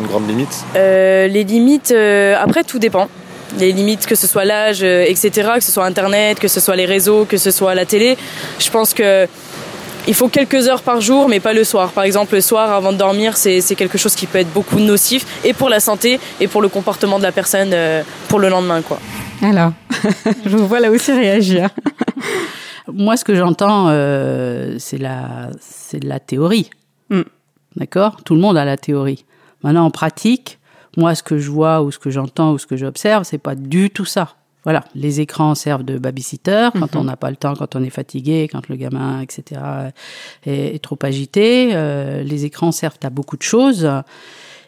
une 0.00 0.06
grande 0.06 0.28
limite. 0.28 0.54
Les 0.74 1.42
limites, 1.44 1.90
après 2.38 2.62
tout 2.62 2.78
dépend. 2.78 3.08
Les 3.58 3.72
limites, 3.72 4.06
que 4.06 4.14
ce 4.14 4.26
soit 4.26 4.44
l'âge, 4.46 4.82
etc., 4.82 5.30
que 5.56 5.60
ce 5.64 5.72
soit 5.72 5.84
Internet, 5.84 6.38
que 6.38 6.48
ce 6.48 6.58
soit 6.60 6.76
les 6.76 6.86
réseaux, 6.86 7.26
que 7.26 7.36
ce 7.36 7.50
soit 7.50 7.74
la 7.74 7.84
télé. 7.84 8.16
Je 8.58 8.70
pense 8.70 8.94
que 8.94 9.26
il 10.08 10.14
faut 10.14 10.28
quelques 10.28 10.68
heures 10.68 10.82
par 10.82 11.00
jour, 11.00 11.28
mais 11.28 11.40
pas 11.40 11.52
le 11.52 11.64
soir. 11.64 11.92
Par 11.92 12.04
exemple, 12.04 12.34
le 12.34 12.40
soir, 12.40 12.72
avant 12.72 12.92
de 12.92 12.98
dormir, 12.98 13.36
c'est 13.36 13.60
c'est 13.60 13.74
quelque 13.74 13.98
chose 13.98 14.14
qui 14.14 14.26
peut 14.26 14.38
être 14.38 14.52
beaucoup 14.52 14.78
nocif, 14.78 15.26
et 15.44 15.52
pour 15.52 15.68
la 15.68 15.80
santé, 15.80 16.18
et 16.40 16.48
pour 16.48 16.62
le 16.62 16.68
comportement 16.68 17.18
de 17.18 17.22
la 17.22 17.32
personne 17.32 17.70
euh, 17.72 18.02
pour 18.28 18.38
le 18.38 18.48
lendemain. 18.48 18.82
quoi. 18.82 18.98
Alors, 19.42 19.72
je 20.44 20.56
vous 20.56 20.66
vois 20.66 20.80
là 20.80 20.90
aussi 20.90 21.12
réagir. 21.12 21.70
Moi, 22.92 23.16
ce 23.16 23.24
que 23.24 23.34
j'entends, 23.34 23.86
euh, 23.88 24.76
c'est 24.78 24.98
la, 24.98 25.50
c'est 25.60 26.00
de 26.00 26.08
la 26.08 26.18
théorie. 26.18 26.70
Mm. 27.10 27.22
D'accord? 27.76 28.16
Tout 28.24 28.34
le 28.34 28.40
monde 28.40 28.56
a 28.56 28.64
la 28.64 28.76
théorie. 28.76 29.24
Maintenant, 29.62 29.84
en 29.84 29.90
pratique, 29.90 30.58
moi, 30.96 31.14
ce 31.14 31.22
que 31.22 31.38
je 31.38 31.50
vois 31.50 31.82
ou 31.82 31.90
ce 31.90 31.98
que 31.98 32.10
j'entends 32.10 32.52
ou 32.52 32.58
ce 32.58 32.66
que 32.66 32.76
j'observe, 32.76 33.24
c'est 33.24 33.38
pas 33.38 33.54
du 33.54 33.90
tout 33.90 34.04
ça. 34.04 34.34
Voilà, 34.64 34.84
les 34.94 35.20
écrans 35.20 35.54
servent 35.54 35.82
de 35.82 35.98
babysitter 35.98 36.68
quand 36.74 36.94
Mhm. 36.94 37.00
on 37.00 37.04
n'a 37.04 37.16
pas 37.16 37.30
le 37.30 37.36
temps, 37.36 37.54
quand 37.54 37.74
on 37.74 37.82
est 37.82 37.90
fatigué, 37.90 38.48
quand 38.50 38.68
le 38.68 38.76
gamin, 38.76 39.20
etc., 39.20 39.60
est, 40.46 40.74
est 40.76 40.82
trop 40.82 40.98
agité. 41.02 41.70
Euh, 41.72 42.22
les 42.22 42.44
écrans 42.44 42.70
servent 42.72 42.98
à 43.02 43.10
beaucoup 43.10 43.36
de 43.36 43.42
choses. 43.42 43.90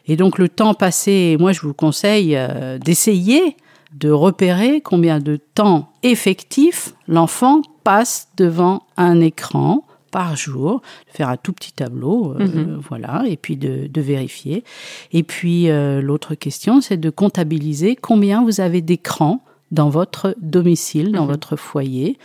Et 0.06 0.16
donc, 0.16 0.38
le 0.38 0.48
temps 0.48 0.74
passé, 0.74 1.36
moi, 1.38 1.52
je 1.52 1.60
vous 1.60 1.74
conseille 1.74 2.34
euh, 2.36 2.78
d'essayer 2.78 3.56
de 3.94 4.10
repérer 4.10 4.80
combien 4.80 5.20
de 5.20 5.36
temps 5.36 5.92
effectif 6.02 6.94
l'enfant 7.06 7.62
passe 7.84 8.28
devant 8.36 8.82
un 8.96 9.20
écran 9.20 9.84
par 10.10 10.36
jour, 10.36 10.80
de 11.10 11.16
faire 11.16 11.28
un 11.28 11.36
tout 11.36 11.52
petit 11.52 11.72
tableau, 11.72 12.34
euh, 12.38 12.44
Mhm. 12.46 12.80
voilà, 12.88 13.24
et 13.26 13.36
puis 13.36 13.56
de, 13.56 13.86
de 13.88 14.00
vérifier. 14.00 14.64
Et 15.12 15.22
puis 15.22 15.70
euh, 15.70 16.00
l'autre 16.00 16.34
question, 16.34 16.80
c'est 16.80 16.96
de 16.96 17.10
comptabiliser 17.10 17.96
combien 17.96 18.44
vous 18.44 18.60
avez 18.60 18.80
d'écrans 18.80 19.42
dans 19.74 19.90
votre 19.90 20.34
domicile, 20.40 21.12
dans 21.12 21.22
Mhm. 21.24 21.30
votre 21.30 21.56
foyer. 21.56 22.18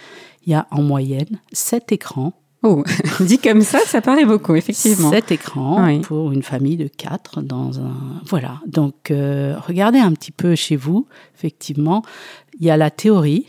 Il 0.46 0.52
y 0.52 0.56
a 0.56 0.68
en 0.72 0.82
moyenne 0.82 1.40
sept 1.52 1.92
écrans. 1.92 2.34
Oh, 2.64 2.84
dit 3.22 3.40
comme 3.40 3.62
ça, 3.62 3.80
ça 3.86 4.02
paraît 4.02 4.26
beaucoup, 4.26 4.56
effectivement. 4.56 5.10
Sept 5.12 5.32
écrans 5.32 5.86
Oui. 5.86 6.00
pour 6.02 6.32
une 6.32 6.44
famille 6.44 6.76
de 6.78 6.88
quatre 6.88 7.42
dans 7.42 7.80
un. 7.80 7.94
Voilà. 8.26 8.60
Donc, 8.68 9.12
euh, 9.12 9.56
regardez 9.66 10.00
un 10.00 10.12
petit 10.14 10.32
peu 10.32 10.56
chez 10.56 10.76
vous. 10.76 11.08
Effectivement, 11.38 12.04
il 12.60 12.66
y 12.66 12.70
a 12.70 12.78
la 12.78 12.92
théorie 12.92 13.46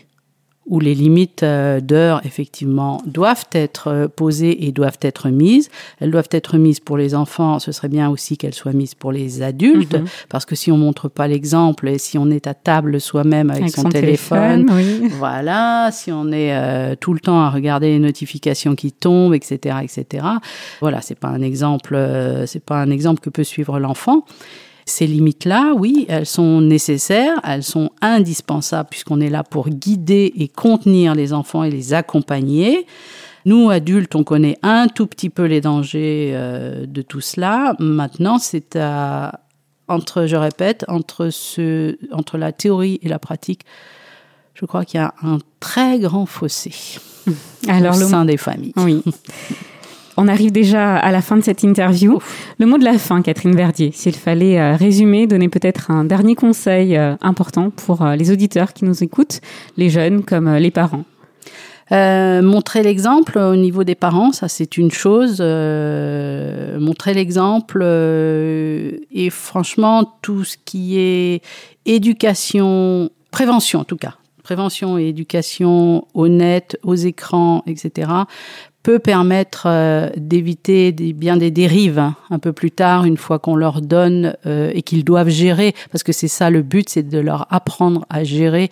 où 0.67 0.79
les 0.79 0.93
limites 0.93 1.43
euh, 1.43 1.79
d'heures, 1.81 2.21
effectivement, 2.23 3.01
doivent 3.05 3.47
être 3.51 3.87
euh, 3.87 4.07
posées 4.07 4.65
et 4.65 4.71
doivent 4.71 4.99
être 5.01 5.29
mises. 5.29 5.69
Elles 5.99 6.11
doivent 6.11 6.29
être 6.31 6.57
mises 6.57 6.79
pour 6.79 6.97
les 6.97 7.15
enfants. 7.15 7.57
Ce 7.59 7.71
serait 7.71 7.89
bien 7.89 8.09
aussi 8.09 8.37
qu'elles 8.37 8.53
soient 8.53 8.71
mises 8.71 8.93
pour 8.93 9.11
les 9.11 9.41
adultes, 9.41 9.95
Mhm. 9.95 10.05
parce 10.29 10.45
que 10.45 10.55
si 10.55 10.71
on 10.71 10.77
montre 10.77 11.09
pas 11.09 11.27
l'exemple 11.27 11.87
et 11.89 11.97
si 11.97 12.17
on 12.19 12.29
est 12.29 12.45
à 12.45 12.53
table 12.53 13.01
soi-même 13.01 13.49
avec, 13.49 13.71
son, 13.71 13.89
téléphone, 13.89 14.69
oui. 14.71 15.07
voilà, 15.17 15.89
si 15.91 16.11
on 16.11 16.31
est 16.31 16.55
euh, 16.55 16.95
tout 16.95 17.13
le 17.13 17.19
temps 17.19 17.41
à 17.41 17.49
regarder 17.49 17.87
les 17.87 17.99
notifications 17.99 18.75
qui 18.75 18.91
tombent, 18.91 19.33
etc., 19.33 19.77
etc. 19.81 20.25
Voilà, 20.79 21.01
c'est 21.01 21.17
pas 21.19 21.29
un 21.29 21.41
exemple, 21.41 21.95
euh, 21.95 22.45
c'est 22.45 22.63
pas 22.63 22.75
un 22.77 22.91
exemple 22.91 23.19
que 23.19 23.29
peut 23.31 23.43
suivre 23.43 23.79
l'enfant. 23.79 24.25
Ces 24.91 25.07
limites-là, 25.07 25.71
oui, 25.73 26.05
elles 26.09 26.25
sont 26.25 26.59
nécessaires, 26.59 27.39
elles 27.45 27.63
sont 27.63 27.91
indispensables 28.01 28.89
puisqu'on 28.89 29.21
est 29.21 29.29
là 29.29 29.41
pour 29.41 29.69
guider 29.69 30.33
et 30.35 30.49
contenir 30.49 31.15
les 31.15 31.31
enfants 31.31 31.63
et 31.63 31.71
les 31.71 31.93
accompagner. 31.93 32.85
Nous, 33.45 33.69
adultes, 33.69 34.15
on 34.15 34.25
connaît 34.25 34.57
un 34.63 34.89
tout 34.89 35.07
petit 35.07 35.29
peu 35.29 35.45
les 35.45 35.61
dangers 35.61 36.31
euh, 36.33 36.85
de 36.85 37.01
tout 37.01 37.21
cela. 37.21 37.73
Maintenant, 37.79 38.37
c'est 38.37 38.75
à 38.75 39.39
entre, 39.87 40.25
je 40.25 40.35
répète, 40.35 40.83
entre 40.89 41.29
ce, 41.29 41.97
entre 42.11 42.37
la 42.37 42.51
théorie 42.51 42.99
et 43.01 43.07
la 43.07 43.17
pratique, 43.17 43.61
je 44.55 44.65
crois 44.65 44.83
qu'il 44.83 44.99
y 44.99 45.03
a 45.03 45.13
un 45.23 45.37
très 45.61 45.99
grand 45.99 46.25
fossé 46.25 46.73
Alors, 47.69 47.95
au 47.95 47.99
le 47.99 48.05
sein 48.05 48.25
des 48.25 48.37
familles. 48.37 48.73
Oui. 48.75 49.01
On 50.17 50.27
arrive 50.27 50.51
déjà 50.51 50.97
à 50.97 51.11
la 51.11 51.21
fin 51.21 51.37
de 51.37 51.41
cette 51.41 51.63
interview. 51.63 52.19
Le 52.59 52.65
mot 52.65 52.77
de 52.77 52.83
la 52.83 52.97
fin, 52.97 53.21
Catherine 53.21 53.55
Verdier, 53.55 53.91
s'il 53.93 54.15
fallait 54.15 54.59
euh, 54.59 54.75
résumer, 54.75 55.27
donner 55.27 55.49
peut-être 55.49 55.89
un 55.89 56.03
dernier 56.03 56.35
conseil 56.35 56.97
euh, 56.97 57.15
important 57.21 57.69
pour 57.69 58.01
euh, 58.01 58.15
les 58.15 58.31
auditeurs 58.31 58.73
qui 58.73 58.85
nous 58.85 59.03
écoutent, 59.03 59.41
les 59.77 59.89
jeunes 59.89 60.23
comme 60.23 60.53
les 60.55 60.71
parents. 60.71 61.05
Euh, 61.91 62.41
montrer 62.41 62.83
l'exemple 62.83 63.37
au 63.37 63.55
niveau 63.57 63.83
des 63.83 63.95
parents, 63.95 64.31
ça 64.31 64.47
c'est 64.47 64.77
une 64.77 64.91
chose. 64.91 65.37
Euh, 65.41 66.79
montrer 66.79 67.13
l'exemple 67.13 67.81
euh, 67.83 68.91
et 69.11 69.29
franchement 69.29 70.17
tout 70.21 70.45
ce 70.45 70.55
qui 70.63 70.97
est 70.97 71.41
éducation, 71.85 73.09
prévention 73.31 73.81
en 73.81 73.83
tout 73.83 73.97
cas, 73.97 74.15
prévention 74.51 74.97
et 74.97 75.07
éducation 75.07 76.05
au 76.13 76.27
net, 76.27 76.77
aux 76.83 76.95
écrans, 76.95 77.63
etc. 77.67 78.11
peut 78.83 78.99
permettre 78.99 79.63
euh, 79.65 80.09
d'éviter 80.17 80.91
des, 80.91 81.13
bien 81.13 81.37
des 81.37 81.51
dérives 81.51 82.11
un 82.29 82.37
peu 82.37 82.51
plus 82.51 82.69
tard, 82.69 83.05
une 83.05 83.15
fois 83.15 83.39
qu'on 83.39 83.55
leur 83.55 83.79
donne 83.79 84.35
euh, 84.45 84.69
et 84.73 84.81
qu'ils 84.81 85.05
doivent 85.05 85.29
gérer, 85.29 85.73
parce 85.89 86.03
que 86.03 86.11
c'est 86.11 86.27
ça 86.27 86.49
le 86.49 86.63
but, 86.63 86.89
c'est 86.89 87.07
de 87.07 87.19
leur 87.19 87.47
apprendre 87.49 88.05
à 88.09 88.25
gérer 88.25 88.71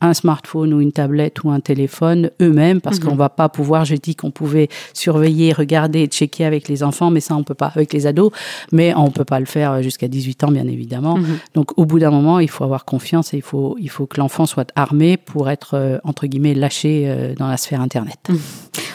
un 0.00 0.14
smartphone 0.14 0.72
ou 0.74 0.80
une 0.80 0.92
tablette 0.92 1.42
ou 1.44 1.50
un 1.50 1.60
téléphone 1.60 2.30
eux-mêmes 2.40 2.80
parce 2.80 2.98
Mhm. 3.00 3.04
qu'on 3.10 3.14
va 3.16 3.28
pas 3.28 3.48
pouvoir, 3.48 3.84
j'ai 3.84 3.98
dit 3.98 4.14
qu'on 4.14 4.30
pouvait 4.30 4.68
surveiller, 4.94 5.52
regarder, 5.52 6.06
checker 6.06 6.44
avec 6.44 6.68
les 6.68 6.82
enfants, 6.82 7.10
mais 7.10 7.20
ça 7.20 7.34
on 7.36 7.42
peut 7.44 7.54
pas 7.54 7.66
avec 7.74 7.92
les 7.92 8.06
ados, 8.06 8.30
mais 8.72 8.94
on 8.94 9.10
peut 9.10 9.24
pas 9.24 9.40
le 9.40 9.46
faire 9.46 9.82
jusqu'à 9.82 10.08
18 10.08 10.44
ans 10.44 10.50
bien 10.50 10.66
évidemment. 10.66 11.16
Mhm. 11.18 11.38
Donc 11.54 11.78
au 11.78 11.84
bout 11.84 11.98
d'un 11.98 12.10
moment, 12.10 12.38
il 12.38 12.48
faut 12.50 12.64
avoir 12.64 12.84
confiance 12.84 13.34
et 13.34 13.38
il 13.38 13.42
faut 13.42 13.76
il 13.80 13.90
faut 13.90 14.06
que 14.06 14.20
l'enfant 14.20 14.46
soit 14.46 14.70
armé 14.76 15.16
pour 15.16 15.50
être 15.50 15.74
euh, 15.74 15.98
entre 16.04 16.26
guillemets 16.26 16.54
lâché 16.54 17.04
euh, 17.06 17.34
dans 17.34 17.48
la 17.48 17.56
sphère 17.56 17.80
internet. 17.80 18.30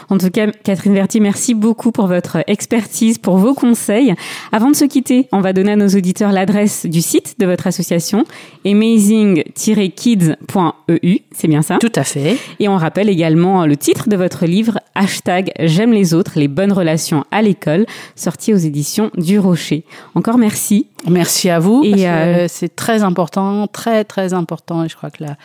En 0.09 0.17
tout 0.17 0.29
cas, 0.29 0.47
Catherine 0.63 0.93
Verti, 0.93 1.19
merci 1.19 1.53
beaucoup 1.53 1.91
pour 1.91 2.07
votre 2.07 2.37
expertise, 2.47 3.17
pour 3.17 3.37
vos 3.37 3.53
conseils. 3.53 4.13
Avant 4.51 4.71
de 4.71 4.75
se 4.75 4.85
quitter, 4.85 5.27
on 5.31 5.41
va 5.41 5.53
donner 5.53 5.73
à 5.73 5.75
nos 5.75 5.89
auditeurs 5.89 6.31
l'adresse 6.31 6.85
du 6.85 7.01
site 7.01 7.35
de 7.39 7.45
votre 7.45 7.67
association, 7.67 8.25
amazing-kids.eu, 8.65 11.17
c'est 11.31 11.47
bien 11.47 11.61
ça? 11.61 11.77
Tout 11.79 11.91
à 11.95 12.03
fait. 12.03 12.37
Et 12.59 12.67
on 12.67 12.77
rappelle 12.77 13.09
également 13.09 13.65
le 13.65 13.77
titre 13.77 14.09
de 14.09 14.15
votre 14.15 14.45
livre, 14.45 14.79
hashtag 14.95 15.51
J'aime 15.59 15.93
les 15.93 16.13
autres, 16.13 16.33
les 16.35 16.47
bonnes 16.47 16.73
relations 16.73 17.23
à 17.31 17.41
l'école, 17.41 17.85
sorti 18.15 18.53
aux 18.53 18.57
éditions 18.57 19.11
du 19.17 19.39
Rocher. 19.39 19.83
Encore 20.15 20.37
merci. 20.37 20.87
Merci 21.09 21.49
à 21.49 21.59
vous. 21.59 21.83
Et, 21.83 22.07
euh, 22.07 22.47
c'est 22.47 22.75
très 22.75 23.03
important, 23.03 23.67
très 23.67 24.03
très 24.03 24.33
important. 24.33 24.83
Et 24.83 24.89
je 24.89 24.95
crois 24.95 25.09
que 25.09 25.23
la 25.23 25.37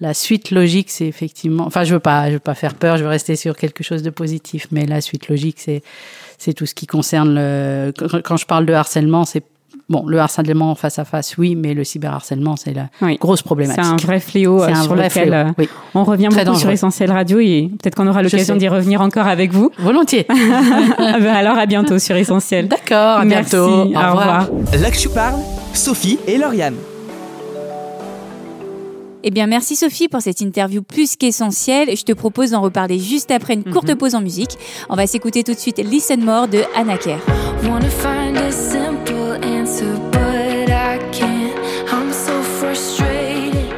la 0.00 0.14
suite 0.14 0.50
logique, 0.50 0.90
c'est 0.90 1.06
effectivement. 1.06 1.64
Enfin, 1.66 1.84
je 1.84 1.92
veux 1.94 2.00
pas, 2.00 2.28
je 2.28 2.34
veux 2.34 2.38
pas 2.38 2.54
faire 2.54 2.74
peur. 2.74 2.96
Je 2.96 3.02
veux 3.02 3.08
rester 3.10 3.36
sur 3.36 3.56
quelque 3.56 3.84
chose 3.84 4.02
de 4.02 4.10
positif. 4.10 4.66
Mais 4.70 4.86
la 4.86 5.00
suite 5.00 5.28
logique, 5.28 5.56
c'est 5.58 5.82
c'est 6.38 6.54
tout 6.54 6.66
ce 6.66 6.74
qui 6.74 6.86
concerne 6.86 7.34
le. 7.34 7.92
quand- 8.24 8.36
je 8.38 8.46
parle 8.46 8.64
de 8.66 8.72
harcèlement, 8.72 9.24
c'est 9.26 9.42
bon 9.90 10.04
le 10.06 10.18
harcèlement 10.18 10.74
face 10.74 10.98
à 10.98 11.04
face, 11.04 11.36
oui, 11.36 11.54
mais 11.54 11.74
le 11.74 11.84
cyberharcèlement, 11.84 12.56
c'est 12.56 12.72
la 12.72 12.88
Oui. 13.02 13.18
grosse 13.20 13.40
C'est 13.40 13.44
problématique. 13.44 13.84
un 13.84 13.96
vrai 13.96 14.20
fléau 14.20 14.60
C'est 14.60 14.70
euh, 14.70 14.74
un 14.74 14.82
sur 14.82 14.94
vrai 14.94 15.08
lequel 15.08 15.28
fléau, 15.28 15.34
euh, 15.34 15.52
oui. 15.58 15.68
on 15.94 16.04
revient 16.04 16.28
Très 16.30 16.44
beaucoup 16.44 16.58
sur. 16.58 16.70
Essentiel 16.70 17.10
Radio 17.12 17.38
et 17.40 17.70
peut-être 17.80 17.94
qu'on 17.94 18.06
aura 18.06 18.22
l'occasion 18.22 18.56
d'y 18.56 18.68
revenir 18.68 19.00
encore 19.02 19.26
avec 19.26 19.52
vous. 19.52 19.70
Volontiers. 19.78 20.26
Ah 20.98 21.18
ben 21.18 21.34
alors 21.34 21.58
à 21.58 21.66
bientôt 21.66 21.98
sur 21.98 22.16
Essentiel. 22.16 22.68
D'accord. 22.68 23.18
À 23.18 23.24
Merci, 23.24 23.50
bientôt. 23.56 23.66
au 23.68 23.84
revoir. 23.84 24.48
Là 24.80 24.90
que 24.90 24.98
je 24.98 25.08
parle, 25.08 25.40
Sophie 25.74 26.18
et 26.26 26.38
Lauriane. 26.38 26.76
Eh 29.22 29.30
bien, 29.30 29.46
merci 29.46 29.76
Sophie 29.76 30.08
pour 30.08 30.22
cette 30.22 30.40
interview 30.40 30.82
plus 30.82 31.16
qu'essentielle. 31.16 31.94
Je 31.94 32.04
te 32.04 32.12
propose 32.12 32.52
d'en 32.52 32.62
reparler 32.62 32.98
juste 32.98 33.30
après 33.30 33.52
une 33.52 33.64
courte 33.64 33.94
pause 33.94 34.14
en 34.14 34.22
musique. 34.22 34.56
On 34.88 34.96
va 34.96 35.06
s'écouter 35.06 35.44
tout 35.44 35.52
de 35.52 35.58
suite 35.58 35.78
Listen 35.78 36.24
More 36.24 36.48
de 36.48 36.62
Anna 36.74 36.96
Kerr. 36.96 37.18
Wanna 37.64 37.90
find 37.90 38.38
a 38.38 38.50
simple 38.50 39.36
answer, 39.44 39.92
but 40.10 40.70
I 40.70 40.98
can't. 41.12 41.54
I'm 41.92 42.10
so 42.12 42.32
frustrated. 42.58 43.68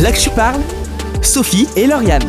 Là 0.00 0.12
que 0.12 0.20
je 0.20 0.30
parle, 0.30 0.60
Sophie 1.22 1.68
et 1.76 1.86
Lauriane. 1.86 2.22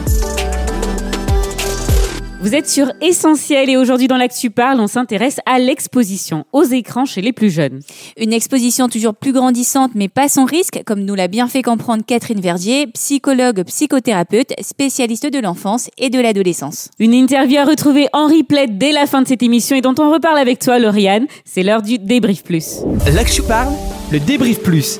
Vous 2.41 2.56
êtes 2.56 2.67
sur 2.67 2.91
Essentiel 3.01 3.69
et 3.69 3.77
aujourd'hui 3.77 4.08
dans 4.08 4.17
l'Actu 4.17 4.49
Parle, 4.49 4.80
on 4.80 4.88
s'intéresse 4.88 5.38
à 5.45 5.60
l'exposition 5.60 6.45
aux 6.54 6.63
écrans 6.63 7.06
chez 7.06 7.21
les 7.21 7.34
plus 7.34 7.51
jeunes. 7.51 7.82
Une 8.17 8.34
exposition 8.34 8.89
toujours 8.89 9.13
plus 9.13 9.32
grandissante 9.32 9.91
mais 9.93 10.08
pas 10.08 10.27
sans 10.27 10.45
risque, 10.45 10.82
comme 10.88 11.01
nous 11.01 11.13
l'a 11.13 11.27
bien 11.27 11.47
fait 11.47 11.62
comprendre 11.62 12.04
Catherine 12.04 12.41
Verdier, 12.41 12.88
psychologue, 12.88 13.63
psychothérapeute, 13.65 14.54
spécialiste 14.60 15.32
de 15.32 15.38
l'enfance 15.38 15.91
et 15.99 16.10
de 16.10 16.19
l'adolescence. 16.19 16.89
Une 16.97 17.13
interview 17.13 17.60
à 17.60 17.63
retrouver 17.63 18.08
en 18.12 18.25
replay 18.25 18.65
dès 18.67 18.91
la 18.91 19.06
fin 19.06 19.21
de 19.21 19.27
cette 19.27 19.43
émission 19.43 19.75
et 19.75 19.82
dont 19.82 19.95
on 19.99 20.12
reparle 20.12 20.39
avec 20.39 20.58
toi 20.58 20.80
Lauriane. 20.80 21.27
C'est 21.45 21.62
l'heure 21.62 21.84
du 21.84 21.99
débrief 21.99 22.43
plus. 22.43 22.77
L'Actu 23.13 23.43
Parle, 23.43 23.71
le 24.12 24.19
débrief 24.19 24.63
plus. 24.63 24.99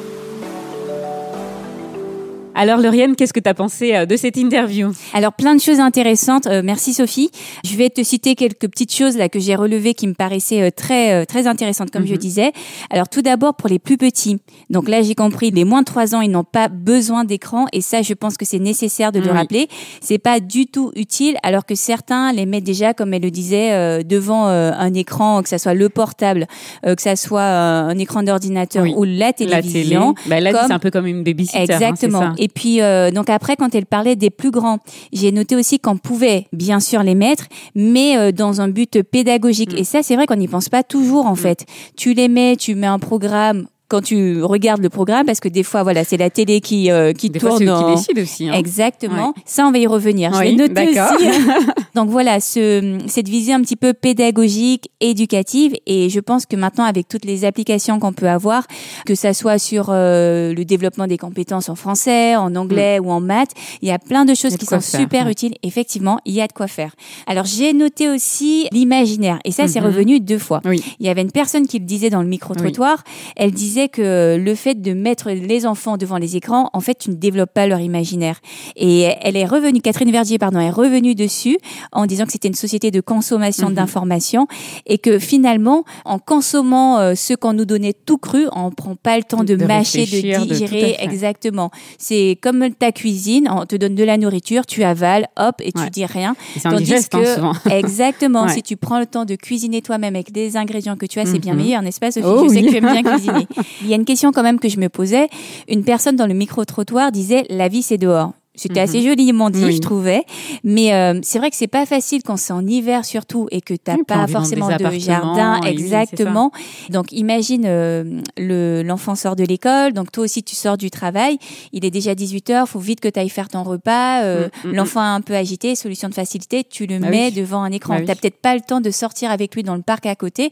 Alors 2.54 2.80
Lauriane, 2.80 3.16
qu'est-ce 3.16 3.32
que 3.34 3.40
tu 3.40 3.50
as 3.50 3.54
pensé 3.54 3.96
euh, 3.96 4.06
de 4.06 4.18
cette 4.18 4.36
interview? 4.36 4.92
Alors 5.14 5.32
plein 5.34 5.56
de 5.56 5.62
choses 5.62 5.80
intéressantes. 5.80 6.48
Euh, 6.48 6.62
merci 6.64 6.94
Sophie. 6.94 7.32
Je 7.64 7.78
vais 7.78 7.90
te 7.90 8.04
citer 8.04 8.36
quelques 8.36 8.68
petites 8.70 8.94
choses 8.94 9.16
là 9.18 9.30
que 9.30 9.40
j'ai 9.40 9.56
relevées 9.56 9.94
qui 9.94 10.06
me 10.06 10.14
paraissaient 10.14 10.62
euh, 10.64 10.70
très 10.70 11.14
euh, 11.14 11.26
très 11.26 11.48
intéressantes 11.48 11.92
comme 11.92 12.06
je 12.06 12.12
Mhm. 12.12 12.18
disais. 12.20 12.52
Alors 12.90 13.08
tout 13.08 13.22
d'abord 13.22 13.56
pour 13.56 13.70
les 13.70 13.80
plus 13.80 13.98
petits. 13.98 14.38
Donc 14.70 14.90
là 14.90 15.02
j'ai 15.02 15.16
compris 15.16 15.50
les 15.52 15.64
moins 15.64 15.80
de 15.80 15.86
3 15.86 16.14
ans 16.14 16.20
ils 16.22 16.30
n'ont 16.30 16.44
pas 16.44 16.68
besoin 16.68 17.24
d'écran 17.24 17.68
et 17.72 17.80
ça 17.80 18.02
je 18.02 18.14
pense 18.14 18.36
que 18.36 18.44
c'est 18.46 18.60
nécessaire 18.60 19.14
de 19.14 19.20
le 19.20 19.28
Oui. 19.28 19.38
rappeler. 19.38 19.68
C'est 20.02 20.20
pas 20.20 20.42
du 20.42 20.68
tout 20.68 20.92
utile 20.98 21.38
alors 21.44 21.66
que 21.66 21.74
certains 21.76 22.34
les 22.34 22.46
mettent 22.46 22.66
déjà 22.66 22.94
comme 22.94 23.14
elle 23.14 23.22
le 23.24 23.32
disait 23.32 23.72
euh, 23.72 24.04
devant 24.04 24.46
un 24.48 24.94
écran 24.94 25.42
que 25.42 25.48
ça 25.50 25.58
soit 25.58 25.74
le 25.74 25.88
portable, 25.88 26.48
euh, 26.86 26.96
que 26.96 27.02
ça 27.02 27.16
soit 27.16 27.42
un 27.44 27.98
écran 27.98 28.24
d'ordinateur 28.24 28.84
Oui. 28.84 28.94
ou 28.98 29.04
la 29.06 29.28
La 29.28 29.34
télé. 29.34 29.52
télévision. 29.62 30.16
Bah, 30.28 30.40
là, 30.42 30.52
comme- 30.52 30.68
c'est 30.68 30.74
un 30.74 30.80
peu 30.80 30.92
comme 30.92 31.08
une 31.08 31.24
babysitter. 31.24 31.60
hein, 31.60 31.64
Exactement. 31.64 32.34
Et 32.42 32.50
puis 32.50 32.82
euh, 32.82 33.12
donc 33.12 33.30
après 33.30 33.56
quand 33.56 33.74
elle 33.74 33.86
parlait 33.86 34.18
des 34.18 34.32
plus 34.32 34.52
grands, 34.52 34.80
j'ai 35.14 35.32
noté 35.32 35.56
aussi 35.56 35.80
qu'on 35.80 35.96
pouvait 35.96 36.48
bien 36.52 36.82
sûr 36.82 37.04
les 37.04 37.16
mettre, 37.16 37.46
mais 37.76 38.18
euh, 38.18 38.32
dans 38.34 38.60
un 38.60 38.68
but 38.68 39.02
pédagogique. 39.04 39.74
Mm. 39.74 39.78
Et 39.78 39.84
ça 39.86 40.04
c'est 40.04 40.16
vrai 40.16 40.26
qu'on 40.26 40.36
n'y 40.36 40.50
pense 40.50 40.68
pas 40.68 40.84
toujours 40.84 41.28
en 41.28 41.36
fait. 41.36 41.66
Tu 41.96 42.14
les 42.14 42.28
mets, 42.28 42.58
tu 42.58 42.76
mets 42.76 42.88
un 42.88 43.00
programme 43.00 43.68
quand 43.92 44.02
tu 44.02 44.42
regardes 44.42 44.82
le 44.82 44.90
programme 44.90 45.26
parce 45.26 45.40
que 45.42 45.50
des 45.50 45.64
fois 45.64 45.84
voilà 45.84 46.04
c'est 46.06 46.18
la 46.18 46.30
télé 46.30 46.62
qui 46.62 46.90
euh, 46.90 47.12
qui 47.14 47.30
Des 47.30 47.40
fois, 47.40 47.50
tourne 47.50 47.60
c'est 47.60 47.66
eux 47.66 47.76
qui 47.76 47.84
en- 47.84 47.96
décident 47.96 48.22
aussi. 48.22 48.50
hein. 48.50 48.54
Exactement. 48.54 49.34
Ça, 49.46 49.68
on 49.68 49.72
va 49.72 49.78
y 49.80 49.86
revenir. 49.88 50.34
Je 50.34 50.40
Oui, 50.40 50.46
l'ai 50.52 50.56
noté 50.56 50.94
d'accord. 50.94 51.16
aussi. 51.20 51.28
Donc 51.96 52.10
voilà, 52.10 52.40
ce, 52.40 53.00
cette 53.08 53.28
visée 53.28 53.52
un 53.54 53.60
petit 53.62 53.76
peu 53.76 53.94
pédagogique, 53.94 54.90
éducative, 55.02 55.74
et 55.86 56.10
je 56.10 56.20
pense 56.22 56.46
que 56.46 56.56
maintenant, 56.56 56.86
avec 56.86 57.08
toutes 57.10 57.26
les 57.26 57.44
applications 57.44 58.00
qu'on 58.00 58.14
peut 58.14 58.30
avoir, 58.30 58.66
que 59.06 59.14
ça 59.14 59.34
soit 59.34 59.58
sur 59.60 59.88
euh, 59.90 60.54
le 60.54 60.64
développement 60.64 61.06
des 61.06 61.18
compétences 61.18 61.68
en 61.68 61.76
français, 61.76 62.36
en 62.38 62.56
anglais 62.56 63.00
ou 63.00 63.12
en 63.12 63.20
maths, 63.20 63.52
il 63.82 63.90
y 63.90 63.92
a 63.92 64.00
plein 64.00 64.24
de 64.24 64.34
choses 64.34 64.54
de 64.54 64.58
qui 64.58 64.66
sont 64.66 64.80
faire, 64.80 65.00
super 65.02 65.26
ouais. 65.26 65.32
utiles. 65.34 65.54
Effectivement, 65.64 66.20
il 66.26 66.34
y 66.34 66.42
a 66.42 66.48
de 66.48 66.54
quoi 66.54 66.68
faire. 66.68 66.96
Alors 67.28 67.44
j'ai 67.46 67.74
noté 67.74 68.08
aussi 68.10 68.68
l'imaginaire, 68.72 69.40
et 69.44 69.52
ça, 69.52 69.68
c'est 69.68 69.82
Mhm. 69.82 69.88
revenu 69.88 70.20
deux 70.22 70.38
fois. 70.40 70.62
Oui. 70.66 70.82
Il 71.00 71.06
y 71.06 71.10
avait 71.10 71.22
une 71.24 71.32
personne 71.32 71.68
qui 71.68 71.80
le 71.80 71.86
disait 71.86 72.10
dans 72.10 72.22
le 72.22 72.28
micro-trottoir. 72.30 73.04
Elle 73.36 73.52
disait 73.52 73.81
que 73.90 74.38
le 74.38 74.56
fait 74.56 74.82
de 74.82 74.94
mettre 74.94 75.30
les 75.32 75.66
enfants 75.66 75.98
devant 75.98 76.18
les 76.18 76.36
écrans, 76.36 76.70
en 76.74 76.80
fait, 76.80 76.96
tu 76.98 77.10
ne 77.10 77.16
développes 77.16 77.54
pas 77.54 77.68
leur 77.68 77.80
imaginaire. 77.80 78.40
Et 78.76 79.10
elle 79.22 79.38
est 79.38 79.46
revenue, 79.46 79.82
Catherine 79.82 80.12
Verdier, 80.12 80.38
pardon, 80.38 80.60
est 80.60 80.70
revenue 80.70 81.16
dessus 81.16 81.58
en 81.92 82.06
disant 82.06 82.26
que 82.26 82.32
c'était 82.32 82.48
une 82.48 82.54
société 82.54 82.92
de 82.92 83.02
consommation 83.02 83.70
Mhm. 83.70 83.76
d'informations 83.76 84.48
et 84.86 84.98
que 84.98 85.20
finalement, 85.20 85.84
en 86.06 86.20
consommant 86.20 87.00
euh, 87.00 87.16
ce 87.16 87.34
qu'on 87.34 87.54
nous 87.54 87.66
donnait 87.66 87.94
tout 87.94 88.18
cru, 88.18 88.48
on 88.54 88.72
prend 88.72 88.96
pas 88.96 89.18
le 89.18 89.24
temps 89.24 89.44
de, 89.44 89.56
De 89.56 89.66
mâcher, 89.66 90.06
de 90.06 90.44
digérer. 90.46 90.96
exactement. 91.00 91.72
C'est 91.98 92.38
comme 92.42 92.70
ta 92.78 92.92
cuisine, 92.92 93.48
on 93.52 93.66
te 93.66 93.76
donne 93.76 93.96
de 93.96 94.04
la 94.04 94.18
nourriture, 94.18 94.66
tu 94.66 94.84
avales, 94.84 95.28
hop, 95.38 95.56
et 95.62 95.72
tu 95.72 95.82
Ouais. 95.82 95.90
dis 95.90 96.06
rien. 96.06 96.36
C'est 96.58 96.66
un 96.68 96.72
Tandis 96.72 96.84
digeste, 96.84 97.16
hein, 97.16 97.22
que- 97.22 97.36
souvent. 97.36 97.54
Exactement. 97.72 98.44
Ouais. 98.46 98.54
Si 98.54 98.64
tu 98.64 98.78
prends 98.78 99.00
le 99.00 99.06
temps 99.06 99.26
de 99.26 99.36
cuisiner 99.36 99.82
toi-même 99.82 100.16
avec 100.16 100.32
des 100.32 100.58
ingrédients 100.58 100.96
que 100.96 101.06
tu 101.06 101.20
as, 101.20 101.26
c'est 101.26 101.40
bien 101.40 101.54
Mhm. 101.54 101.60
meilleur, 101.62 101.82
n'est-ce 101.82 102.00
pas, 102.00 102.12
Sophie? 102.12 102.26
Oh 102.28 102.44
Je 102.46 102.50
sais 102.50 102.56
oui. 102.60 102.66
que 102.66 102.70
tu 102.72 102.78
aimes 102.78 102.92
bien 102.92 103.04
cuisiner. 103.04 103.48
Il 103.82 103.88
y 103.88 103.94
a 103.94 103.96
une 103.96 104.06
question 104.06 104.32
quand 104.32 104.44
même 104.44 104.60
que 104.60 104.70
je 104.70 104.80
me 104.80 104.90
posais. 104.90 105.30
Une 105.68 105.84
personne 105.84 106.16
dans 106.16 106.28
le 106.28 106.34
micro-trottoir 106.34 107.12
disait 107.12 107.46
la 107.50 107.68
vie, 107.68 107.82
c'est 107.82 107.98
dehors. 107.98 108.34
C'était 108.54 108.82
Mhm. 108.82 108.84
assez 108.84 109.02
joliment 109.02 109.50
dit, 109.50 109.64
Oui. 109.64 109.74
je 109.76 109.80
trouvais. 109.80 110.24
Mais 110.66 110.94
euh, 110.94 111.20
c'est 111.24 111.40
vrai 111.40 111.50
que 111.50 111.56
c'est 111.56 111.68
pas 111.68 111.86
facile 111.86 112.22
quand 112.22 112.36
c'est 112.36 112.52
en 112.52 112.68
hiver 112.68 113.06
surtout 113.06 113.48
et 113.50 113.62
que 113.62 113.74
t'as 113.74 113.96
Oui, 113.96 114.04
pas 114.06 114.28
forcément 114.28 114.68
de 114.68 114.90
jardin. 115.00 115.62
oui, 115.64 115.70
exactement. 115.70 116.52
Donc 116.90 117.14
imagine 117.14 117.64
euh, 117.66 118.20
le 118.38 118.84
l'enfant 118.84 119.16
sort 119.16 119.38
de 119.38 119.44
l'école, 119.46 119.94
donc 119.94 120.12
toi 120.12 120.26
aussi 120.26 120.44
tu 120.44 120.56
sors 120.56 120.78
du 120.78 120.92
travail. 120.92 121.38
Il 121.72 121.86
est 121.86 121.92
déjà 121.92 122.14
18 122.14 122.50
heures, 122.50 122.68
faut 122.68 122.80
vite 122.80 123.00
que 123.00 123.08
tu 123.08 123.20
ailles 123.20 123.30
faire 123.30 123.48
ton 123.48 123.64
repas. 123.64 124.24
euh, 124.24 124.50
Mm, 124.66 124.70
mm, 124.70 124.74
L'enfant 124.76 125.02
est 125.02 125.16
un 125.16 125.22
peu 125.22 125.34
agité, 125.36 125.76
solution 125.76 126.10
de 126.10 126.14
facilité, 126.14 126.64
tu 126.66 126.86
le 126.88 127.00
Bah 127.00 127.10
mets 127.10 127.32
devant 127.32 127.64
un 127.64 127.72
écran. 127.72 127.96
Bah. 128.00 128.04
T'as 128.08 128.16
peut-être 128.16 128.42
pas 128.42 128.54
le 128.54 128.62
temps 128.62 128.82
de 128.82 128.92
sortir 128.92 129.32
avec 129.32 129.56
lui 129.56 129.64
dans 129.64 129.76
le 129.76 129.82
parc 129.82 130.06
à 130.08 130.16
côté, 130.16 130.52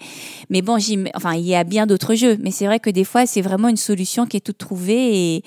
mais 0.50 0.62
bon, 0.62 0.78
j'y 0.78 0.96
mets- 0.96 1.12
enfin 1.16 1.34
il 1.34 1.46
y 1.46 1.54
a 1.56 1.66
bien 1.66 1.86
d'autres 1.86 2.16
jeux. 2.16 2.38
Mais 2.42 2.52
c'est 2.52 2.66
vrai 2.66 2.80
que 2.80 2.90
des 2.90 3.04
fois 3.04 3.26
c'est 3.26 3.42
vraiment 3.42 3.68
une 3.68 3.76
solution 3.78 4.26
qui 4.26 4.38
est 4.38 4.42
toute 4.42 4.58
trouvée 4.58 5.36
et 5.36 5.44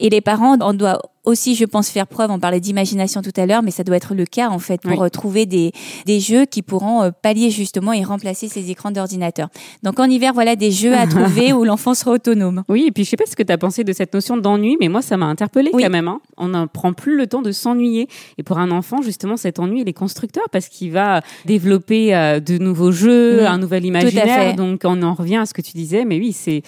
et 0.00 0.10
les 0.10 0.20
parents, 0.20 0.56
on 0.60 0.74
doit 0.74 1.00
aussi, 1.28 1.54
je 1.54 1.64
pense, 1.64 1.90
faire 1.90 2.06
preuve. 2.06 2.30
On 2.30 2.38
parlait 2.38 2.60
d'imagination 2.60 3.22
tout 3.22 3.32
à 3.36 3.46
l'heure, 3.46 3.62
mais 3.62 3.70
ça 3.70 3.84
doit 3.84 3.96
être 3.96 4.14
le 4.14 4.24
cas 4.24 4.48
en 4.48 4.58
fait 4.58 4.80
pour 4.80 4.92
Oui. 4.98 5.06
euh, 5.06 5.08
trouver 5.08 5.46
des 5.46 5.72
des 6.06 6.20
jeux 6.20 6.44
qui 6.46 6.62
pourront 6.62 7.02
euh, 7.02 7.10
pallier 7.22 7.50
justement 7.50 7.92
et 7.92 8.02
remplacer 8.02 8.48
ces 8.48 8.70
écrans 8.70 8.90
d'ordinateur. 8.90 9.48
Donc 9.82 10.00
en 10.00 10.04
hiver, 10.04 10.32
voilà 10.34 10.56
des 10.56 10.70
jeux 10.70 10.94
à 10.96 11.06
trouver 11.16 11.52
où 11.52 11.64
l'enfant 11.64 11.94
sera 11.94 12.12
autonome. 12.12 12.64
Oui, 12.68 12.84
et 12.88 12.92
puis 12.92 13.04
je 13.04 13.10
sais 13.10 13.16
pas 13.16 13.26
ce 13.26 13.36
que 13.36 13.42
tu 13.42 13.52
as 13.52 13.58
pensé 13.58 13.84
de 13.84 13.92
cette 13.92 14.12
notion 14.14 14.36
d'ennui, 14.36 14.76
mais 14.80 14.88
moi 14.88 15.02
ça 15.02 15.16
m'a 15.16 15.26
interpellée 15.26 15.70
Oui. 15.72 15.82
quand 15.84 15.90
même. 15.90 16.08
hein. 16.08 16.20
On 16.36 16.48
ne 16.48 16.64
prend 16.66 16.92
plus 16.92 17.16
le 17.16 17.26
temps 17.26 17.42
de 17.42 17.52
s'ennuyer. 17.52 18.08
Et 18.38 18.42
pour 18.42 18.58
un 18.58 18.70
enfant, 18.70 19.02
justement, 19.02 19.36
cet 19.36 19.58
ennui, 19.58 19.82
il 19.82 19.88
est 19.88 19.92
constructeur 19.92 20.44
parce 20.50 20.68
qu'il 20.68 20.92
va 20.92 21.20
développer 21.44 22.14
euh, 22.14 22.40
de 22.40 22.58
nouveaux 22.58 22.92
jeux, 22.92 23.38
Oui, 23.40 23.46
un 23.46 23.58
nouvel 23.58 23.84
imaginaire. 23.84 24.54
Donc 24.56 24.82
on 24.84 25.02
en 25.02 25.14
revient 25.14 25.36
à 25.36 25.46
ce 25.46 25.52
que 25.54 25.62
tu 25.62 25.72
disais, 25.72 26.04
mais 26.04 26.18
oui, 26.18 26.32
c'est 26.32 26.62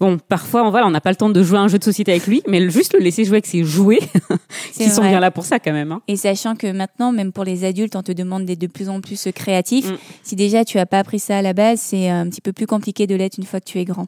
Bon, 0.00 0.18
parfois, 0.18 0.64
on, 0.66 0.70
voilà, 0.70 0.86
on 0.86 0.90
n'a 0.90 1.00
pas 1.02 1.10
le 1.10 1.16
temps 1.16 1.28
de 1.28 1.42
jouer 1.42 1.58
à 1.58 1.60
un 1.60 1.68
jeu 1.68 1.78
de 1.78 1.84
société 1.84 2.10
avec 2.10 2.26
lui, 2.26 2.42
mais 2.48 2.70
juste 2.70 2.94
le 2.94 3.00
laisser 3.00 3.24
jouer 3.24 3.36
avec 3.36 3.46
ses 3.46 3.64
jouets, 3.64 3.98
C'est 4.72 4.84
qui 4.84 4.90
sont 4.90 5.02
bien 5.02 5.20
là 5.20 5.30
pour 5.30 5.44
ça 5.44 5.58
quand 5.58 5.72
même. 5.72 5.92
hein. 5.92 6.00
Et 6.08 6.16
sachant 6.16 6.56
que 6.56 6.72
maintenant, 6.72 7.12
même 7.12 7.32
pour 7.32 7.44
les 7.44 7.64
adultes, 7.64 7.96
on 7.96 8.02
te 8.02 8.12
demande 8.12 8.46
d'être 8.46 8.58
de 8.58 8.66
plus 8.66 8.88
en 8.88 9.00
plus 9.02 9.28
créatif. 9.34 9.90
Mm. 9.90 9.96
Si 10.22 10.36
déjà 10.36 10.64
tu 10.64 10.78
as 10.78 10.86
pas 10.86 10.98
appris 11.00 11.18
ça 11.18 11.36
à 11.38 11.42
la 11.42 11.52
base, 11.52 11.80
c'est 11.80 12.08
un 12.08 12.26
petit 12.30 12.40
peu 12.40 12.52
plus 12.52 12.66
compliqué 12.66 13.06
de 13.06 13.14
l'être 13.14 13.36
une 13.36 13.44
fois 13.44 13.60
que 13.60 13.66
tu 13.66 13.78
es 13.78 13.84
grand. 13.84 14.06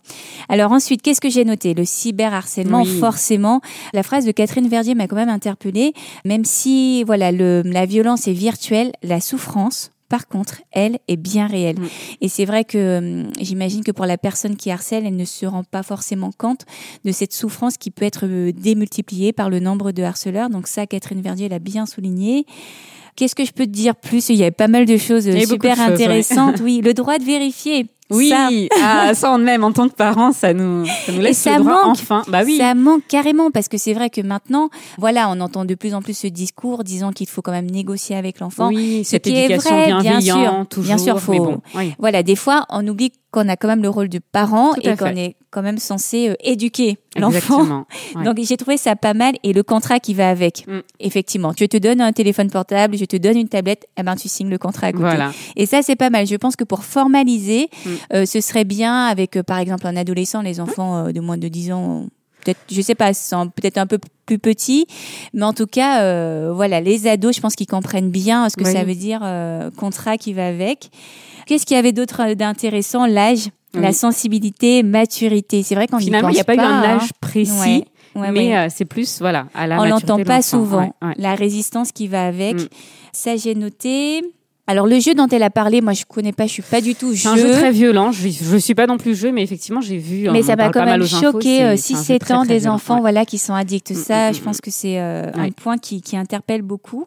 Alors 0.49 0.73
ensuite, 0.73 1.03
qu'est-ce 1.03 1.21
que 1.21 1.29
j'ai 1.31 1.45
noté? 1.45 1.75
Le 1.75 1.85
cyberharcèlement, 1.85 2.83
Oui. 2.83 2.99
forcément. 2.99 3.61
La 3.93 4.03
phrase 4.03 4.25
de 4.25 4.33
Catherine 4.33 4.69
Verdier 4.69 4.95
m'a 4.95 5.07
quand 5.09 5.17
même 5.17 5.29
interpellée. 5.29 5.93
Même 6.25 6.45
si, 6.45 7.05
voilà, 7.05 7.33
le, 7.33 7.63
la 7.67 7.85
violence 7.87 8.29
est 8.29 8.33
virtuelle, 8.33 8.93
la 9.03 9.21
souffrance. 9.21 9.91
Par 10.12 10.29
contre, 10.29 10.61
elle 10.72 10.98
est 11.09 11.16
bien 11.16 11.46
réelle. 11.46 11.81
Mm. 11.81 11.88
Et 12.20 12.29
c'est 12.29 12.44
vrai 12.44 12.64
que 12.64 12.98
hum, 12.98 13.33
j'imagine 13.40 13.83
que 13.83 13.92
pour 13.92 14.05
la 14.05 14.18
personne 14.18 14.57
qui 14.57 14.70
harcèle, 14.70 15.07
elle 15.07 15.16
ne 15.16 15.25
se 15.25 15.46
rend 15.46 15.64
pas 15.64 15.83
forcément 15.83 16.33
compte 16.37 16.66
de 17.07 17.12
cette 17.12 17.33
souffrance 17.33 17.79
qui 17.79 17.90
peut 17.90 18.05
être 18.05 18.27
euh, 18.27 18.53
démultipliée 18.53 19.33
par 19.33 19.48
le 19.48 19.59
nombre 19.59 19.90
de 19.90 20.03
harceleurs. 20.03 20.51
Donc 20.51 20.66
ça, 20.66 20.87
Catherine 20.87 21.22
Verdier 21.22 21.48
l'a 21.48 21.61
bien 21.61 21.87
souligné. 21.87 22.44
Qu'est-ce 23.16 23.35
que 23.35 23.46
je 23.46 23.53
peux 23.53 23.64
te 23.64 23.70
dire 23.70 23.96
plus? 23.96 24.29
Il 24.29 24.37
y 24.37 24.42
avait 24.42 24.51
pas 24.51 24.68
mal 24.68 24.85
de 24.85 24.98
choses 24.98 25.27
euh, 25.27 25.40
super 25.46 25.77
de 25.77 25.81
choses, 25.81 25.88
ouais. 25.88 25.94
intéressantes. 25.94 26.61
Oui, 26.62 26.83
le 26.85 26.92
droit 26.92 27.16
de 27.16 27.25
vérifier. 27.25 27.87
Oui, 28.11 28.29
Ça, 28.29 28.49
ah, 28.83 29.15
ça 29.15 29.33
on 29.33 29.38
même 29.38 29.65
en 29.65 29.73
tant 29.73 29.88
que 29.88 29.95
parents, 29.95 30.33
ça 30.33 30.53
nous, 30.53 30.85
ça 30.85 31.12
nous 31.12 31.19
Et 31.21 31.23
laisse 31.23 31.38
ça 31.38 31.57
le 31.59 31.65
droit 31.65 31.85
manque. 31.87 31.93
enfin. 31.93 32.23
Bah 32.29 32.43
oui. 32.45 32.59
Ça 32.59 32.75
manque 32.75 33.03
carrément 33.09 33.51
parce 33.51 33.69
que 33.69 33.79
c'est 33.79 33.95
vrai 33.95 34.11
que 34.11 34.21
maintenant, 34.21 34.69
voilà, 34.99 35.31
on 35.31 35.41
entend 35.41 35.65
de 35.65 35.75
plus 35.75 35.95
en 35.95 36.03
plus 36.03 36.17
ce 36.17 36.27
discours 36.27 36.85
disant 36.85 37.12
qu'il 37.12 37.29
faut 37.29 37.41
quand 37.43 37.53
même 37.53 37.71
négocier 37.71 38.17
avec 38.17 38.41
l'enfant. 38.41 38.69
oui, 38.69 39.03
Ce 39.05 39.12
cette 39.12 39.23
qui 39.25 39.31
est 39.35 39.45
éducation 39.45 39.77
vrai, 39.77 40.01
bien 40.03 40.21
sûr. 40.21 40.67
toujours. 40.69 40.85
Bien 40.95 40.99
sûr, 40.99 41.21
faut- 41.21 41.33
mais 41.33 41.38
bon, 41.38 41.61
oui. 41.75 41.95
Voilà, 41.99 42.23
des 42.23 42.37
fois, 42.37 42.67
on 42.69 42.87
oublie 42.87 43.12
qu'on 43.31 43.49
a 43.49 43.57
quand 43.57 43.69
même 43.69 43.83
le 43.83 43.88
rôle 43.88 44.11
de 44.11 44.19
parent 44.19 44.75
et 44.83 44.95
qu'on 44.95 45.07
est 45.17 45.37
quand 45.51 45.62
même 45.62 45.79
censé 45.79 46.29
euh, 46.29 46.35
éduquer 46.45 46.99
l'enfant. 47.17 47.87
Ouais. 48.15 48.25
Donc 48.25 48.37
j'ai 48.43 48.59
trouvé 48.59 48.77
ça 48.77 48.95
pas 48.95 49.15
mal 49.15 49.35
et 49.43 49.55
le 49.55 49.62
contrat 49.62 50.01
qui 50.01 50.12
va 50.12 50.29
avec. 50.29 50.67
Mm. 50.67 50.81
Effectivement, 51.01 51.53
je 51.59 51.65
te 51.65 51.79
donne 51.79 52.03
un 52.03 52.12
téléphone 52.12 52.51
portable, 52.51 52.95
je 52.99 53.07
te 53.07 53.17
donne 53.17 53.38
une 53.38 53.49
tablette, 53.49 53.87
eh 53.99 54.03
ben 54.03 54.17
tu 54.17 54.29
signes 54.29 54.51
le 54.51 54.59
contrat 54.59 54.88
à 54.88 54.93
côté. 54.93 55.05
Voilà. 55.05 55.31
Et 55.57 55.65
ça 55.65 55.81
c'est 55.83 55.97
pas 55.97 56.11
mal. 56.11 56.27
Je 56.27 56.37
pense 56.37 56.57
que 56.57 56.65
pour 56.65 56.85
formaliser, 56.85 57.71
Mm. 57.87 57.91
Euh, 58.12 58.27
ce 58.27 58.41
serait 58.41 58.65
bien 58.65 59.07
avec 59.07 59.37
euh, 59.37 59.43
par 59.43 59.59
exemple 59.59 59.87
un 59.87 59.97
adolescent, 59.97 60.43
les 60.43 60.61
enfants 60.61 61.07
euh, 61.07 61.12
de 61.12 61.21
moins 61.21 61.38
de 61.38 61.49
10 61.49 61.73
ans. 61.73 62.07
Peut-être, 62.45 62.61
je 62.71 62.81
sais 62.81 62.97
pas, 62.97 63.12
peut-être 63.55 63.79
un 63.79 63.87
peu 63.87 63.99
plus 64.27 64.38
petits, 64.41 64.87
mais 65.33 65.45
en 65.45 65.53
tout 65.53 65.67
cas, 65.67 66.03
euh, 66.03 66.51
voilà, 66.53 66.81
les 66.81 67.07
ados, 67.07 67.37
je 67.37 67.41
pense 67.41 67.55
qu'ils 67.55 67.69
comprennent 67.69 68.11
bien 68.11 68.49
ce 68.49 68.57
que 68.57 68.65
Oui. 68.65 68.73
ça 68.73 68.83
veut 68.83 68.97
dire 68.97 69.21
euh, 69.23 69.71
contrat 69.71 70.17
qui 70.19 70.33
va 70.33 70.49
avec. 70.49 70.91
Qu'est-ce 71.47 71.65
qu'il 71.67 71.77
y 71.77 71.79
avait 71.79 71.93
d'autre 71.93 72.35
d'intéressant? 72.35 73.07
L'âge, 73.07 73.49
la 73.75 73.93
sensibilité, 73.93 74.83
maturité. 74.83 75.62
C'est 75.62 75.77
vrai 75.77 75.87
qu'on 75.87 75.99
Finalement, 75.99 76.31
il 76.31 76.35
n'y 76.35 76.41
a 76.41 76.45
pas, 76.45 76.57
eu 76.57 76.59
un 76.59 76.83
hein. 76.83 76.97
âge 76.97 77.11
précis, 77.21 77.53
Ouais. 77.61 77.85
Ouais, 78.15 78.31
mais 78.31 78.49
ouais. 78.49 78.57
euh, 78.57 78.69
c'est 78.71 78.85
plus, 78.85 79.21
voilà, 79.21 79.47
à 79.55 79.67
la 79.67 79.81
on 79.81 79.85
l'entend 79.85 80.23
pas 80.23 80.43
souvent. 80.43 80.93
Ouais. 81.01 81.15
La 81.17 81.35
résistance 81.35 81.93
qui 81.93 82.09
va 82.09 82.27
avec. 82.27 82.57
Mm. 82.57 82.67
Ça, 83.12 83.37
j'ai 83.37 83.55
noté. 83.55 84.21
Alors, 84.68 84.87
le 84.87 85.01
jeu 85.01 85.14
dont 85.14 85.27
elle 85.27 85.42
a 85.42 85.51
parlé, 85.51 85.81
moi, 85.81 85.92
je 85.92 86.05
connais 86.05 86.33
pas, 86.33 86.46
je 86.46 86.53
suis 86.53 86.62
pas 86.62 86.81
du 86.81 86.94
tout 86.94 87.14
C'est 87.16 87.27
un 87.29 87.37
jeu 87.37 87.51
très 87.51 87.72
violent. 87.72 88.12
Je, 88.12 88.29
je 88.29 88.57
suis 88.57 88.75
pas 88.77 88.87
non 88.87 88.96
plus 88.96 89.16
jeu, 89.16 89.33
mais 89.33 89.42
effectivement, 89.42 89.81
j'ai 89.81 89.98
vu. 89.98 90.29
mais 90.31 90.40
on 90.40 90.46
ça 90.46 90.55
m'a 90.57 90.68
quand 90.70 90.85
même 90.85 91.05
choqué 91.05 91.77
c'est- 91.77 91.77
c'est 91.77 91.94
un 91.94 91.96
jeu 91.98 92.03
6-7 92.14 92.18
très, 92.20 92.35
ans 92.35 92.44
des 92.44 92.59
violent. 92.59 92.75
enfants 92.77 92.94
Ouais. 92.94 93.01
voilà, 93.01 93.25
qui 93.25 93.38
sont 93.38 93.55
addicts. 93.55 93.90
Mm, 93.90 93.94
Ça, 93.94 94.31
mm, 94.31 94.35
je 94.35 94.40
pense 94.40 94.61
que 94.61 94.70
c'est 94.70 95.01
euh, 95.01 95.25
Ouais. 95.33 95.48
un 95.48 95.51
point 95.51 95.79
qui, 95.79 96.01
qui 96.01 96.16
interpelle 96.16 96.62
beaucoup. 96.62 97.07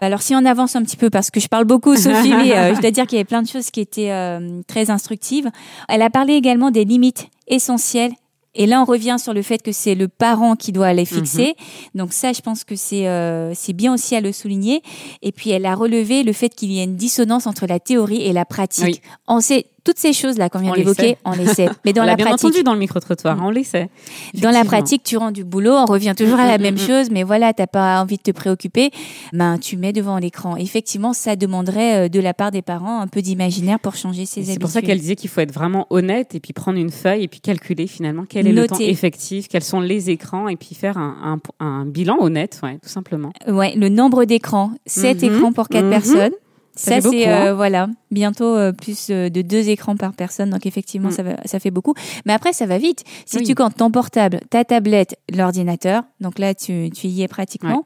Alors 0.00 0.20
si 0.22 0.34
on 0.36 0.44
avance 0.44 0.76
un 0.76 0.82
petit 0.82 0.96
peu, 0.96 1.10
parce 1.10 1.30
que 1.30 1.40
je 1.40 1.48
parle 1.48 1.64
beaucoup, 1.64 1.96
Sophie, 1.96 2.32
mais 2.34 2.56
euh, 2.56 2.74
je 2.74 2.80
dois 2.80 2.90
dire 2.92 3.06
qu'il 3.06 3.16
y 3.16 3.18
avait 3.20 3.24
plein 3.24 3.42
de 3.42 3.48
choses 3.48 3.70
qui 3.70 3.80
étaient 3.80 4.12
euh, 4.12 4.60
très 4.68 4.90
instructives. 4.90 5.50
Elle 5.88 6.02
a 6.02 6.10
parlé 6.10 6.34
également 6.34 6.70
des 6.70 6.84
limites 6.84 7.28
essentielles. 7.48 8.12
Et 8.56 8.66
là, 8.66 8.80
on 8.82 8.84
revient 8.84 9.16
sur 9.18 9.34
le 9.34 9.42
fait 9.42 9.62
que 9.62 9.72
c'est 9.72 9.94
le 9.94 10.08
parent 10.08 10.56
qui 10.56 10.72
doit 10.72 10.92
les 10.92 11.04
fixer. 11.04 11.54
Donc 11.94 12.12
ça, 12.12 12.32
je 12.32 12.40
pense 12.40 12.64
que 12.64 12.74
c'est 12.74 13.06
euh, 13.06 13.52
c'est 13.54 13.74
bien 13.74 13.92
aussi 13.94 14.16
à 14.16 14.20
le 14.20 14.32
souligner. 14.32 14.82
Et 15.22 15.30
puis, 15.30 15.50
elle 15.50 15.66
a 15.66 15.74
relevé 15.74 16.22
le 16.22 16.32
fait 16.32 16.48
qu'il 16.48 16.72
y 16.72 16.80
a 16.80 16.82
une 16.82 16.96
dissonance 16.96 17.46
entre 17.46 17.66
la 17.66 17.78
théorie 17.78 18.22
et 18.22 18.32
la 18.32 18.44
pratique. 18.44 18.84
Oui. 18.84 19.00
On 19.28 19.40
sait 19.40 19.66
toutes 19.86 19.98
ces 20.00 20.12
choses-là 20.12 20.48
qu'on 20.50 20.58
vient 20.58 20.72
d'évoquer, 20.72 21.16
on 21.24 21.30
les 21.32 21.46
sait. 21.46 21.68
Mais 21.84 21.92
dans 21.92 22.02
on 22.02 22.06
la 22.06 22.16
bien 22.16 22.26
pratique, 22.26 22.46
entendu 22.48 22.64
dans 22.64 22.72
le 22.74 22.80
micro-trottoir, 22.80 23.38
on 23.40 23.50
les 23.50 23.62
sait. 23.62 23.88
dans 24.34 24.50
la 24.50 24.64
pratique, 24.64 25.02
tu 25.04 25.16
rends 25.16 25.30
du 25.30 25.44
boulot, 25.44 25.72
on 25.74 25.84
revient 25.84 26.12
toujours 26.16 26.40
à 26.40 26.46
la 26.46 26.58
Mm, 26.58 26.62
même 26.62 26.74
mm, 26.74 26.78
mm. 26.78 26.86
chose, 26.86 27.10
mais 27.12 27.22
voilà, 27.22 27.52
t'as 27.52 27.68
pas 27.68 28.00
envie 28.02 28.16
de 28.16 28.22
te 28.22 28.32
préoccuper, 28.32 28.90
ben 29.32 29.58
tu 29.58 29.76
mets 29.76 29.92
devant 29.92 30.18
l'écran. 30.18 30.56
Effectivement, 30.56 31.12
ça 31.12 31.36
demanderait 31.36 32.06
euh, 32.06 32.08
de 32.08 32.18
la 32.18 32.34
part 32.34 32.50
des 32.50 32.62
parents 32.62 33.00
un 33.00 33.06
peu 33.06 33.22
d'imaginaire 33.22 33.78
pour 33.78 33.94
changer 33.94 34.26
ses 34.26 34.40
habitudes. 34.40 34.54
C'est 34.54 34.58
pour 34.60 34.70
ça 34.70 34.82
qu'elle 34.82 34.98
disait 34.98 35.14
qu'il 35.14 35.30
faut 35.30 35.40
être 35.40 35.52
vraiment 35.52 35.86
honnête 35.90 36.34
et 36.34 36.40
puis 36.40 36.52
prendre 36.52 36.78
une 36.78 36.90
feuille 36.90 37.22
et 37.22 37.28
puis 37.28 37.40
calculer 37.40 37.86
finalement 37.86 38.24
quel 38.28 38.46
est 38.48 38.52
le 38.52 38.66
temps 38.66 38.74
Noter. 38.74 38.90
effectif, 38.90 39.46
quels 39.48 39.62
sont 39.62 39.80
les 39.80 40.10
écrans 40.10 40.48
et 40.48 40.56
puis 40.56 40.74
faire 40.74 40.98
un, 40.98 41.38
un- 41.60 41.64
un 41.64 41.84
bilan 41.86 42.16
honnête, 42.18 42.58
ouais, 42.64 42.78
tout 42.82 42.88
simplement. 42.88 43.32
Ouais, 43.46 43.74
le 43.76 43.88
nombre 43.88 44.24
d'écrans, 44.24 44.72
7 44.86 45.22
Mhm, 45.22 45.34
écrans 45.36 45.52
pour 45.52 45.68
4 45.68 45.84
mhm. 45.84 45.90
personnes. 45.90 46.32
Ça 46.76 47.00
c'est 47.00 47.26
hein. 47.26 47.46
euh, 47.46 47.54
voilà, 47.54 47.88
bientôt 48.10 48.54
euh, 48.54 48.70
plus 48.72 49.08
euh, 49.10 49.30
de 49.30 49.40
deux 49.42 49.68
écrans 49.70 49.96
par 49.96 50.12
personne, 50.12 50.50
donc 50.50 50.66
effectivement 50.66 51.08
Mm. 51.08 51.12
ça, 51.12 51.22
va, 51.22 51.36
ça 51.46 51.58
fait 51.58 51.70
beaucoup. 51.70 51.94
Mais 52.26 52.32
après 52.34 52.52
ça 52.52 52.66
va 52.66 52.76
vite. 52.78 53.02
Si 53.24 53.38
Oui. 53.38 53.44
tu 53.44 53.54
comptes 53.54 53.76
ton 53.76 53.90
portable, 53.90 54.40
ta 54.50 54.64
tablette, 54.64 55.18
l'ordinateur, 55.34 56.02
donc 56.20 56.38
là 56.38 56.54
tu, 56.54 56.90
tu 56.94 57.06
y 57.08 57.22
es 57.22 57.28
pratiquement. 57.28 57.84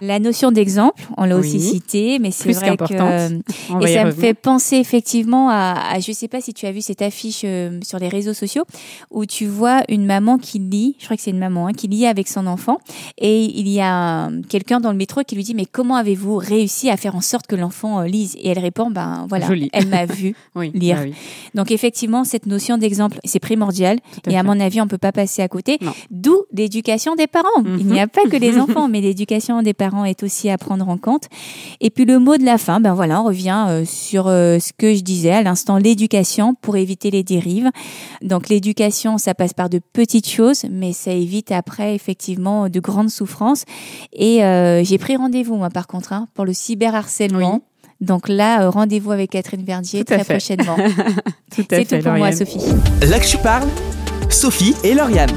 La 0.00 0.18
notion 0.18 0.50
d'exemple, 0.50 1.02
on 1.18 1.24
l'a 1.24 1.36
aussi 1.36 1.60
cité, 1.60 2.18
mais 2.18 2.30
c'est 2.30 2.52
vrai 2.52 2.76
que 2.76 2.84
euh, 2.94 3.28
On 3.70 3.80
et 3.80 3.94
ça 3.94 4.04
me 4.04 4.12
fait 4.12 4.32
penser 4.34 4.76
effectivement 4.76 5.50
à, 5.50 5.74
à 5.92 6.00
je 6.00 6.12
sais 6.12 6.28
pas 6.28 6.40
si 6.40 6.54
tu 6.54 6.64
as 6.66 6.72
vu 6.72 6.80
cette 6.80 7.02
affiche 7.02 7.42
euh, 7.44 7.78
sur 7.82 7.98
les 7.98 8.08
réseaux 8.08 8.32
sociaux 8.32 8.64
où 9.10 9.26
tu 9.26 9.46
vois 9.46 9.82
une 9.88 10.06
maman 10.06 10.38
qui 10.38 10.58
lit, 10.58 10.96
je 10.98 11.04
crois 11.04 11.16
que 11.16 11.22
c'est 11.22 11.30
une 11.32 11.38
maman 11.38 11.66
hein, 11.66 11.72
qui 11.72 11.86
lit 11.86 12.06
avec 12.06 12.28
son 12.28 12.46
enfant 12.46 12.78
et 13.18 13.44
il 13.44 13.68
y 13.68 13.80
a 13.80 13.92
un- 13.94 14.40
quelqu'un 14.42 14.80
dans 14.80 14.90
le 14.90 14.96
métro 14.96 15.20
qui 15.22 15.34
lui 15.36 15.44
dit 15.44 15.54
mais 15.54 15.66
comment 15.66 15.96
avez-vous 15.96 16.36
réussi 16.36 16.88
à 16.88 16.96
faire 16.96 17.14
en 17.14 17.20
sorte 17.20 17.46
que 17.46 17.56
l'enfant 17.56 18.00
euh, 18.00 18.06
lise? 18.06 18.36
Et 18.40 18.48
elle 18.48 18.58
répond 18.58 18.90
ben 18.90 19.26
voilà 19.28 19.48
elle 19.72 19.88
m'a 19.88 20.06
vu 20.06 20.34
Oui, 20.54 20.70
lire. 20.72 20.96
bah 20.96 21.02
oui. 21.04 21.14
donc 21.54 21.70
effectivement 21.70 22.24
cette 22.24 22.46
notion 22.46 22.78
d'exemple 22.78 23.18
c'est 23.24 23.38
primordial 23.40 23.98
à 24.26 24.30
et 24.30 24.36
à 24.36 24.40
fait. 24.40 24.46
mon 24.46 24.58
avis 24.60 24.80
on 24.80 24.86
peut 24.88 24.96
pas 24.98 25.12
passer 25.12 25.42
à 25.42 25.48
côté. 25.48 25.78
D'où 26.10 26.36
l'éducation 26.52 27.14
des 27.16 27.26
parents. 27.26 27.48
Il 27.64 27.84
Mhm. 27.86 27.92
n'y 27.92 28.00
a 28.00 28.06
pas 28.08 28.22
que 28.30 28.36
les 28.36 28.58
enfants 28.64 28.88
mais 28.88 29.00
l'éducation 29.02 29.60
des 29.62 29.74
parents 29.74 29.89
est 30.04 30.22
aussi 30.22 30.50
à 30.50 30.58
prendre 30.58 30.88
en 30.88 30.96
compte 30.98 31.24
et 31.80 31.90
puis 31.90 32.04
le 32.04 32.18
mot 32.18 32.36
de 32.36 32.44
la 32.44 32.58
fin, 32.58 32.80
ben 32.80 32.94
voilà, 32.94 33.20
on 33.20 33.24
revient 33.24 33.66
euh, 33.68 33.84
sur 33.84 34.26
euh, 34.28 34.58
ce 34.58 34.72
que 34.76 34.94
je 34.94 35.00
disais 35.00 35.32
à 35.32 35.42
l'instant, 35.42 35.76
l'éducation 35.78 36.54
pour 36.54 36.76
éviter 36.76 37.10
les 37.10 37.22
dérives. 37.22 37.70
Donc 38.22 38.48
l'éducation, 38.48 39.18
ça 39.18 39.34
passe 39.34 39.52
par 39.54 39.68
de 39.68 39.80
petites 39.92 40.28
choses, 40.28 40.64
mais 40.70 40.92
ça 40.92 41.12
évite 41.12 41.52
après 41.52 41.94
effectivement 41.94 42.68
de 42.68 42.80
grandes 42.80 43.10
souffrances. 43.10 43.64
Et 44.12 44.44
euh, 44.44 44.82
j'ai 44.84 44.98
pris 44.98 45.16
rendez-vous 45.16 45.56
moi 45.56 45.70
par 45.70 45.86
contre 45.86 46.12
hein, 46.12 46.28
pour 46.34 46.44
le 46.44 46.52
cyberharcèlement. 46.52 47.62
Donc 48.00 48.28
là, 48.28 48.62
euh, 48.62 48.70
rendez-vous 48.70 49.12
avec 49.12 49.30
Catherine 49.30 49.62
Verdier 49.62 50.00
Tout 50.04 50.14
très 50.14 50.24
fait. 50.24 50.34
prochainement. 50.38 50.76
Tout 51.54 51.62
à 51.70 51.76
C'est 51.76 51.84
fait, 51.84 51.98
tout 51.98 52.02
pour 52.08 52.16
moi. 52.16 52.32
Sophie. 52.32 52.58
Là 53.08 53.18
que 53.18 53.26
je 53.26 53.36
parle, 53.36 53.68
Sophie 54.30 54.74
et 54.84 54.94
Lauriane. 54.94 55.30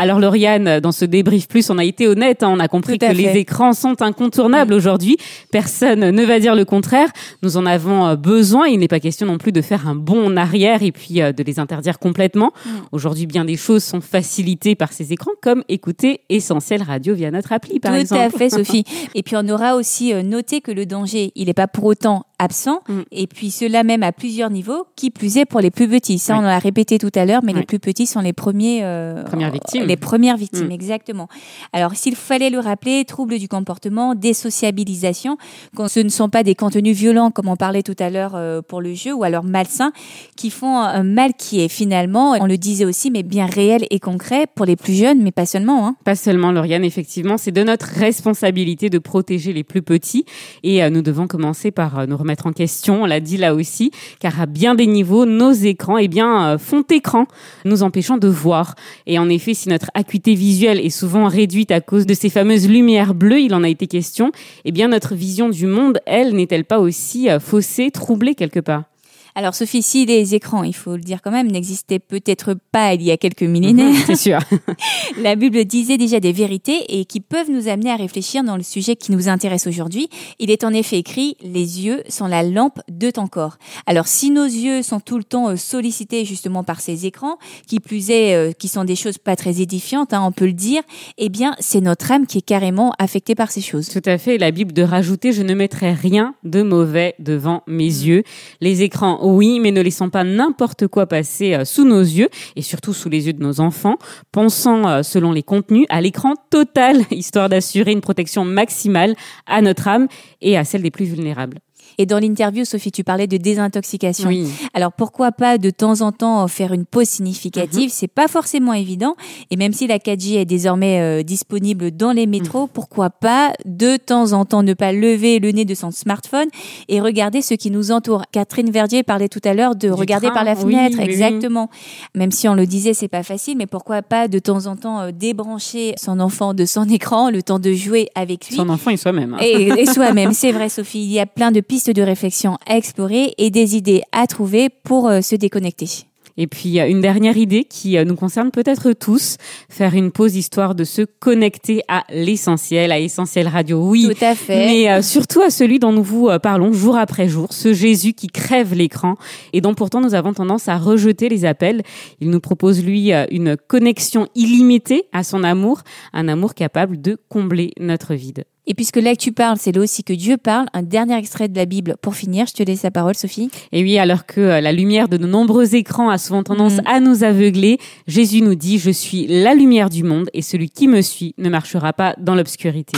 Alors 0.00 0.18
Lauriane, 0.18 0.80
dans 0.80 0.92
ce 0.92 1.04
débrief 1.04 1.46
plus, 1.46 1.68
on 1.68 1.76
a 1.76 1.84
été 1.84 2.08
honnête, 2.08 2.42
hein, 2.42 2.48
on 2.50 2.58
a 2.58 2.68
compris 2.68 2.96
Tout 2.96 3.06
que 3.06 3.12
les 3.12 3.36
écrans 3.36 3.74
sont 3.74 4.00
incontournables 4.00 4.72
aujourd'hui. 4.72 5.18
Personne 5.52 6.08
ne 6.08 6.24
va 6.24 6.40
dire 6.40 6.54
le 6.54 6.64
contraire. 6.64 7.10
Nous 7.42 7.58
en 7.58 7.66
avons 7.66 8.06
euh, 8.06 8.16
besoin. 8.16 8.66
Il 8.66 8.78
n'est 8.78 8.88
pas 8.88 8.98
question 8.98 9.26
non 9.26 9.36
plus 9.36 9.52
de 9.52 9.60
faire 9.60 9.86
un 9.86 9.94
bond 9.94 10.28
en 10.28 10.38
arrière 10.38 10.82
et 10.82 10.90
puis 10.90 11.20
euh, 11.20 11.32
de 11.32 11.42
les 11.42 11.58
interdire 11.58 11.98
complètement. 11.98 12.54
Aujourd'hui, 12.92 13.26
bien 13.26 13.44
des 13.44 13.58
choses 13.58 13.84
sont 13.84 14.00
facilitées 14.00 14.74
par 14.74 14.94
ces 14.94 15.12
écrans, 15.12 15.32
comme 15.42 15.64
écouter 15.68 16.22
Essentiel 16.30 16.82
Radio 16.82 17.14
via 17.14 17.30
notre 17.30 17.52
appli, 17.52 17.78
par 17.78 17.92
Tout 17.92 17.98
exemple. 17.98 18.22
à 18.22 18.30
fait, 18.30 18.48
Sophie. 18.48 18.84
Et 19.14 19.22
puis 19.22 19.36
on 19.36 19.46
aura 19.50 19.76
aussi 19.76 20.14
euh, 20.14 20.22
noté 20.22 20.62
que 20.62 20.72
le 20.72 20.86
danger, 20.86 21.30
il 21.34 21.48
n'est 21.48 21.52
pas 21.52 21.68
pour 21.68 21.84
autant 21.84 22.24
absent. 22.40 22.80
Mm. 22.88 23.00
Et 23.12 23.26
puis 23.26 23.50
cela 23.50 23.84
même 23.84 24.02
à 24.02 24.12
plusieurs 24.12 24.50
niveaux, 24.50 24.86
qui 24.96 25.10
plus 25.10 25.36
est 25.36 25.44
pour 25.44 25.60
les 25.60 25.70
plus 25.70 25.88
petits. 25.88 26.18
Ça, 26.18 26.34
Oui. 26.34 26.38
on 26.40 26.42
l'a 26.42 26.58
répété 26.58 26.98
tout 26.98 27.10
à 27.14 27.24
l'heure, 27.24 27.42
mais 27.44 27.52
Oui. 27.52 27.60
les 27.60 27.66
plus 27.66 27.78
petits 27.78 28.06
sont 28.06 28.20
les 28.20 28.32
premiers. 28.32 28.80
euh, 28.82 29.22
Premières 29.24 29.50
victimes. 29.52 29.84
Les 29.84 29.96
premières 29.96 30.36
victimes, 30.36 30.68
Mm. 30.68 30.72
exactement. 30.72 31.28
Alors 31.72 31.94
s'il 31.94 32.16
fallait 32.16 32.50
le 32.50 32.58
rappeler, 32.58 33.04
troubles 33.04 33.38
du 33.38 33.48
comportement, 33.48 34.14
désociabilisation, 34.14 35.36
quand 35.76 35.88
ce 35.88 36.00
ne 36.00 36.08
sont 36.08 36.28
pas 36.28 36.42
des 36.42 36.54
contenus 36.54 36.96
violents 36.96 37.30
comme 37.30 37.48
on 37.48 37.56
parlait 37.56 37.82
tout 37.82 37.96
à 37.98 38.10
l'heure 38.10 38.32
euh, 38.34 38.62
pour 38.62 38.80
le 38.80 38.94
jeu, 38.94 39.12
ou 39.12 39.24
alors 39.24 39.44
malsains, 39.44 39.92
qui 40.36 40.50
font 40.50 40.78
un 40.78 41.02
mal 41.02 41.34
qui 41.34 41.60
est 41.60 41.68
finalement, 41.68 42.32
on 42.40 42.46
le 42.46 42.56
disait 42.58 42.84
aussi, 42.84 43.10
mais 43.10 43.22
bien 43.22 43.46
réel 43.46 43.84
et 43.90 43.98
concret 44.00 44.46
pour 44.54 44.64
les 44.66 44.76
plus 44.76 44.94
jeunes, 44.94 45.20
mais 45.22 45.32
pas 45.32 45.46
seulement. 45.46 45.86
Hein. 45.86 45.96
Pas 46.04 46.14
seulement, 46.16 46.52
Lauriane, 46.52 46.84
effectivement, 46.84 47.36
c'est 47.36 47.52
de 47.52 47.62
notre 47.62 47.86
responsabilité 47.86 48.88
de 48.90 48.98
protéger 48.98 49.52
les 49.52 49.64
plus 49.64 49.82
petits 49.82 50.24
et 50.62 50.82
euh, 50.82 50.90
nous 50.90 51.02
devons 51.02 51.26
commencer 51.26 51.70
par 51.70 52.06
nous 52.06 52.16
remettre 52.16 52.29
en 52.46 52.52
question, 52.52 53.02
on 53.02 53.06
l'a 53.06 53.20
dit 53.20 53.36
là 53.36 53.54
aussi, 53.54 53.90
car 54.18 54.40
à 54.40 54.46
bien 54.46 54.74
des 54.74 54.86
niveaux, 54.86 55.26
nos 55.26 55.52
écrans 55.52 55.98
eh 55.98 56.08
bien, 56.08 56.50
euh, 56.50 56.58
font 56.58 56.82
écran, 56.90 57.26
nous 57.64 57.82
empêchant 57.82 58.18
de 58.18 58.28
voir. 58.28 58.74
Et 59.06 59.18
en 59.18 59.28
effet, 59.28 59.54
si 59.54 59.68
notre 59.68 59.90
acuité 59.94 60.34
visuelle 60.34 60.80
est 60.80 60.90
souvent 60.90 61.28
réduite 61.28 61.70
à 61.70 61.80
cause 61.80 62.06
de 62.06 62.14
ces 62.14 62.30
fameuses 62.30 62.68
lumières 62.68 63.14
bleues, 63.14 63.40
il 63.40 63.54
en 63.54 63.62
a 63.62 63.68
été 63.68 63.86
question, 63.86 64.32
eh 64.64 64.72
bien 64.72 64.88
notre 64.88 65.14
vision 65.14 65.48
du 65.48 65.66
monde, 65.66 66.00
elle, 66.06 66.34
n'est-elle 66.34 66.64
pas 66.64 66.78
aussi 66.78 67.30
euh, 67.30 67.40
faussée, 67.40 67.90
troublée 67.90 68.34
quelque 68.34 68.60
part? 68.60 68.89
Alors 69.34 69.54
Sophie, 69.54 69.82
si 69.82 70.06
les 70.06 70.34
écrans, 70.34 70.62
il 70.62 70.74
faut 70.74 70.96
le 70.96 71.02
dire 71.02 71.22
quand 71.22 71.30
même, 71.30 71.50
n'existaient 71.50 71.98
peut-être 71.98 72.54
pas 72.72 72.94
il 72.94 73.02
y 73.02 73.10
a 73.10 73.16
quelques 73.16 73.42
millénaires, 73.42 73.94
C'est 74.06 74.16
sûr. 74.16 74.38
la 75.18 75.36
Bible 75.36 75.64
disait 75.64 75.98
déjà 75.98 76.20
des 76.20 76.32
vérités 76.32 77.00
et 77.00 77.04
qui 77.04 77.20
peuvent 77.20 77.50
nous 77.50 77.68
amener 77.68 77.90
à 77.90 77.96
réfléchir 77.96 78.42
dans 78.42 78.56
le 78.56 78.62
sujet 78.62 78.96
qui 78.96 79.12
nous 79.12 79.28
intéresse 79.28 79.66
aujourd'hui. 79.66 80.08
Il 80.38 80.50
est 80.50 80.64
en 80.64 80.72
effet 80.72 80.98
écrit, 80.98 81.36
les 81.42 81.84
yeux 81.84 82.02
sont 82.08 82.26
la 82.26 82.42
lampe 82.42 82.80
de 82.90 83.10
ton 83.10 83.26
corps. 83.26 83.56
Alors 83.86 84.06
si 84.06 84.30
nos 84.30 84.44
yeux 84.44 84.82
sont 84.82 85.00
tout 85.00 85.18
le 85.18 85.24
temps 85.24 85.50
euh, 85.50 85.56
sollicités 85.56 86.24
justement 86.24 86.64
par 86.64 86.80
ces 86.80 87.06
écrans, 87.06 87.38
qui 87.66 87.80
plus 87.80 88.10
est, 88.10 88.34
euh, 88.34 88.52
qui 88.52 88.68
sont 88.68 88.84
des 88.84 88.96
choses 88.96 89.18
pas 89.18 89.36
très 89.36 89.60
édifiantes, 89.60 90.12
hein, 90.12 90.22
on 90.24 90.32
peut 90.32 90.46
le 90.46 90.52
dire, 90.52 90.82
eh 91.18 91.28
bien 91.28 91.54
c'est 91.60 91.80
notre 91.80 92.10
âme 92.10 92.26
qui 92.26 92.38
est 92.38 92.42
carrément 92.42 92.92
affectée 92.98 93.34
par 93.34 93.50
ces 93.50 93.60
choses. 93.60 93.88
Tout 93.88 94.02
à 94.04 94.18
fait. 94.18 94.38
La 94.38 94.50
Bible 94.50 94.72
de 94.72 94.82
rajouter, 94.82 95.32
je 95.32 95.42
ne 95.42 95.54
mettrai 95.54 95.92
rien 95.92 96.34
de 96.44 96.62
mauvais 96.62 97.14
devant 97.18 97.62
mes 97.66 97.84
yeux. 97.84 98.22
Les 98.60 98.82
écrans, 98.82 99.19
oui, 99.20 99.60
mais 99.60 99.70
ne 99.72 99.80
laissons 99.80 100.10
pas 100.10 100.24
n'importe 100.24 100.86
quoi 100.88 101.06
passer 101.06 101.54
euh, 101.54 101.64
sous 101.64 101.84
nos 101.84 102.00
yeux 102.00 102.28
et 102.56 102.62
surtout 102.62 102.92
sous 102.92 103.08
les 103.08 103.26
yeux 103.26 103.32
de 103.32 103.42
nos 103.42 103.60
enfants. 103.60 103.96
Pensons, 104.32 104.86
euh, 104.86 105.02
selon 105.02 105.32
les 105.32 105.42
contenus, 105.42 105.86
à 105.88 106.00
l'écran 106.00 106.34
total, 106.50 107.02
histoire 107.10 107.48
d'assurer 107.48 107.92
une 107.92 108.00
protection 108.00 108.44
maximale 108.44 109.14
à 109.46 109.62
notre 109.62 109.88
âme 109.88 110.08
et 110.40 110.56
à 110.56 110.64
celle 110.64 110.82
des 110.82 110.90
plus 110.90 111.04
vulnérables. 111.04 111.58
Et 112.00 112.06
dans 112.06 112.18
l'interview, 112.18 112.64
Sophie, 112.64 112.90
tu 112.92 113.04
parlais 113.04 113.26
de 113.26 113.36
désintoxication. 113.36 114.28
Oui. 114.28 114.48
Alors 114.72 114.90
pourquoi 114.92 115.32
pas 115.32 115.58
de 115.58 115.68
temps 115.68 116.00
en 116.00 116.12
temps 116.12 116.48
faire 116.48 116.72
une 116.72 116.86
pause 116.86 117.08
significative? 117.08 117.84
Mhm. 117.84 117.88
C'est 117.90 118.08
pas 118.08 118.26
forcément 118.26 118.72
évident. 118.72 119.16
Et 119.50 119.56
même 119.56 119.74
si 119.74 119.86
la 119.86 119.98
4G 119.98 120.36
est 120.40 120.44
désormais 120.46 121.00
euh, 121.00 121.22
disponible 121.22 121.90
dans 121.90 122.12
les 122.12 122.26
métros, 122.26 122.62
Mhm. 122.62 122.68
pourquoi 122.72 123.10
pas 123.10 123.52
de 123.66 123.98
temps 123.98 124.32
en 124.32 124.46
temps 124.46 124.62
ne 124.62 124.72
pas 124.72 124.92
lever 124.92 125.40
le 125.40 125.50
nez 125.50 125.66
de 125.66 125.74
son 125.74 125.90
smartphone 125.90 126.48
et 126.88 127.00
regarder 127.02 127.42
ce 127.42 127.52
qui 127.52 127.70
nous 127.70 127.90
entoure? 127.92 128.22
Catherine 128.32 128.70
Verdier 128.70 129.02
parlait 129.02 129.28
tout 129.28 129.40
à 129.44 129.52
l'heure 129.52 129.74
de 129.76 129.88
Du 129.88 129.92
regarder 129.92 130.28
train, 130.28 130.34
par 130.36 130.44
la 130.44 130.56
fenêtre, 130.56 130.96
oui, 130.98 131.04
oui. 131.04 131.10
exactement. 131.12 131.68
Même 132.14 132.30
si 132.30 132.48
on 132.48 132.54
le 132.54 132.64
disait, 132.64 132.94
c'est 132.94 133.08
pas 133.08 133.22
facile, 133.22 133.58
mais 133.58 133.66
pourquoi 133.66 134.00
pas 134.00 134.26
de 134.26 134.38
temps 134.38 134.64
en 134.66 134.76
temps 134.76 135.00
euh, 135.00 135.10
débrancher 135.12 135.94
son 135.98 136.18
enfant 136.18 136.54
de 136.54 136.64
son 136.64 136.84
écran, 136.88 137.28
le 137.30 137.42
temps 137.42 137.58
de 137.58 137.72
jouer 137.74 138.08
avec 138.14 138.48
lui. 138.48 138.56
Son 138.56 138.70
enfant 138.70 138.90
et 138.90 138.96
soi-même. 138.96 139.34
hein. 139.34 139.38
Et, 139.42 139.68
et 139.82 139.84
soi-même, 139.92 140.32
c'est 140.32 140.52
vrai 140.52 140.68
Sophie, 140.70 141.02
il 141.04 141.12
y 141.12 141.20
a 141.20 141.26
plein 141.26 141.50
de 141.52 141.60
pistes 141.60 141.89
de 141.92 142.02
réflexion 142.02 142.56
à 142.66 142.76
explorer 142.76 143.34
et 143.38 143.50
des 143.50 143.76
idées 143.76 144.02
à 144.12 144.26
trouver 144.26 144.68
pour 144.68 145.08
euh, 145.08 145.20
se 145.20 145.34
déconnecter. 145.34 145.88
Et 146.36 146.46
puis 146.46 146.78
une 146.78 147.00
dernière 147.00 147.36
idée 147.36 147.64
qui 147.64 147.98
euh, 147.98 148.04
nous 148.04 148.14
concerne 148.14 148.50
peut-être 148.50 148.92
tous, 148.92 149.36
faire 149.68 149.94
une 149.94 150.10
pause 150.10 150.36
histoire 150.36 150.74
de 150.74 150.84
se 150.84 151.02
connecter 151.02 151.82
à 151.88 152.04
l'essentiel, 152.10 152.92
à 152.92 152.98
Essentiel 152.98 153.48
Radio. 153.48 153.78
Oui, 153.82 154.08
Tout 154.08 154.24
à 154.24 154.34
fait. 154.34 154.66
mais 154.66 154.90
euh, 154.90 155.02
surtout 155.02 155.42
à 155.42 155.50
celui 155.50 155.78
dont 155.78 155.92
nous 155.92 156.02
vous 156.04 156.30
parlons 156.42 156.72
jour 156.72 156.96
après 156.96 157.28
jour, 157.28 157.52
ce 157.52 157.74
Jésus 157.74 158.12
qui 158.12 158.28
crève 158.28 158.74
l'écran 158.74 159.16
et 159.52 159.60
dont 159.60 159.74
pourtant 159.74 160.00
nous 160.00 160.14
avons 160.14 160.32
tendance 160.32 160.68
à 160.68 160.78
rejeter 160.78 161.28
les 161.28 161.44
appels. 161.44 161.82
Il 162.20 162.30
nous 162.30 162.40
propose 162.40 162.82
lui 162.84 163.12
une 163.30 163.56
connexion 163.56 164.28
illimitée 164.34 165.04
à 165.12 165.24
son 165.24 165.44
amour, 165.44 165.82
un 166.12 166.28
amour 166.28 166.54
capable 166.54 167.00
de 167.00 167.18
combler 167.28 167.72
notre 167.78 168.14
vide. 168.14 168.44
Et 168.70 168.74
puisque 168.74 168.98
là 168.98 169.16
que 169.16 169.20
tu 169.20 169.32
parles, 169.32 169.56
c'est 169.58 169.72
là 169.74 169.82
aussi 169.82 170.04
que 170.04 170.12
Dieu 170.12 170.36
parle, 170.36 170.66
un 170.74 170.84
dernier 170.84 171.16
extrait 171.18 171.48
de 171.48 171.56
la 171.56 171.64
Bible 171.64 171.96
pour 172.00 172.14
finir. 172.14 172.46
Je 172.46 172.52
te 172.52 172.62
laisse 172.62 172.84
la 172.84 172.92
parole, 172.92 173.16
Sophie. 173.16 173.50
Et 173.72 173.82
oui, 173.82 173.98
alors 173.98 174.26
que 174.26 174.40
euh, 174.40 174.60
la 174.60 174.70
lumière 174.70 175.08
de 175.08 175.16
nos 175.16 175.26
nombreux 175.26 175.74
écrans 175.74 176.08
a 176.08 176.18
souvent 176.18 176.44
tendance 176.44 176.74
Mhm. 176.74 176.82
à 176.86 177.00
nous 177.00 177.24
aveugler, 177.24 177.78
Jésus 178.06 178.42
nous 178.42 178.54
dit, 178.54 178.78
je 178.78 178.92
suis 178.92 179.26
la 179.26 179.54
lumière 179.54 179.90
du 179.90 180.04
monde 180.04 180.30
et 180.34 180.40
celui 180.40 180.70
qui 180.70 180.86
me 180.86 181.00
suit 181.02 181.34
ne 181.36 181.50
marchera 181.50 181.92
pas 181.92 182.14
dans 182.20 182.36
l'obscurité. 182.36 182.96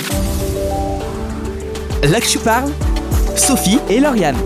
Là 2.03 2.21
que 2.21 2.27
tu 2.29 2.39
parles, 2.39 2.71
Sophie 3.35 3.79
et 3.89 3.99
Lauriane. 3.99 4.37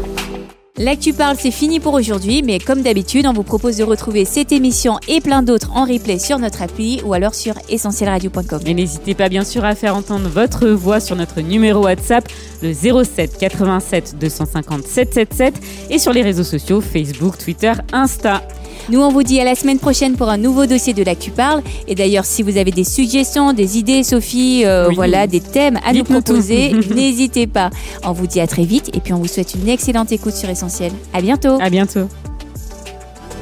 Là 0.78 0.94
que 0.94 1.00
tu 1.00 1.14
parles, 1.14 1.38
c'est 1.40 1.50
fini 1.50 1.80
pour 1.80 1.94
aujourd'hui, 1.94 2.42
mais 2.42 2.58
comme 2.58 2.82
d'habitude, 2.82 3.26
on 3.26 3.32
vous 3.32 3.42
propose 3.44 3.78
de 3.78 3.84
retrouver 3.84 4.26
cette 4.26 4.52
émission 4.52 4.98
et 5.08 5.22
plein 5.22 5.42
d'autres 5.42 5.70
en 5.74 5.86
replay 5.86 6.18
sur 6.18 6.38
notre 6.38 6.60
appli 6.60 7.00
ou 7.02 7.14
alors 7.14 7.34
sur 7.34 7.54
essentielradio.com. 7.70 8.60
Et 8.66 8.74
n'hésitez 8.74 9.14
pas 9.14 9.30
bien 9.30 9.42
sûr 9.42 9.64
à 9.64 9.74
faire 9.74 9.96
entendre 9.96 10.28
votre 10.28 10.68
voix 10.68 11.00
sur 11.00 11.16
notre 11.16 11.40
numéro 11.40 11.84
WhatsApp, 11.84 12.28
le 12.62 12.74
07 12.74 13.38
87 13.38 14.16
250 14.20 14.86
777 14.86 15.54
et 15.88 15.98
sur 15.98 16.12
les 16.12 16.20
réseaux 16.20 16.44
sociaux 16.44 16.82
Facebook, 16.82 17.38
Twitter, 17.38 17.72
Insta. 17.94 18.42
Nous, 18.90 19.00
on 19.00 19.08
vous 19.10 19.22
dit 19.24 19.40
à 19.40 19.44
la 19.44 19.54
semaine 19.54 19.78
prochaine 19.78 20.14
pour 20.14 20.28
un 20.28 20.36
nouveau 20.36 20.66
dossier 20.66 20.92
de 20.92 21.02
Là 21.02 21.14
que 21.16 21.22
tu 21.22 21.30
parles. 21.30 21.62
Et 21.88 21.94
d'ailleurs, 21.94 22.24
si 22.24 22.42
vous 22.42 22.56
avez 22.56 22.70
des 22.70 22.84
suggestions, 22.84 23.52
des 23.52 23.78
idées, 23.78 24.04
Sophie, 24.04 24.62
euh, 24.64 24.88
Oui. 24.88 24.94
voilà, 24.94 25.26
des 25.26 25.40
thèmes 25.40 25.80
à 25.84 25.92
nous 25.92 26.04
proposer, 26.04 26.72
n'hésitez 26.94 27.46
pas. 27.46 27.70
On 28.04 28.12
vous 28.12 28.26
dit 28.28 28.38
à 28.40 28.46
très 28.46 28.64
vite 28.64 28.90
et 28.94 29.00
puis 29.00 29.12
on 29.12 29.18
vous 29.18 29.26
souhaite 29.26 29.54
une 29.54 29.68
excellente 29.68 30.12
écoute 30.12 30.34
sur 30.34 30.48
Essentiel. 30.50 30.65
À 31.12 31.20
bientôt. 31.20 31.58
À 31.60 31.70
bientôt. 31.70 32.08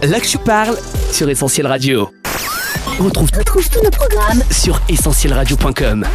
Là 0.02 0.20
que 0.20 0.26
tu 0.26 0.38
parles, 0.38 0.76
sur 1.10 1.28
Essentiel 1.28 1.66
Radio. 1.66 2.10
On 3.00 3.04
retrouve, 3.04 3.30
tous 3.30 3.70
nos 3.82 3.90
programmes 3.90 4.42
sur 4.50 4.80
essentielradio.com. 4.88 6.06